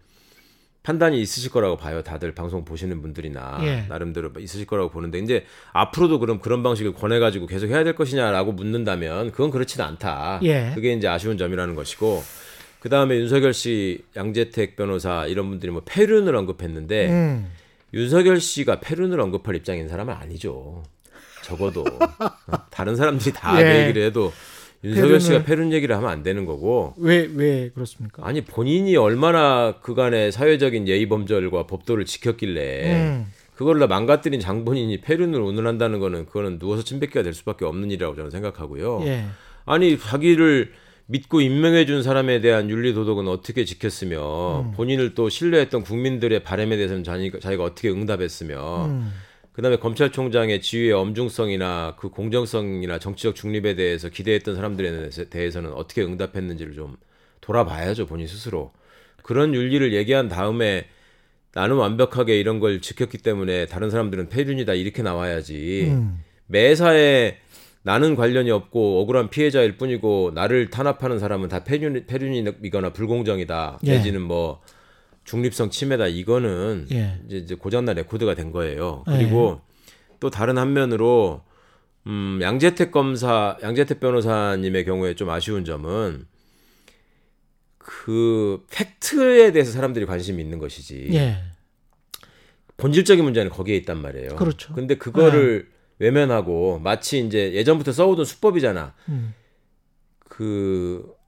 판단이 0.82 1.22
있으실 1.22 1.52
거라고 1.52 1.78
봐요. 1.78 2.02
다들 2.02 2.34
방송 2.34 2.66
보시는 2.66 3.00
분들이나 3.04 3.60
예. 3.62 3.86
나름대로 3.88 4.32
있으실 4.40 4.66
거라고 4.66 4.90
보는데 4.90 5.20
이제 5.20 5.46
앞으로도 5.72 6.18
그럼 6.18 6.40
그런 6.40 6.64
방식을 6.64 6.96
권해 6.96 7.20
가지고 7.20 7.46
계속 7.46 7.68
해야 7.68 7.84
될 7.84 7.94
것이냐라고 7.94 8.54
묻는다면 8.54 9.30
그건 9.30 9.52
그렇지는 9.52 9.86
않다. 9.86 10.40
예. 10.42 10.72
그게 10.74 10.94
이제 10.94 11.08
아쉬운 11.08 11.38
점이라는 11.38 11.76
것이고 11.76 12.24
그다음에 12.80 13.16
윤석열 13.18 13.54
씨, 13.54 14.04
양재택 14.16 14.78
변호사 14.78 15.28
이런 15.28 15.48
분들이 15.50 15.72
뭐 15.72 15.84
폐륜을 15.86 16.36
언급했는데 16.36 17.08
음. 17.08 17.52
윤석열 17.94 18.40
씨가 18.40 18.80
페룬을 18.80 19.22
언급할 19.22 19.56
입장인 19.56 19.90
사람은 19.90 20.12
아니죠. 20.12 20.82
적어도 21.44 21.84
다른 22.72 22.96
사람들이 22.96 23.32
다 23.32 23.62
예. 23.62 23.84
얘기를 23.84 24.08
해도 24.08 24.34
윤석열 24.84 25.20
씨가 25.20 25.44
페룬 25.44 25.74
얘기를 25.74 25.96
하면 25.96 26.10
안 26.10 26.24
되는 26.24 26.46
거고. 26.46 26.94
왜, 26.98 27.30
왜 27.34 27.70
그렇습니까? 27.70 28.26
아니, 28.26 28.42
본인이 28.42 28.96
얼마나 28.96 29.80
그간의 29.82 30.32
사회적인 30.32 30.88
예의범절과 30.88 31.68
법도를 31.68 32.06
지켰길래, 32.06 32.94
음. 32.94 33.26
그걸로 33.56 33.88
망가뜨린 33.88 34.40
장본인이 34.40 35.02
페룬을 35.02 35.42
운운한다는 35.42 36.00
거는, 36.00 36.26
그거는 36.28 36.60
누워서 36.60 36.84
침뱉기가 36.84 37.24
될 37.24 37.34
수밖에 37.34 37.66
없는 37.66 37.92
일이라고 37.92 38.16
저는 38.16 38.32
생각하고요. 38.32 39.02
예. 39.06 39.26
아니, 39.66 40.00
자기를 40.00 40.72
믿고 41.08 41.42
임명해준 41.42 42.02
사람에 42.04 42.40
대한 42.40 42.70
윤리 42.70 42.94
도덕은 42.94 43.28
어떻게 43.28 43.66
지켰으며, 43.66 44.62
음. 44.62 44.72
본인을 44.72 45.14
또 45.14 45.28
신뢰했던 45.28 45.84
국민들의 45.84 46.42
바램에 46.44 46.78
대해서는 46.78 47.04
자기가, 47.04 47.40
자기가 47.40 47.64
어떻게 47.64 47.90
응답했으며, 47.90 48.86
음. 48.86 49.12
그다음에 49.54 49.78
검찰총장의 49.78 50.62
지위의 50.62 50.94
엄중성이나 50.94 51.96
그 51.98 52.10
공정성이나 52.10 53.00
정치적 53.00 53.36
중립에 53.36 53.76
대해서 53.76 54.10
기대했던 54.10 54.56
사람들에 54.56 55.10
대해서는 55.30 55.74
어떻게 55.74 56.02
응답했는지를 56.02 56.74
좀 56.74 56.98
돌아봐야죠 57.42 58.06
본인 58.06 58.28
스스로 58.28 58.72
그런 59.24 59.54
윤리를 59.54 59.94
얘기한 59.94 60.30
다음에 60.30 60.86
나는 61.54 61.76
완벽하게 61.76 62.40
이런 62.40 62.60
걸 62.60 62.80
지켰기 62.80 63.18
때문에 63.18 63.66
다른 63.66 63.90
사람들은 63.90 64.30
폐륜이다 64.30 64.76
이렇게 64.76 65.02
나와야지 65.02 65.88
음. 65.90 66.24
매사에 66.48 67.38
나는 67.82 68.16
관련이 68.16 68.52
없고 68.52 69.02
억울한 69.02 69.30
피해자일 69.30 69.78
뿐이고 69.78 70.32
나를 70.36 70.70
탄압하는 70.70 71.18
사람은 71.18 71.50
다 71.50 71.64
폐륜, 71.64 72.06
폐륜이거나 72.06 72.94
불공정이다 72.94 73.80
예. 73.86 73.92
내지는 73.92 74.22
뭐 74.22 74.62
중립성 75.30 75.70
침해다 75.70 76.08
이거는 76.08 76.88
예. 76.92 77.20
이제 77.30 77.54
고장난 77.54 77.96
레코드가 77.98 78.34
된 78.34 78.52
거예요. 78.52 79.04
그리고 79.06 79.62
예. 79.62 80.16
또 80.20 80.32
다른 80.32 80.58
한면으로 80.58 81.44
음, 82.08 82.40
양재택 82.42 82.92
검사, 82.92 83.56
양재택 83.62 84.00
변호사님의 84.00 84.86
경우에 84.86 85.14
좀 85.14 85.30
아쉬운 85.30 85.66
점은 85.66 86.26
그 87.78 88.66
팩트에 88.72 89.52
대해서 89.52 89.72
사람들이 89.72 90.08
관심이 90.08 90.42
있는 90.42 90.58
것이지. 90.58 91.10
예. 91.14 91.44
본질적인 92.78 93.24
문제는 93.24 93.52
거기에 93.52 93.76
있단 93.78 94.02
말이에요. 94.02 94.30
그렇죠. 94.36 94.74
근데 94.74 94.96
그거를 94.96 95.70
예. 95.70 96.06
외면하고 96.06 96.80
마치 96.80 97.24
이제 97.24 97.54
예전부터 97.54 97.92
써오던 97.92 98.26
수법이잖아. 98.26 98.96
음. 99.10 99.36
그 100.28 101.19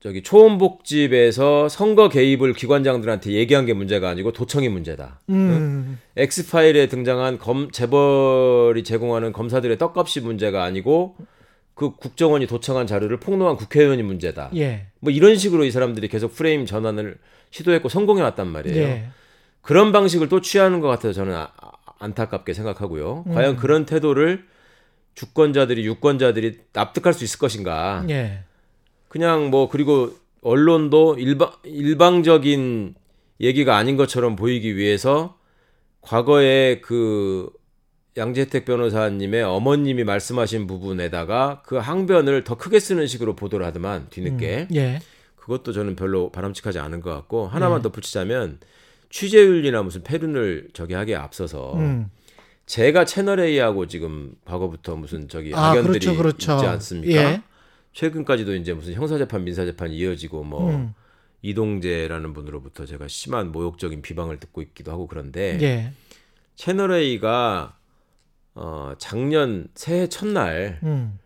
저기 0.00 0.22
초원복집에서 0.22 1.68
선거 1.68 2.08
개입을 2.08 2.52
기관장들한테 2.52 3.32
얘기한 3.32 3.66
게 3.66 3.74
문제가 3.74 4.08
아니고 4.08 4.32
도청이 4.32 4.68
문제다. 4.68 5.20
음. 5.30 5.34
응? 5.34 5.98
엑스파일에 6.16 6.86
등장한 6.86 7.38
검 7.38 7.70
재벌이 7.72 8.84
제공하는 8.84 9.32
검사들의 9.32 9.76
떡값이 9.78 10.20
문제가 10.20 10.62
아니고 10.62 11.16
그 11.74 11.96
국정원이 11.96 12.46
도청한 12.46 12.86
자료를 12.86 13.18
폭로한 13.18 13.56
국회의원이 13.56 14.02
문제다. 14.02 14.50
예. 14.56 14.86
뭐 15.00 15.12
이런 15.12 15.36
식으로 15.36 15.64
이 15.64 15.70
사람들이 15.70 16.08
계속 16.08 16.34
프레임 16.34 16.66
전환을 16.66 17.18
시도했고 17.50 17.88
성공해 17.88 18.22
왔단 18.22 18.46
말이에요. 18.48 18.82
예. 18.82 19.08
그런 19.62 19.90
방식을 19.92 20.28
또 20.28 20.40
취하는 20.40 20.80
것 20.80 20.88
같아서 20.88 21.12
저는 21.12 21.34
아, 21.34 21.50
안타깝게 21.98 22.52
생각하고요. 22.52 23.24
음. 23.26 23.34
과연 23.34 23.56
그런 23.56 23.84
태도를 23.84 24.44
주권자들이 25.14 25.84
유권자들이 25.86 26.60
납득할 26.72 27.12
수 27.12 27.24
있을 27.24 27.38
것인가? 27.38 28.04
예. 28.08 28.44
그냥 29.08 29.50
뭐 29.50 29.68
그리고 29.68 30.12
언론도 30.42 31.16
일방 31.18 31.50
일방적인 31.64 32.94
얘기가 33.40 33.76
아닌 33.76 33.96
것처럼 33.96 34.36
보이기 34.36 34.76
위해서 34.76 35.36
과거에 36.00 36.80
그 36.80 37.50
양재택 38.16 38.64
변호사님의 38.64 39.42
어머님이 39.44 40.04
말씀하신 40.04 40.66
부분에다가 40.66 41.62
그 41.64 41.76
항변을 41.76 42.44
더 42.44 42.56
크게 42.56 42.80
쓰는 42.80 43.06
식으로 43.06 43.36
보도를 43.36 43.64
하더만 43.66 44.08
뒤늦게 44.10 44.68
음, 44.70 44.76
예. 44.76 45.00
그것도 45.36 45.72
저는 45.72 45.96
별로 45.96 46.30
바람직하지 46.30 46.78
않은 46.78 47.00
것 47.00 47.14
같고 47.14 47.46
하나만 47.46 47.78
예. 47.78 47.82
덧붙이자면 47.82 48.58
취재윤리나 49.10 49.82
무슨 49.82 50.02
패륜을 50.02 50.68
저기 50.72 50.94
하기에 50.94 51.14
앞서서 51.14 51.76
음. 51.76 52.10
제가 52.66 53.06
채널 53.06 53.40
A하고 53.40 53.86
지금 53.86 54.32
과거부터 54.44 54.96
무슨 54.96 55.28
저기 55.28 55.54
아, 55.54 55.70
악연들이 55.70 56.00
그렇죠, 56.00 56.16
그렇죠. 56.16 56.54
있지 56.54 56.66
않습니까? 56.66 57.32
예. 57.32 57.42
최근까지도 57.98 58.54
이제 58.54 58.72
무슨 58.72 58.94
형사재판, 58.94 59.42
민사재판이 59.42 59.96
이어지고 59.96 60.44
뭐 60.44 60.70
음. 60.70 60.94
이동재라는 61.42 62.32
분으로부터 62.32 62.86
제가 62.86 63.08
심한 63.08 63.50
모욕적인 63.50 64.02
비방을 64.02 64.38
듣고 64.38 64.62
있기도 64.62 64.92
하고 64.92 65.08
그런데 65.08 65.58
예. 65.60 65.90
채널 66.54 66.92
A가 66.92 67.76
어 68.54 68.92
작년 68.98 69.66
새해 69.74 70.08
첫날 70.08 70.78
음. 70.84 71.18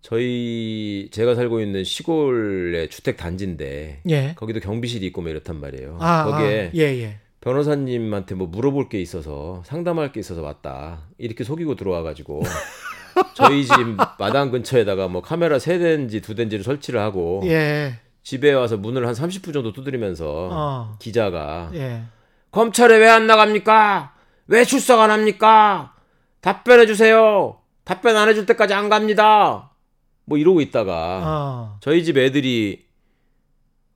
저희 0.00 1.10
제가 1.12 1.36
살고 1.36 1.60
있는 1.60 1.84
시골의 1.84 2.90
주택 2.90 3.16
단지인데 3.16 4.02
예. 4.08 4.34
거기도 4.34 4.58
경비실이 4.58 5.06
있고 5.06 5.22
뭐 5.22 5.30
이렇단 5.30 5.60
말이에요. 5.60 5.98
아, 6.00 6.24
거기에 6.24 6.66
아, 6.66 6.70
예, 6.74 6.80
예. 6.80 7.18
변호사님한테 7.40 8.34
뭐 8.34 8.48
물어볼 8.48 8.88
게 8.88 9.00
있어서 9.00 9.62
상담할 9.64 10.10
게 10.10 10.18
있어서 10.18 10.42
왔다 10.42 11.06
이렇게 11.18 11.44
속이고 11.44 11.76
들어와 11.76 12.02
가지고 12.02 12.42
저희 13.34 13.64
집 13.64 13.74
마당 14.18 14.50
근처에다가 14.50 15.08
뭐 15.08 15.22
카메라 15.22 15.58
세 15.58 15.78
대인지 15.78 16.20
두 16.20 16.34
대인지를 16.34 16.64
설치를 16.64 17.00
하고 17.00 17.42
예. 17.46 17.94
집에 18.22 18.52
와서 18.52 18.76
문을 18.76 19.06
한 19.06 19.14
30분 19.14 19.52
정도 19.52 19.72
두드리면서 19.72 20.48
어. 20.50 20.96
기자가 20.98 21.70
예. 21.74 22.02
검찰에 22.50 22.96
왜 22.98 23.08
안 23.08 23.26
나갑니까? 23.26 24.14
왜 24.46 24.64
출석 24.64 25.00
안 25.00 25.10
합니까? 25.10 25.94
답변해 26.40 26.86
주세요. 26.86 27.58
답변 27.84 28.16
안 28.16 28.28
해줄 28.28 28.46
때까지 28.46 28.72
안 28.74 28.88
갑니다. 28.88 29.70
뭐 30.26 30.38
이러고 30.38 30.60
있다가 30.60 31.20
어. 31.24 31.76
저희 31.80 32.04
집 32.04 32.16
애들이 32.16 32.84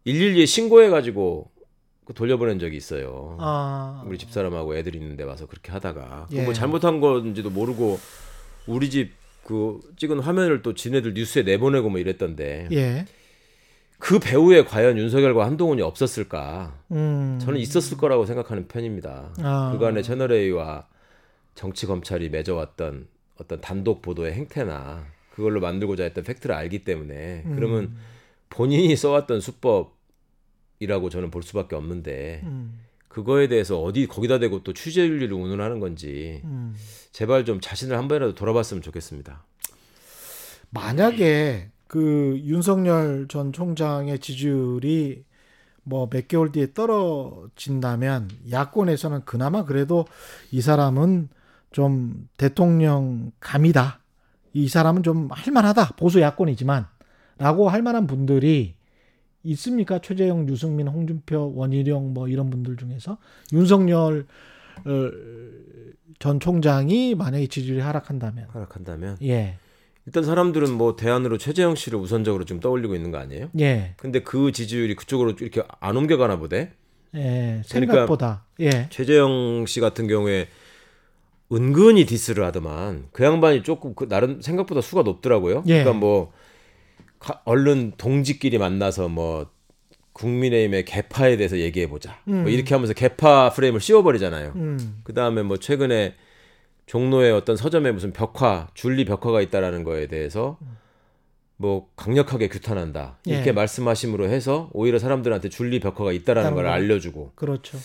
112에 0.06 0.46
신고해가지고 0.46 1.50
그 2.04 2.14
돌려보낸 2.14 2.58
적이 2.58 2.76
있어요. 2.78 3.36
어. 3.38 4.02
우리 4.06 4.16
집사람하고 4.18 4.76
애들 4.76 4.94
있는데 4.94 5.24
와서 5.24 5.46
그렇게 5.46 5.70
하다가 5.72 6.26
예. 6.32 6.42
뭐 6.42 6.52
잘못한 6.54 7.00
건지도 7.00 7.50
모르고 7.50 7.98
우리 8.68 8.90
집 8.90 9.18
그 9.48 9.80
찍은 9.96 10.18
화면을 10.18 10.60
또 10.60 10.74
지네들 10.74 11.14
뉴스에 11.14 11.42
내보내고 11.42 11.88
뭐 11.88 11.98
이랬던데. 11.98 12.68
예. 12.70 13.06
그 13.98 14.18
배우에 14.18 14.62
과연 14.62 14.98
윤석열과 14.98 15.46
한동훈이 15.46 15.80
없었을까? 15.80 16.78
음. 16.92 17.38
저는 17.40 17.58
있었을 17.58 17.96
거라고 17.96 18.26
생각하는 18.26 18.68
편입니다. 18.68 19.32
아. 19.38 19.70
그간의 19.72 20.02
채널 20.02 20.32
A와 20.32 20.86
정치 21.54 21.86
검찰이 21.86 22.28
맺어왔던 22.28 23.08
어떤 23.38 23.60
단독 23.62 24.02
보도의 24.02 24.34
행태나 24.34 25.06
그걸로 25.30 25.60
만들고자 25.60 26.04
했던 26.04 26.22
팩트를 26.24 26.54
알기 26.54 26.84
때문에 26.84 27.44
음. 27.46 27.54
그러면 27.56 27.96
본인이 28.50 28.94
써왔던 28.94 29.40
수법이라고 29.40 31.08
저는 31.10 31.30
볼 31.30 31.42
수밖에 31.42 31.74
없는데 31.74 32.42
음. 32.44 32.78
그거에 33.08 33.48
대해서 33.48 33.80
어디 33.80 34.06
거기다 34.06 34.38
대고 34.38 34.62
또 34.62 34.72
취재 34.72 35.06
윤리를 35.06 35.32
운운하는 35.32 35.80
건지 35.80 36.40
음. 36.44 36.74
제발 37.12 37.44
좀 37.44 37.60
자신을 37.60 37.96
한 37.96 38.06
번이라도 38.08 38.34
돌아봤으면 38.34 38.82
좋겠습니다. 38.82 39.44
만약에 40.70 41.70
그 41.86 42.40
윤석열 42.44 43.26
전 43.28 43.52
총장의 43.52 44.18
지지율이 44.18 45.24
뭐 45.84 46.06
몇 46.10 46.28
개월 46.28 46.52
뒤에 46.52 46.74
떨어진다면 46.74 48.28
야권에서는 48.50 49.22
그나마 49.24 49.64
그래도 49.64 50.04
이 50.50 50.60
사람은 50.60 51.30
좀 51.72 52.28
대통령 52.36 53.32
감이다. 53.40 54.00
이 54.52 54.68
사람은 54.68 55.02
좀 55.02 55.28
할만하다. 55.30 55.94
보수 55.96 56.20
야권이지만 56.20 56.86
라고 57.38 57.68
할 57.68 57.82
만한 57.82 58.06
분들이 58.06 58.74
있습니까? 59.42 60.00
최재형, 60.00 60.48
유승민, 60.48 60.88
홍준표, 60.88 61.52
원희룡 61.54 62.12
뭐 62.14 62.28
이런 62.28 62.50
분들 62.50 62.76
중에서 62.76 63.18
윤석열 63.52 64.26
어, 64.84 65.10
전 66.18 66.40
총장이 66.40 67.14
만약에 67.14 67.46
지지율이 67.46 67.80
하락한다면 67.80 68.46
하락한다면 68.50 69.18
예. 69.22 69.58
일단 70.06 70.24
사람들은 70.24 70.72
뭐 70.72 70.96
대안으로 70.96 71.36
최재형 71.36 71.74
씨를 71.74 71.98
우선적으로 71.98 72.44
좀 72.44 72.60
떠올리고 72.60 72.94
있는 72.94 73.10
거 73.10 73.18
아니에요? 73.18 73.50
예. 73.60 73.94
근데 73.98 74.22
그 74.22 74.52
지지율이 74.52 74.96
그쪽으로 74.96 75.34
이렇게 75.38 75.62
안 75.80 75.96
옮겨가나 75.96 76.38
보대. 76.38 76.72
예. 77.14 77.62
그러니까 77.68 77.92
생각보다. 77.92 78.44
그러니까 78.56 78.78
예. 78.78 78.88
최재형 78.88 79.66
씨 79.66 79.80
같은 79.80 80.08
경우에 80.08 80.48
은근히 81.52 82.06
디스를 82.06 82.44
하더만 82.44 83.08
그 83.12 83.24
양반이 83.24 83.62
조금 83.62 83.94
그 83.94 84.08
나름 84.08 84.40
생각보다 84.40 84.80
수가 84.80 85.02
높더라고요. 85.02 85.62
예. 85.66 85.80
그러니까 85.82 85.92
뭐 85.92 86.32
얼른 87.44 87.92
동지끼리 87.96 88.58
만나서 88.58 89.08
뭐 89.08 89.50
국민의힘의 90.12 90.84
개파에 90.84 91.36
대해서 91.36 91.58
얘기해 91.58 91.88
보자. 91.88 92.20
뭐 92.24 92.36
음. 92.36 92.42
뭐 92.42 92.50
이렇게 92.50 92.74
하면서 92.74 92.92
개파 92.92 93.50
프레임을 93.50 93.80
씌워버리잖아요. 93.80 94.52
음. 94.56 95.00
그 95.04 95.14
다음에 95.14 95.42
뭐 95.42 95.56
최근에 95.56 96.14
종로에 96.86 97.30
어떤 97.30 97.56
서점에 97.56 97.92
무슨 97.92 98.12
벽화, 98.12 98.68
줄리 98.74 99.04
벽화가 99.04 99.40
있다라는 99.42 99.84
거에 99.84 100.06
대해서 100.06 100.58
뭐 101.56 101.90
강력하게 101.96 102.48
규탄한다. 102.48 103.18
이렇게 103.26 103.48
예. 103.48 103.52
말씀하심으로 103.52 104.28
해서 104.28 104.70
오히려 104.72 104.98
사람들한테 104.98 105.50
줄리 105.50 105.80
벽화가 105.80 106.12
있다라는 106.12 106.54
걸 106.54 106.66
알려주고. 106.66 107.32
그렇죠. 107.34 107.78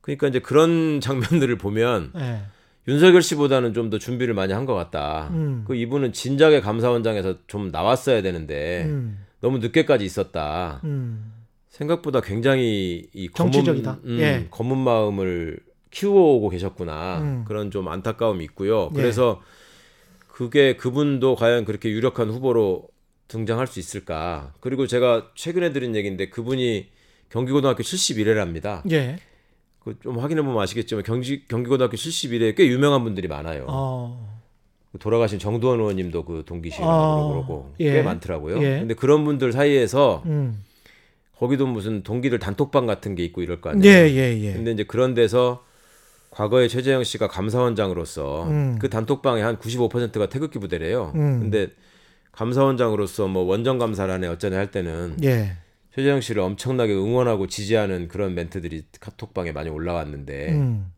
그러니까 0.00 0.28
이제 0.28 0.38
그런 0.38 1.00
장면들을 1.02 1.56
보면 1.58 2.12
네. 2.14 2.42
윤석열 2.88 3.22
씨보다는 3.22 3.74
좀 3.74 3.90
더 3.90 3.98
준비를 3.98 4.34
많이 4.34 4.52
한 4.52 4.66
것 4.66 4.74
같다. 4.74 5.28
음. 5.32 5.64
그 5.66 5.74
이분은 5.74 6.12
진작에 6.12 6.60
감사원장에서 6.60 7.46
좀 7.46 7.68
나왔어야 7.70 8.22
되는데 8.22 8.84
음. 8.86 9.24
너무 9.40 9.58
늦게까지 9.58 10.04
있었다. 10.04 10.80
음. 10.84 11.32
생각보다 11.68 12.20
굉장히 12.20 13.08
이 13.14 13.28
정치적이다. 13.34 13.96
검은, 14.00 14.10
음, 14.10 14.20
예. 14.20 14.46
검은 14.50 14.76
마음을 14.78 15.58
키워오고 15.90 16.48
계셨구나. 16.50 17.20
음. 17.20 17.44
그런 17.46 17.70
좀 17.70 17.88
안타까움이 17.88 18.44
있고요. 18.44 18.90
예. 18.92 18.96
그래서 18.96 19.40
예. 19.40 19.44
그게 20.28 20.76
그분도 20.76 21.36
과연 21.36 21.64
그렇게 21.64 21.90
유력한 21.90 22.30
후보로 22.30 22.88
등장할 23.28 23.66
수 23.66 23.78
있을까? 23.78 24.52
그리고 24.60 24.86
제가 24.86 25.28
최근에 25.34 25.72
들은 25.72 25.94
얘기인데 25.94 26.28
그분이 26.30 26.88
경기고등학교 27.30 27.82
71회랍니다. 27.82 28.82
예. 28.90 29.18
그좀 29.80 30.18
확인해 30.18 30.42
보면 30.42 30.60
아시겠지만 30.62 31.04
경기 31.04 31.46
경기고등학교 31.46 31.96
71회 31.96 32.56
꽤 32.56 32.66
유명한 32.66 33.02
분들이 33.02 33.28
많아요. 33.28 33.66
어. 33.68 34.40
돌아가신 34.98 35.38
정두원 35.38 35.78
의원님도 35.80 36.24
그 36.24 36.42
동기시라고 36.46 36.90
어. 36.90 37.28
그러고 37.28 37.72
예. 37.80 37.92
꽤 37.92 38.02
많더라고요. 38.02 38.62
예. 38.62 38.80
근데 38.80 38.94
그런 38.94 39.24
분들 39.24 39.52
사이에서 39.52 40.22
음. 40.26 40.62
거기도 41.38 41.66
무슨 41.66 42.02
동기들 42.02 42.38
단톡방 42.38 42.86
같은 42.86 43.14
게 43.14 43.24
있고 43.24 43.42
이럴 43.42 43.60
거 43.60 43.70
아니에요. 43.70 43.90
예, 43.90 44.10
예, 44.10 44.38
예. 44.40 44.52
근데 44.52 44.72
이제 44.72 44.84
그런 44.84 45.14
데서 45.14 45.64
과거에 46.30 46.68
최재형 46.68 47.04
씨가 47.04 47.28
감사원장으로서 47.28 48.44
음. 48.44 48.78
그 48.78 48.90
단톡방에 48.90 49.40
한 49.42 49.56
95%가 49.56 50.28
태극기 50.28 50.58
부대래요. 50.58 51.12
음. 51.14 51.40
근데 51.40 51.68
감사원장으로서 52.32 53.28
뭐 53.28 53.44
원정 53.44 53.78
감사라네 53.78 54.26
어쩌네 54.26 54.56
할 54.56 54.70
때는 54.70 55.16
예. 55.24 55.56
최재형 55.94 56.20
씨를 56.20 56.42
엄청나게 56.42 56.92
응원하고 56.94 57.46
지지하는 57.46 58.08
그런 58.08 58.34
멘트들이 58.34 58.84
카톡방에 59.00 59.52
많이 59.52 59.70
올라왔는데 59.70 60.52
음. 60.52 60.92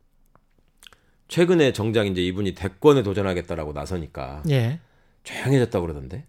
최근에 1.28 1.72
정작 1.72 2.06
이제 2.06 2.22
이분이 2.22 2.54
대권에 2.54 3.02
도전하겠다라고 3.02 3.72
나서니까 3.72 4.42
예. 4.50 4.80
조용해졌다고 5.24 5.86
그러던데. 5.86 6.26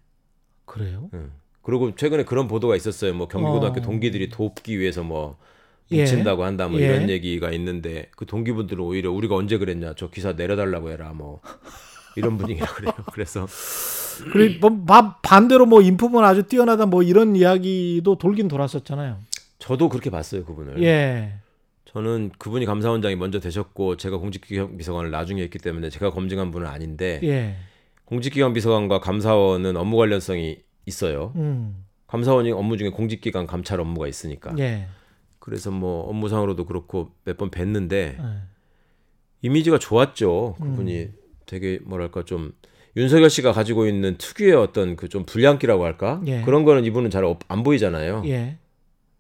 그래요? 0.66 1.10
응. 1.14 1.32
그리고 1.62 1.94
최근에 1.96 2.24
그런 2.24 2.48
보도가 2.48 2.76
있었어요. 2.78 3.14
뭐 3.14 3.28
경기고등학교 3.28 3.82
어. 3.82 3.84
동기들이 3.84 4.30
돕기 4.30 4.80
위해서 4.80 5.04
뭐 5.04 5.38
뭉친다고 5.90 6.42
예. 6.42 6.46
한다 6.46 6.68
뭐 6.70 6.80
예. 6.80 6.86
이런 6.86 7.10
얘기가 7.10 7.52
있는데 7.52 8.08
그 8.16 8.26
동기분들은 8.26 8.84
오히려 8.84 9.12
우리가 9.12 9.36
언제 9.36 9.58
그랬냐 9.58 9.94
저 9.96 10.10
기사 10.10 10.34
내려달라고 10.34 10.92
해라 10.92 11.12
뭐 11.14 11.42
이런 12.16 12.38
분위기라 12.38 12.68
그래요. 12.74 12.94
그래서 13.14 13.48
그리고 14.32 14.70
뭐 14.70 15.16
반대로 15.22 15.66
뭐 15.66 15.82
인품은 15.82 16.24
아주 16.24 16.44
뛰어나다 16.44 16.86
뭐 16.86 17.04
이런 17.04 17.36
이야기도 17.36 18.18
돌긴 18.18 18.48
돌았었잖아요. 18.48 19.18
저도 19.60 19.90
그렇게 19.90 20.10
봤어요 20.10 20.44
그분을. 20.46 20.82
예. 20.84 21.34
저는 21.86 22.32
그분이 22.38 22.66
감사원장이 22.66 23.16
먼저 23.16 23.40
되셨고 23.40 23.98
제가 23.98 24.18
공직기강 24.18 24.78
비서관을 24.78 25.12
나중에 25.12 25.42
했기 25.44 25.60
때문에 25.60 25.90
제가 25.90 26.10
검증한 26.12 26.52
분은 26.52 26.68
아닌데 26.68 27.20
예. 27.24 27.56
공직기강 28.06 28.54
비서관과 28.54 29.00
감사원은 29.00 29.78
업무 29.78 29.98
관련성이 29.98 30.60
있어요. 30.86 31.32
음. 31.36 31.84
감사원이 32.08 32.52
업무 32.52 32.78
중에 32.78 32.90
공직기관 32.90 33.48
감찰 33.48 33.80
업무가 33.80 34.08
있으니까. 34.08 34.54
예. 34.60 34.88
그래서 35.40 35.72
뭐 35.72 36.08
업무상으로도 36.10 36.66
그렇고 36.66 37.12
몇 37.26 37.38
번 37.38 37.50
뵀는데 37.50 37.94
예. 37.94 38.18
이미지가 39.42 39.78
좋았죠. 39.80 40.56
그분이 40.60 41.02
음. 41.04 41.14
되게 41.54 41.80
뭐랄까 41.84 42.24
좀 42.24 42.52
윤석열 42.98 43.30
씨가 43.30 43.54
가지고 43.54 43.86
있는 43.88 44.18
특유의 44.18 44.54
어떤 44.54 44.96
그 44.96 45.08
좀 45.08 45.24
불량기라고 45.26 45.84
할까 45.86 46.20
예. 46.26 46.42
그런 46.42 46.64
거는 46.64 46.84
이분은 46.86 47.12
잘 47.12 47.24
안 47.48 47.64
보이잖아요. 47.64 48.24
예. 48.26 48.58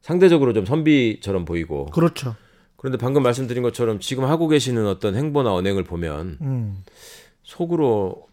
상대적으로 0.01 0.53
좀 0.53 0.65
선비처럼 0.65 1.45
보이고. 1.45 1.85
그렇죠. 1.87 2.35
그런데 2.75 2.97
방금 2.97 3.21
말씀드린 3.23 3.61
것처럼 3.63 3.99
지금 3.99 4.25
하고 4.25 4.47
계시는 4.47 4.85
어떤 4.87 5.15
행보나 5.15 5.53
언행을 5.53 5.83
보면 5.83 6.37
음. 6.41 6.83
속으로 7.43 8.27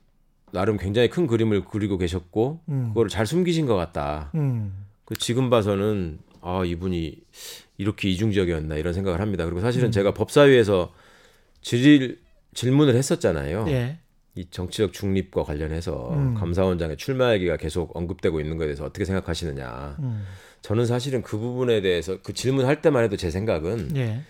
나름 0.53 0.79
굉장히 0.79 1.09
큰 1.09 1.27
그림을 1.27 1.65
그리고 1.67 1.97
계셨고 1.99 2.61
음. 2.69 2.89
그거를 2.89 3.09
잘 3.09 3.27
숨기신 3.27 3.67
것 3.67 3.77
같다. 3.77 4.31
음. 4.35 4.87
그 5.05 5.15
지금 5.15 5.51
봐서는 5.51 6.19
아 6.41 6.65
이분이 6.65 7.17
이렇게 7.79 8.09
이중적이었나 8.09 8.77
이런 8.77 8.93
생각을 8.95 9.21
합니다. 9.21 9.45
그리고 9.45 9.61
사실은 9.61 9.89
음. 9.89 9.93
제가 9.93 10.13
법사위에서 10.15 10.93
질질 11.63 12.19
문을 12.73 12.95
했었잖아요. 12.95 13.67
예. 13.69 13.99
이 14.35 14.47
정치적 14.51 14.93
중립과 14.93 15.43
관련해서 15.43 16.15
음. 16.15 16.35
감사원장의 16.35 16.97
출마 16.97 17.35
얘기가 17.35 17.57
계속 17.57 17.97
언급되고 17.97 18.41
있는 18.41 18.57
것에 18.57 18.69
대해서 18.69 18.85
어떻게 18.85 19.05
생각하시느냐. 19.05 19.97
음. 20.01 20.25
저는 20.63 20.87
사실은 20.87 21.23
그 21.23 21.39
부분에 21.39 21.81
대해서 21.81 22.19
그 22.23 22.33
질문할 22.33 22.83
때만 22.83 23.05
해도 23.05 23.17
제 23.17 23.31
생각은 23.31 23.97
예. 23.97 24.21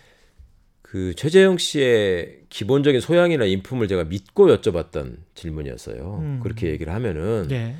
그 0.82 1.14
최재형 1.14 1.58
씨의 1.58 2.40
기본적인 2.48 3.00
소양이나 3.00 3.44
인품을 3.44 3.88
제가 3.88 4.04
믿고 4.04 4.48
여쭤봤던 4.48 5.18
질문이었어요. 5.34 6.18
음. 6.20 6.40
그렇게 6.42 6.68
얘기를 6.68 6.92
하면은 6.92 7.48
예. 7.50 7.76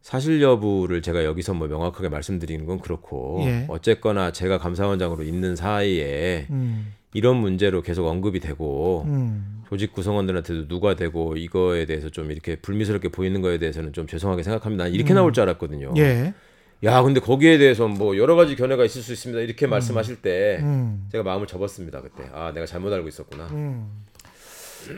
사실 0.00 0.40
여부를 0.40 1.02
제가 1.02 1.24
여기서 1.24 1.52
뭐 1.52 1.66
명확하게 1.66 2.08
말씀드리는 2.08 2.64
건 2.64 2.78
그렇고 2.78 3.42
예. 3.44 3.66
어쨌거나 3.68 4.30
제가 4.30 4.58
감사원장으로 4.58 5.24
있는 5.24 5.56
사이에 5.56 6.46
음. 6.50 6.94
이런 7.16 7.36
문제로 7.36 7.80
계속 7.80 8.06
언급이 8.06 8.40
되고 8.40 9.04
음. 9.06 9.62
조직 9.68 9.92
구성원들한테도 9.94 10.68
누가 10.68 10.94
되고 10.94 11.34
이거에 11.34 11.86
대해서 11.86 12.10
좀 12.10 12.30
이렇게 12.30 12.56
불미스럽게 12.56 13.08
보이는 13.08 13.40
거에 13.40 13.58
대해서는 13.58 13.94
좀 13.94 14.06
죄송하게 14.06 14.42
생각합니다. 14.42 14.86
이렇게 14.88 15.14
음. 15.14 15.16
나올 15.16 15.32
줄 15.32 15.42
알았거든요. 15.44 15.94
예. 15.96 16.34
야, 16.84 17.02
근데 17.02 17.20
거기에 17.20 17.56
대해서 17.56 17.88
뭐 17.88 18.18
여러 18.18 18.36
가지 18.36 18.54
견해가 18.54 18.84
있을 18.84 19.00
수 19.00 19.14
있습니다. 19.14 19.40
이렇게 19.40 19.66
음. 19.66 19.70
말씀하실 19.70 20.16
때 20.16 20.58
음. 20.60 21.08
제가 21.10 21.24
마음을 21.24 21.46
접었습니다. 21.46 22.02
그때. 22.02 22.28
아, 22.34 22.52
내가 22.52 22.66
잘못 22.66 22.92
알고 22.92 23.08
있었구나. 23.08 23.46
음. 23.46 24.04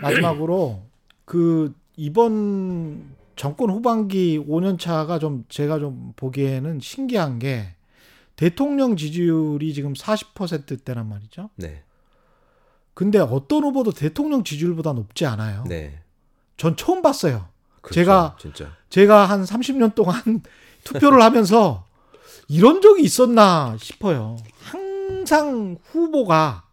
마지막으로 0.02 0.82
그 1.24 1.72
이번 1.96 3.14
정권 3.36 3.70
후반기 3.70 4.40
5년 4.40 4.76
차가 4.76 5.20
좀 5.20 5.44
제가 5.48 5.78
좀 5.78 6.12
보기에는 6.16 6.80
신기한 6.80 7.38
게 7.38 7.76
대통령 8.34 8.96
지지율이 8.96 9.72
지금 9.72 9.92
40%대란 9.92 11.08
말이죠. 11.08 11.50
네. 11.54 11.84
근데 12.98 13.20
어떤 13.20 13.62
후보도 13.62 13.92
대통령 13.92 14.42
지지율보다 14.42 14.92
높지 14.92 15.24
않아요. 15.24 15.62
네. 15.68 16.00
전 16.56 16.76
처음 16.76 17.00
봤어요. 17.00 17.46
그렇죠, 17.80 17.94
제가 17.94 18.36
진짜. 18.40 18.72
제가 18.90 19.24
한 19.24 19.44
30년 19.44 19.94
동안 19.94 20.20
투표를 20.82 21.22
하면서 21.22 21.84
이런 22.48 22.82
적이 22.82 23.04
있었나 23.04 23.76
싶어요. 23.78 24.36
항상 24.62 25.76
후보가 25.84 26.64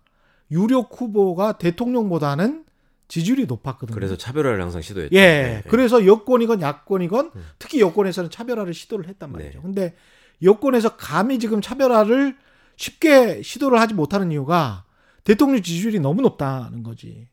유력 0.50 1.00
후보가 1.00 1.60
대통령보다는 1.60 2.66
지지율이 3.08 3.46
높았거든요. 3.46 3.94
그래서 3.94 4.18
차별화를 4.18 4.60
항상 4.60 4.82
시도했죠. 4.82 5.16
예. 5.16 5.22
네. 5.22 5.64
그래서 5.68 6.08
여권이건 6.08 6.60
야권이건 6.60 7.32
음. 7.36 7.46
특히 7.60 7.82
여권에서는 7.82 8.32
차별화를 8.32 8.74
시도를 8.74 9.08
했단 9.10 9.32
말이죠. 9.32 9.60
네. 9.60 9.62
근데 9.62 9.96
여권에서 10.42 10.96
감히 10.96 11.38
지금 11.38 11.62
차별화를 11.62 12.36
쉽게 12.78 13.44
시도를 13.44 13.80
하지 13.80 13.94
못하는 13.94 14.32
이유가 14.32 14.86
대통령 15.26 15.62
지지율이 15.62 16.00
너무 16.00 16.22
높다는 16.22 16.84
거지. 16.84 17.28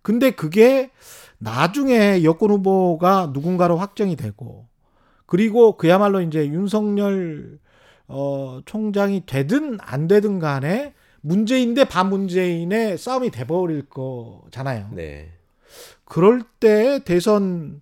근데 0.00 0.30
그게 0.30 0.90
나중에 1.38 2.24
여권 2.24 2.50
후보가 2.50 3.30
누군가로 3.32 3.76
확정이 3.76 4.16
되고 4.16 4.66
그리고 5.26 5.76
그야말로 5.76 6.20
이제 6.22 6.46
윤석열 6.46 7.58
어 8.08 8.60
총장이 8.64 9.26
되든 9.26 9.78
안 9.80 10.08
되든 10.08 10.38
간에 10.38 10.94
문재인 11.20 11.74
대 11.74 11.84
반문재인의 11.84 12.98
싸움이 12.98 13.30
돼버릴 13.30 13.88
거잖아요. 13.88 14.88
네. 14.92 15.32
그럴 16.04 16.42
때 16.60 17.00
대선 17.04 17.80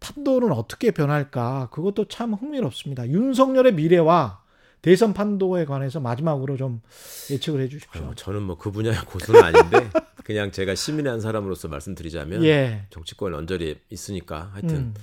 판도는 0.00 0.50
어떻게 0.52 0.90
변할까? 0.90 1.68
그것도 1.70 2.06
참 2.06 2.34
흥미롭습니다. 2.34 3.08
윤석열의 3.08 3.74
미래와 3.74 4.43
대선 4.84 5.14
판도에 5.14 5.64
관해서 5.64 5.98
마지막으로 5.98 6.58
좀 6.58 6.82
예측을 7.30 7.62
해 7.62 7.68
주십시오. 7.70 8.02
어, 8.02 8.12
저는 8.14 8.42
뭐 8.42 8.58
그 8.58 8.70
분야의 8.70 8.98
고수는 9.06 9.42
아닌데 9.42 9.88
그냥 10.24 10.50
제가 10.50 10.74
시민의 10.74 11.10
한 11.10 11.20
사람으로서 11.22 11.68
말씀드리자면 11.68 12.44
예. 12.44 12.82
정치권 12.90 13.34
언저리 13.34 13.78
있으니까 13.88 14.50
하여튼 14.52 14.76
음. 14.76 14.94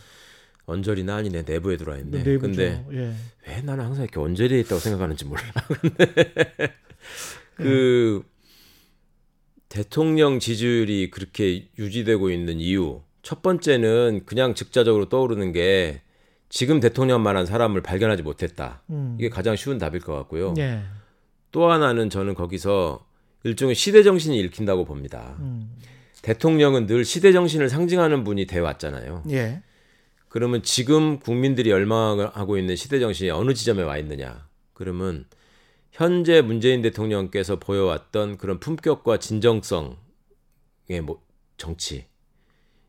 언저리나 0.67 1.15
아니 1.15 1.31
내 1.31 1.41
내부에 1.41 1.77
들어와 1.77 1.97
있네. 1.97 2.21
네, 2.21 2.37
근데 2.37 2.85
예. 2.93 3.11
왜 3.47 3.61
나는 3.63 3.85
항상 3.85 4.03
이렇게 4.03 4.19
언저리에 4.19 4.59
있다고 4.59 4.79
생각하는지 4.79 5.25
몰라. 5.25 5.41
근데 5.81 6.13
그 7.55 8.21
대통령 9.67 10.37
지지율이 10.37 11.09
그렇게 11.09 11.69
유지되고 11.79 12.29
있는 12.29 12.59
이유 12.59 13.01
첫 13.23 13.41
번째는 13.41 14.25
그냥 14.27 14.53
즉자적으로 14.53 15.09
떠오르는 15.09 15.53
게 15.53 16.03
지금 16.51 16.81
대통령만한 16.81 17.45
사람을 17.45 17.81
발견하지 17.81 18.23
못했다. 18.23 18.81
음. 18.89 19.15
이게 19.17 19.29
가장 19.29 19.55
쉬운 19.55 19.77
답일 19.77 20.01
것 20.01 20.13
같고요. 20.13 20.53
예. 20.57 20.81
또 21.51 21.71
하나는 21.71 22.09
저는 22.09 22.35
거기서 22.35 23.05
일종의 23.43 23.73
시대 23.73 24.03
정신이 24.03 24.37
읽힌다고 24.41 24.83
봅니다. 24.83 25.37
음. 25.39 25.71
대통령은 26.21 26.87
늘 26.87 27.05
시대 27.05 27.31
정신을 27.31 27.69
상징하는 27.69 28.25
분이 28.25 28.47
되어 28.47 28.63
왔잖아요. 28.63 29.23
예. 29.31 29.63
그러면 30.27 30.61
지금 30.61 31.19
국민들이 31.19 31.69
열망하고 31.69 32.57
있는 32.57 32.75
시대 32.75 32.99
정신이 32.99 33.29
어느 33.31 33.53
지점에 33.53 33.83
와 33.83 33.97
있느냐? 33.97 34.45
그러면 34.73 35.25
현재 35.91 36.41
문재인 36.41 36.81
대통령께서 36.81 37.59
보여왔던 37.59 38.37
그런 38.37 38.59
품격과 38.59 39.19
진정성의 39.19 39.95
뭐 41.03 41.21
정치 41.55 42.07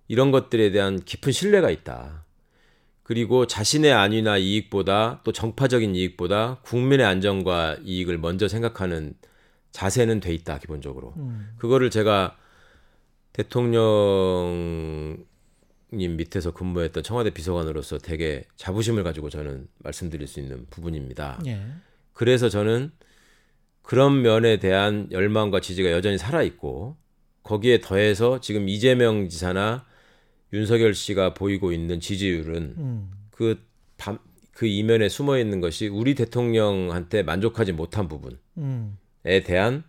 이런 0.08 0.32
것들에 0.32 0.72
대한 0.72 1.00
깊은 1.00 1.30
신뢰가 1.30 1.70
있다. 1.70 2.24
그리고 3.12 3.46
자신의 3.46 3.92
안위나 3.92 4.38
이익보다 4.38 5.20
또 5.22 5.32
정파적인 5.32 5.94
이익보다 5.94 6.60
국민의 6.62 7.04
안전과 7.04 7.76
이익을 7.84 8.16
먼저 8.16 8.48
생각하는 8.48 9.12
자세는 9.70 10.20
돼 10.20 10.32
있다 10.32 10.56
기본적으로. 10.56 11.12
음. 11.18 11.50
그거를 11.58 11.90
제가 11.90 12.38
대통령 13.34 15.18
님 15.92 16.16
밑에서 16.16 16.52
근무했던 16.52 17.02
청와대 17.02 17.28
비서관으로서 17.28 17.98
되게 17.98 18.44
자부심을 18.56 19.04
가지고 19.04 19.28
저는 19.28 19.68
말씀드릴 19.80 20.26
수 20.26 20.40
있는 20.40 20.64
부분입니다. 20.70 21.38
예. 21.44 21.60
그래서 22.14 22.48
저는 22.48 22.92
그런 23.82 24.22
면에 24.22 24.56
대한 24.56 25.08
열망과 25.10 25.60
지지가 25.60 25.90
여전히 25.90 26.16
살아 26.16 26.42
있고 26.42 26.96
거기에 27.42 27.82
더해서 27.82 28.40
지금 28.40 28.70
이재명 28.70 29.28
지사나 29.28 29.84
윤석열 30.52 30.94
씨가 30.94 31.34
보이고 31.34 31.72
있는 31.72 32.00
지지율은 32.00 32.74
음. 32.78 33.10
그, 33.30 33.58
밤, 33.96 34.18
그 34.52 34.66
이면에 34.66 35.08
숨어 35.08 35.38
있는 35.38 35.60
것이 35.60 35.88
우리 35.88 36.14
대통령한테 36.14 37.22
만족하지 37.22 37.72
못한 37.72 38.08
부분에 38.08 38.36
음. 38.58 38.98
대한 39.44 39.84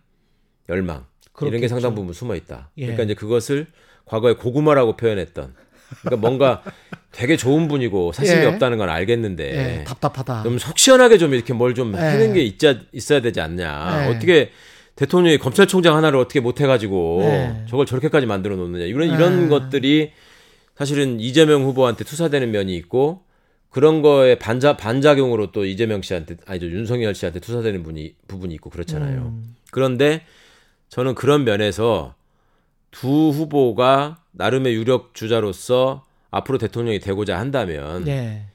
열망 0.68 1.04
그렇겠죠. 1.32 1.48
이런 1.48 1.60
게 1.60 1.68
상당 1.68 1.94
부분 1.94 2.12
숨어 2.14 2.34
있다. 2.36 2.70
예. 2.78 2.82
그러니까 2.82 3.02
이제 3.04 3.14
그것을 3.14 3.66
과거에 4.06 4.34
고구마라고 4.34 4.96
표현했던 4.96 5.54
그러니까 6.00 6.16
뭔가 6.16 6.62
되게 7.12 7.36
좋은 7.36 7.68
분이고 7.68 8.12
사심이 8.12 8.40
예. 8.42 8.46
없다는 8.46 8.78
건 8.78 8.88
알겠는데 8.88 9.80
예. 9.80 9.84
답답하다. 9.84 10.44
좀 10.44 10.58
속 10.58 10.78
시원하게 10.78 11.18
좀 11.18 11.34
이렇게 11.34 11.52
뭘좀 11.52 11.94
예. 11.94 11.98
해는 12.00 12.32
게 12.32 12.42
있자, 12.42 12.80
있어야 12.92 13.20
되지 13.20 13.40
않냐. 13.40 14.06
예. 14.06 14.14
어떻게 14.14 14.50
대통령이 14.96 15.38
검찰총장 15.38 15.96
하나를 15.96 16.18
어떻게 16.18 16.40
못 16.40 16.60
해가지고 16.60 17.20
예. 17.24 17.64
저걸 17.68 17.84
저렇게까지 17.86 18.26
만들어 18.26 18.56
놓느냐. 18.56 18.84
이런 18.84 19.08
이런 19.08 19.48
것들이 19.48 20.12
사실은 20.76 21.20
이재명 21.20 21.62
후보한테 21.64 22.04
투사되는 22.04 22.50
면이 22.50 22.74
있고 22.76 23.22
그런 23.70 24.02
거에 24.02 24.38
반자 24.38 24.76
반작용으로 24.76 25.50
또 25.52 25.64
이재명 25.64 26.02
씨한테 26.02 26.36
아니죠 26.46 26.66
윤석열 26.66 27.14
씨한테 27.14 27.40
투사되는 27.40 27.82
분이 27.82 28.14
부분이 28.28 28.54
있고 28.54 28.70
그렇잖아요. 28.70 29.22
음. 29.22 29.56
그런데 29.70 30.24
저는 30.88 31.14
그런 31.14 31.44
면에서 31.44 32.14
두 32.90 33.08
후보가 33.08 34.22
나름의 34.32 34.74
유력 34.74 35.14
주자로서 35.14 36.04
앞으로 36.30 36.58
대통령이 36.58 37.00
되고자 37.00 37.38
한다면 37.38 38.04
네. 38.04 38.46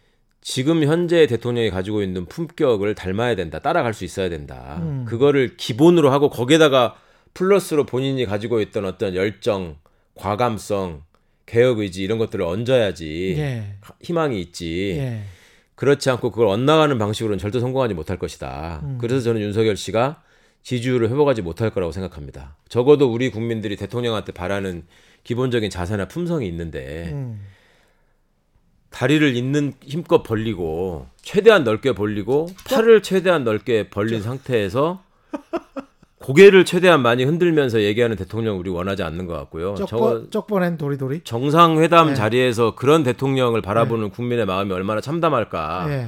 지금 0.41 0.83
현재 0.83 1.27
대통령이 1.27 1.69
가지고 1.69 2.01
있는 2.01 2.25
품격을 2.25 2.95
닮아야 2.95 3.35
된다, 3.35 3.59
따라갈 3.59 3.93
수 3.93 4.05
있어야 4.05 4.29
된다. 4.29 4.79
음. 4.81 5.05
그거를 5.05 5.57
기본으로 5.57 6.11
하고 6.11 6.29
거기에다가 6.29 6.95
플러스로 7.33 7.85
본인이 7.85 8.25
가지고 8.25 8.61
있던 8.61 8.85
어떤 8.85 9.15
열정, 9.15 9.75
과감성, 10.15 11.03
개혁 11.49 11.79
의지 11.79 12.03
이런 12.03 12.19
것들을 12.19 12.45
얹어야지 12.45 13.35
예. 13.37 13.73
희망이 14.01 14.39
있지. 14.39 14.95
예. 14.97 15.21
그렇지 15.75 16.09
않고 16.09 16.31
그걸 16.31 16.47
엇나가는 16.47 16.95
방식으로는 16.97 17.39
절대 17.39 17.59
성공하지 17.59 17.93
못할 17.93 18.19
것이다. 18.19 18.81
음. 18.83 18.97
그래서 18.99 19.21
저는 19.21 19.41
윤석열 19.41 19.75
씨가 19.75 20.21
지지율을 20.61 21.09
회복하지 21.09 21.41
못할 21.41 21.69
거라고 21.69 21.91
생각합니다. 21.91 22.57
적어도 22.67 23.11
우리 23.11 23.31
국민들이 23.31 23.75
대통령한테 23.77 24.31
바라는 24.31 24.83
기본적인 25.23 25.69
자세나 25.69 26.07
품성이 26.07 26.47
있는데 26.47 27.09
음. 27.13 27.41
다리를 28.89 29.35
있는 29.35 29.73
힘껏 29.81 30.21
벌리고 30.21 31.07
최대한 31.21 31.63
넓게 31.63 31.93
벌리고 31.93 32.49
팔을 32.65 33.01
최대한 33.01 33.43
넓게 33.43 33.89
벌린 33.89 34.21
상태에서 34.21 35.03
고개를 36.19 36.65
최대한 36.65 37.01
많이 37.01 37.23
흔들면서 37.23 37.81
얘기하는 37.81 38.15
대통령 38.15 38.59
우리 38.59 38.69
원하지 38.69 39.03
않는 39.03 39.25
것 39.25 39.33
같고요. 39.33 39.75
쩍, 39.75 40.29
쩍번엔 40.29 40.77
도리도리. 40.77 41.21
정상회담 41.23 42.09
네. 42.09 42.13
자리에서 42.13 42.75
그런 42.75 43.03
대통령을 43.03 43.61
바라보는 43.61 44.05
네. 44.05 44.11
국민의 44.11 44.45
마음이 44.45 44.73
얼마나 44.73 44.99
참담할까. 44.99 45.85
네. 45.87 46.07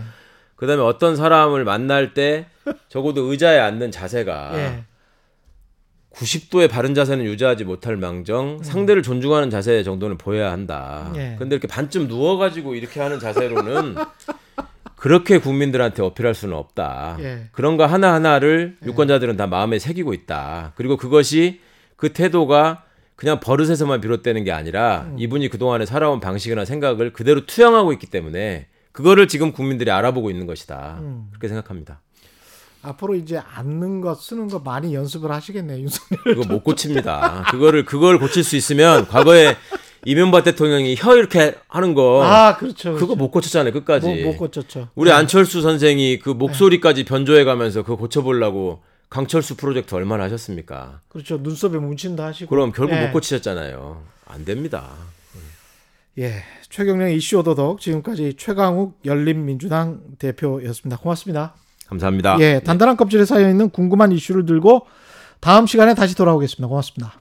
그다음에 0.58 0.84
어떤 0.84 1.16
사람을 1.16 1.64
만날 1.64 2.14
때 2.14 2.48
적어도 2.90 3.32
의자에 3.32 3.58
앉는 3.58 3.92
자세가 3.92 4.52
네. 4.56 4.84
90도의 6.14 6.70
바른 6.70 6.94
자세는 6.94 7.24
유지하지 7.24 7.64
못할 7.64 7.96
망정 7.96 8.58
음. 8.60 8.64
상대를 8.64 9.02
존중하는 9.02 9.50
자세 9.50 9.82
정도는 9.82 10.18
보여야 10.18 10.52
한다. 10.52 11.12
예. 11.16 11.36
근데 11.40 11.56
이렇게 11.56 11.70
반쯤 11.70 12.10
누워가지고 12.10 12.76
이렇게 12.76 13.00
하는 13.00 13.18
자세로는 13.18 13.96
그렇게 15.02 15.40
국민들한테 15.40 16.04
어필할 16.04 16.36
수는 16.36 16.56
없다. 16.56 17.18
예. 17.22 17.48
그런 17.54 17.76
거 17.76 17.88
하나하나를 17.88 18.78
예. 18.84 18.88
유권자들은 18.88 19.36
다 19.36 19.48
마음에 19.48 19.80
새기고 19.80 20.14
있다. 20.14 20.74
그리고 20.76 20.96
그것이 20.96 21.60
그 21.96 22.14
태도가 22.14 22.84
그냥 23.16 23.40
버릇에서만 23.40 24.00
비롯되는 24.00 24.44
게 24.44 24.52
아니라 24.52 25.08
음. 25.08 25.16
이분이 25.18 25.50
그동안에 25.50 25.88
살아온 25.88 26.20
방식이나 26.20 26.66
생각을 26.66 27.14
그대로 27.14 27.48
투영하고 27.48 27.94
있기 27.94 28.06
때문에 28.06 28.68
그거를 28.92 29.28
지금 29.28 29.54
국민들이 29.54 29.90
알아보고 29.90 30.30
있는 30.30 30.46
것이다. 30.46 31.00
음. 31.00 31.26
그렇게 31.32 31.48
생각합니다. 31.48 32.02
앞으로 32.84 33.16
이제 33.16 33.40
앉는 33.40 34.02
것 34.02 34.22
쓰는 34.22 34.50
거 34.50 34.60
많이 34.60 34.94
연습을 34.94 35.32
하시겠네요, 35.32 35.80
윤석열. 35.80 36.24
그거 36.26 36.48
못 36.48 36.64
고칩니다. 36.64 37.46
그거를 37.50 37.86
그걸 37.86 38.20
고칠 38.20 38.44
수 38.44 38.56
있으면 38.56 39.08
과거에 39.08 39.56
이명박 40.06 40.44
대통령이 40.44 40.96
혀 40.98 41.16
이렇게 41.16 41.56
하는 41.68 41.94
거. 41.94 42.24
아, 42.24 42.58
그렇죠. 42.58 42.96
그거 42.96 43.16
못 43.16 43.32
고쳤잖아요, 43.32 43.72
끝까지. 43.74 44.08
못, 44.08 44.32
못 44.32 44.38
고쳤죠. 44.38 44.90
우리 44.96 45.10
네. 45.10 45.16
안철수 45.16 45.62
선생이 45.62 46.20
그 46.20 46.30
목소리까지 46.30 47.06
변조해 47.06 47.44
가면서 47.44 47.84
그거 47.84 47.96
고쳐보려고 47.98 48.82
강철수 49.10 49.58
프로젝트 49.58 49.94
얼마나 49.94 50.24
하셨습니까? 50.24 51.02
그렇죠. 51.10 51.38
눈썹에 51.38 51.78
문친도 51.78 52.24
하시고. 52.24 52.50
그럼 52.50 52.72
결국 52.72 52.96
네. 52.96 53.06
못 53.06 53.14
고치셨잖아요. 53.14 54.04
안 54.26 54.46
됩니다. 54.46 54.90
예. 56.18 56.44
최경령 56.70 57.12
이슈 57.12 57.40
오도독 57.40 57.82
지금까지 57.82 58.36
최강욱 58.38 59.00
열린민주당 59.06 60.02
대표였습니다. 60.20 60.98
고맙습니다. 60.98 61.56
감사합니다. 61.88 62.38
예. 62.40 62.62
단단한 62.64 62.96
껍질에 62.98 63.26
쌓여 63.26 63.50
있는 63.50 63.70
궁금한 63.70 64.12
이슈를 64.12 64.46
들고 64.46 64.88
다음 65.42 65.68
시간에 65.68 65.94
다시 65.94 66.16
돌아오겠습니다. 66.16 66.68
고맙습니다. 66.68 67.20